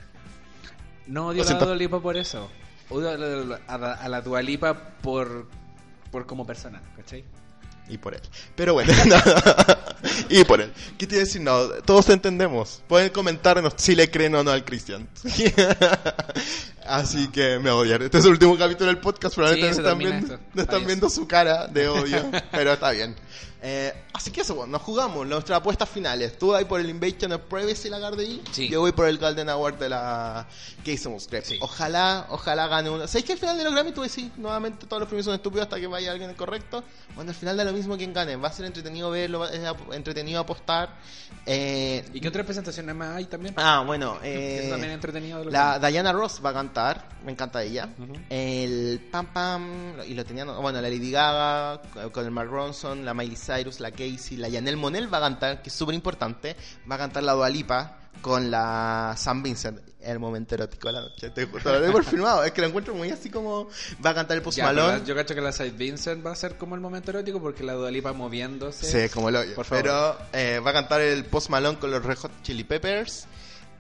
[1.09, 1.67] No odio Lo a la siento.
[1.67, 2.49] Dua Lipa por eso.
[2.91, 5.47] Odio a la, a la, a la Dua Lipa por,
[6.11, 7.25] por como persona, ¿cachai?
[7.89, 8.21] Y por él.
[8.57, 9.17] Pero bueno, no.
[10.29, 10.73] y por él.
[10.99, 11.41] ¿Qué te decir?
[11.41, 12.83] No, todos entendemos.
[12.89, 15.09] Pueden comentarnos si le creen o no al Cristian.
[16.87, 18.03] Así que me odian.
[18.03, 19.35] Este es el último capítulo del podcast.
[19.35, 22.29] Probablemente Sí, no están, no viendo su cara de odio.
[22.51, 23.15] pero está bien.
[23.63, 26.39] Eh, así que eso, bueno, nos jugamos nuestras apuestas finales.
[26.39, 28.43] Tú vas por el Invasion of Privacy, la Gardeí.
[28.53, 28.69] Sí.
[28.69, 30.47] Yo voy por el Golden Award de la
[30.85, 31.45] Casey Musgrave.
[31.45, 31.59] Sí.
[31.61, 33.07] Ojalá, ojalá gane uno.
[33.09, 35.65] ¿Sabéis que al final de los Grammy tú decís nuevamente todos los premios son estúpidos
[35.65, 36.85] hasta que vaya alguien correcto?
[37.15, 38.37] Bueno, al final da lo mismo quien gane.
[38.37, 39.61] Va a ser entretenido verlo, va- es
[39.93, 40.91] entretenido apostar.
[41.47, 43.55] Eh, ¿Y qué otras presentaciones más hay también?
[43.57, 45.43] Ah, bueno, que eh, también entretenido.
[45.45, 47.89] la que- Diana Ross va a cantar, me encanta ella.
[47.99, 48.13] Ujú.
[48.29, 51.81] El Pam Pam, y lo tenían, bueno, la Lady Gaga,
[52.13, 55.63] con el Mark Ronson, la Miley Cyrus, la Casey, la Janelle Monel va a cantar,
[55.63, 56.57] que es súper importante.
[56.91, 61.01] Va a cantar la Dua Lipa con la Sam Vincent, el momento erótico de la
[61.03, 61.31] noche.
[61.31, 63.69] Te, te lo por filmado, es que lo encuentro muy así como.
[64.05, 65.03] Va a cantar el Post Malone.
[65.05, 67.75] yo cacho que la Side Vincent va a ser como el momento erótico porque la
[67.75, 68.87] Dua Lipa moviéndose.
[69.09, 69.45] Sí, como lo.
[69.55, 69.83] Por favor.
[69.83, 73.27] Pero eh, va a cantar el Post Malone con los Red Hot Chili Peppers.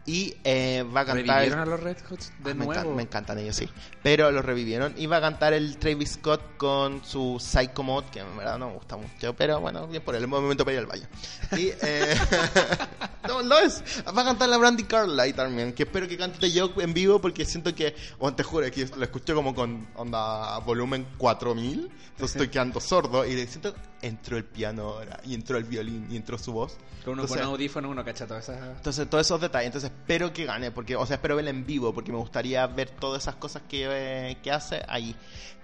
[0.07, 1.26] Y eh, va a cantar.
[1.38, 2.72] Revivieron a los Red Hot de Ah, me, nuevo.
[2.72, 3.68] encan- me encantan ellos, sí.
[4.04, 4.94] Pero lo revivieron.
[4.96, 8.68] Y va a cantar el Travis Scott con su Psycho Mode, que en verdad no
[8.68, 9.34] me gusta mucho.
[9.34, 10.14] Pero bueno, bien por.
[10.14, 11.09] Es momento para ir al baño.
[11.57, 12.14] Y, eh,
[13.28, 13.82] no, lo es.
[14.16, 15.72] Va a cantar la Brandy Carlyle también.
[15.72, 19.02] Que espero que cante yo en vivo porque siento que, bueno, te juro que lo
[19.04, 21.90] escuché como con onda volumen 4000.
[22.11, 23.26] Entonces estoy quedando sordo.
[23.26, 23.74] Y siento,
[24.07, 25.20] entró el piano ahora.
[25.24, 26.07] Y entró el violín.
[26.11, 26.76] Y entró su voz.
[27.04, 28.76] Con uno Entonces- con audífono uno cacha todas esas...
[28.76, 29.66] entonces, todos esos detalles.
[29.66, 30.70] Entonces, espero que gane.
[30.70, 31.92] Porque, o sea, espero verla en vivo.
[31.92, 35.14] Porque me gustaría ver todas esas cosas que, eh, que hace ahí.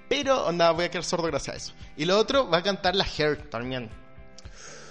[0.09, 1.72] Pero, onda, voy a quedar sordo gracias a eso.
[1.97, 3.88] Y lo otro, va a cantar la Hair también.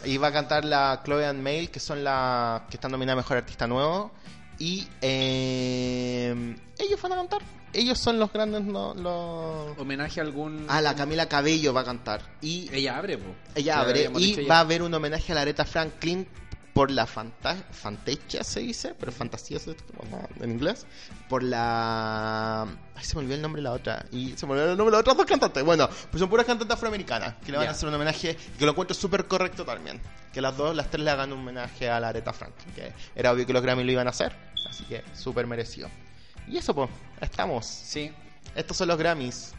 [0.04, 3.22] Y va a cantar la Chloe and Mail, que son las que están nominadas a
[3.22, 4.12] Mejor Artista Nuevo.
[4.58, 7.42] Y eh, ellos van a cantar.
[7.74, 8.64] Ellos son los grandes.
[8.64, 9.78] No, los...
[9.78, 10.66] Homenaje a algún...
[10.68, 12.22] Ah, la Camila Cabello va a cantar.
[12.42, 13.34] Y Ella abre, po.
[13.56, 14.58] ella Que abre y va ya.
[14.58, 16.28] a haber un homenaje a la Aretha Franklin
[16.74, 19.76] por la fanta fantasía se dice, pero fantasía se
[20.40, 20.86] en inglés,
[21.28, 22.62] por la
[22.96, 24.86] ay se me olvidó el nombre de la otra y se me olvidó el nombre
[24.86, 25.64] de las otras dos cantantes.
[25.66, 27.72] Bueno, pues son puras cantantes afroamericanas que le van Ya.
[27.72, 30.00] a hacer un homenaje que lo encuentro súper correcto también.
[30.32, 33.34] Que las dos, las tres le hagan un homenaje a la Aretha Franklin, que era
[33.34, 34.34] obvio que los Grammy lo iban a hacer,
[34.70, 35.90] así que súper merecido.
[36.48, 36.90] Y eso pues,
[37.22, 37.66] estamos.
[37.66, 38.12] Sí.
[38.56, 39.54] Estos son los Grammys.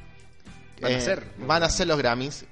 [0.81, 1.27] Van a Eh, ser.
[1.39, 2.45] Van a ser los Grammys.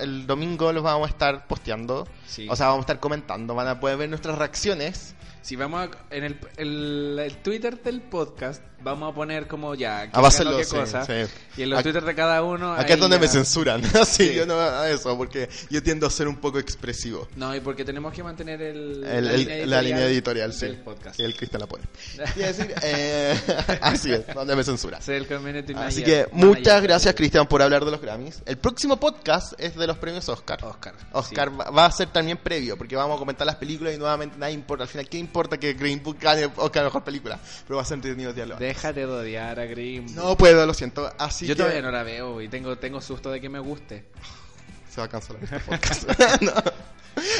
[0.00, 2.08] El domingo los vamos a estar posteando.
[2.26, 2.48] Sí.
[2.50, 3.54] O sea, vamos a estar comentando.
[3.54, 5.14] Van a poder ver nuestras reacciones.
[5.42, 10.00] Si vamos a, en el, el, el Twitter del podcast, vamos a poner como ya
[10.02, 11.04] a ganó lo- qué sí, cosa.
[11.04, 11.12] sí.
[11.56, 12.72] Y en los Twitter de cada uno.
[12.74, 13.82] Acá es donde ya- me censuran.
[14.00, 14.34] Así Sí.
[14.34, 15.16] yo no hago eso.
[15.16, 17.28] Porque yo tiendo a ser un poco expresivo.
[17.36, 20.66] No, y porque tenemos que mantener el, El- el- la, línea editorial, sí.
[20.66, 21.16] del podcast.
[21.16, 21.84] Que el Cristian la pone.
[22.36, 23.38] Y decir, eh,
[23.82, 24.98] así es, donde me censura.
[24.98, 28.42] Así manager- que muchas gracias, Cristian, por hablar de los Grammys.
[28.46, 30.64] El próximo podcast es de los premios Oscar.
[30.64, 30.94] Oscar.
[31.12, 31.56] Oscar sí.
[31.56, 34.50] va, va a ser también previo, porque vamos a comentar las películas y nuevamente nada
[34.52, 34.84] importa.
[34.84, 37.38] Al final, ¿qué importa que Green Book gane Oscar mejor película?
[37.66, 38.58] Pero va a ser entretenido diálogo.
[38.68, 40.14] Déjate de odiar a Grimm.
[40.14, 41.10] No puedo, lo siento.
[41.18, 44.04] Así Yo que todavía no la veo y tengo, tengo susto de que me guste.
[44.90, 46.04] se va a cancelar este podcast.
[46.42, 46.52] No.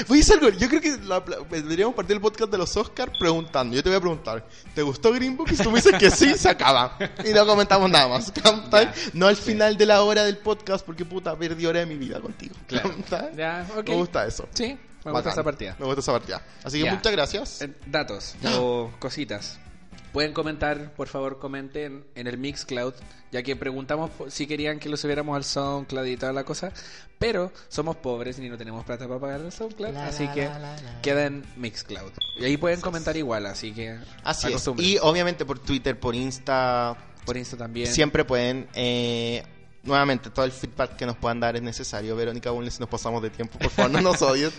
[0.09, 0.49] Voy a decir algo.
[0.59, 3.77] Yo creo que la- deberíamos partir el podcast de los Oscar preguntando.
[3.77, 4.45] Yo te voy a preguntar,
[4.75, 5.49] ¿te gustó Green Book?
[5.53, 6.97] Y si tú me dices que sí, se acaba.
[7.25, 8.33] Y no comentamos nada más.
[9.13, 12.21] No al final de la hora del podcast, porque puta, perdí hora de mi vida
[12.21, 12.55] contigo.
[12.67, 12.91] Claro.
[13.87, 14.49] Me gusta eso.
[14.55, 14.65] Sí.
[15.05, 15.33] Me gusta Bacán.
[15.33, 15.77] esa partida.
[15.79, 16.43] Me gusta esa partida.
[16.65, 16.95] Así que Ya.
[16.95, 17.63] muchas gracias.
[17.63, 19.59] Eh, Datos o cositas.
[20.13, 22.95] Pueden comentar, por favor, comenten en el Mixcloud,
[23.31, 26.73] ya que preguntamos si querían que lo subiéramos al SoundCloud y toda la cosa,
[27.19, 30.45] pero somos pobres y no tenemos plata para pagar el SoundCloud, La, así la, que
[30.47, 31.01] la, la, la.
[31.03, 32.11] queda en Mixcloud.
[32.39, 34.67] Y ahí pueden comentar igual, así que Así es.
[34.79, 37.93] Y obviamente por Twitter, por Insta, por Insta también.
[37.93, 38.67] siempre pueden.
[38.75, 39.45] eh,
[39.83, 42.17] nuevamente, todo el feedback que nos puedan dar es necesario.
[42.17, 44.53] Verónica Bunle, si nos pasamos de tiempo, por favor, no nos odies.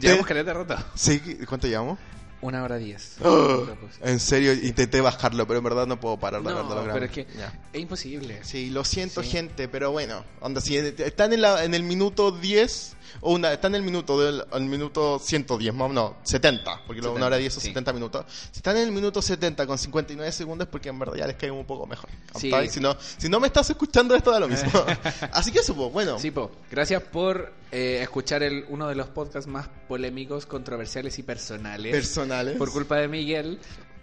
[0.00, 0.76] Llevamos Te- caleta rato.
[0.94, 1.98] Sí, ¿cuánto llevamos?
[2.40, 3.16] Una hora diez.
[3.24, 3.66] Oh,
[4.02, 6.92] en serio, intenté bajarlo, pero en verdad no puedo parar de No, hablar de los
[6.94, 7.26] pero es que
[7.72, 8.38] es imposible.
[8.44, 9.30] Sí, lo siento, Sí.
[9.30, 13.74] gente, pero bueno, onda, si están en, la, en el minuto 10, o una, están
[13.74, 17.36] en el minuto del el minuto 110, más o menos, 70, porque luego una hora
[17.36, 17.68] 10 o sí.
[17.68, 18.24] 70 minutos.
[18.50, 21.36] Si están en el minuto 70 con 59 segundos, es porque en verdad ya les
[21.36, 22.10] cae un poco mejor.
[22.36, 22.50] Sí.
[22.70, 24.70] Si, no, si no me estás escuchando, esto da lo mismo.
[25.32, 26.18] Así que eso, pues, bueno.
[26.18, 26.50] Sí, po.
[26.70, 31.92] Gracias por eh, escuchar el, uno de los podcasts más polémicos, controversiales y personales.
[31.92, 32.56] Personales.
[32.56, 33.58] por culpa de Miguel.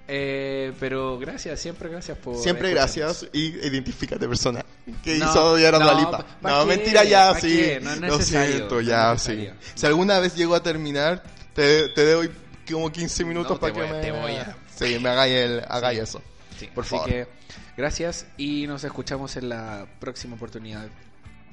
[0.07, 2.37] Eh, pero gracias, siempre gracias por.
[2.37, 4.63] Siempre gracias y identifícate persona
[5.03, 6.17] que No, hizo odiar a no, Dua Lipa.
[6.19, 6.65] ¿pa- pa' No, qué?
[6.77, 7.47] mentira ya, ¿Pa' sí.
[7.57, 7.79] qué?
[7.81, 9.49] No es no es ya, sí.
[9.73, 11.23] Si alguna vez llego a terminar,
[11.53, 12.29] te, te doy
[12.71, 14.01] como 15 minutos para que voy- me...
[14.01, 16.21] te voy a- Sí, me hagáis, el, hagáis eso.
[16.59, 17.09] Sí, Por así favor.
[17.09, 17.27] que
[17.75, 20.87] gracias y nos escuchamos en la próxima oportunidad.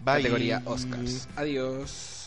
[0.05, 0.17] Bye.
[0.23, 1.27] Categoría Oscars.
[1.37, 2.22] Adiós.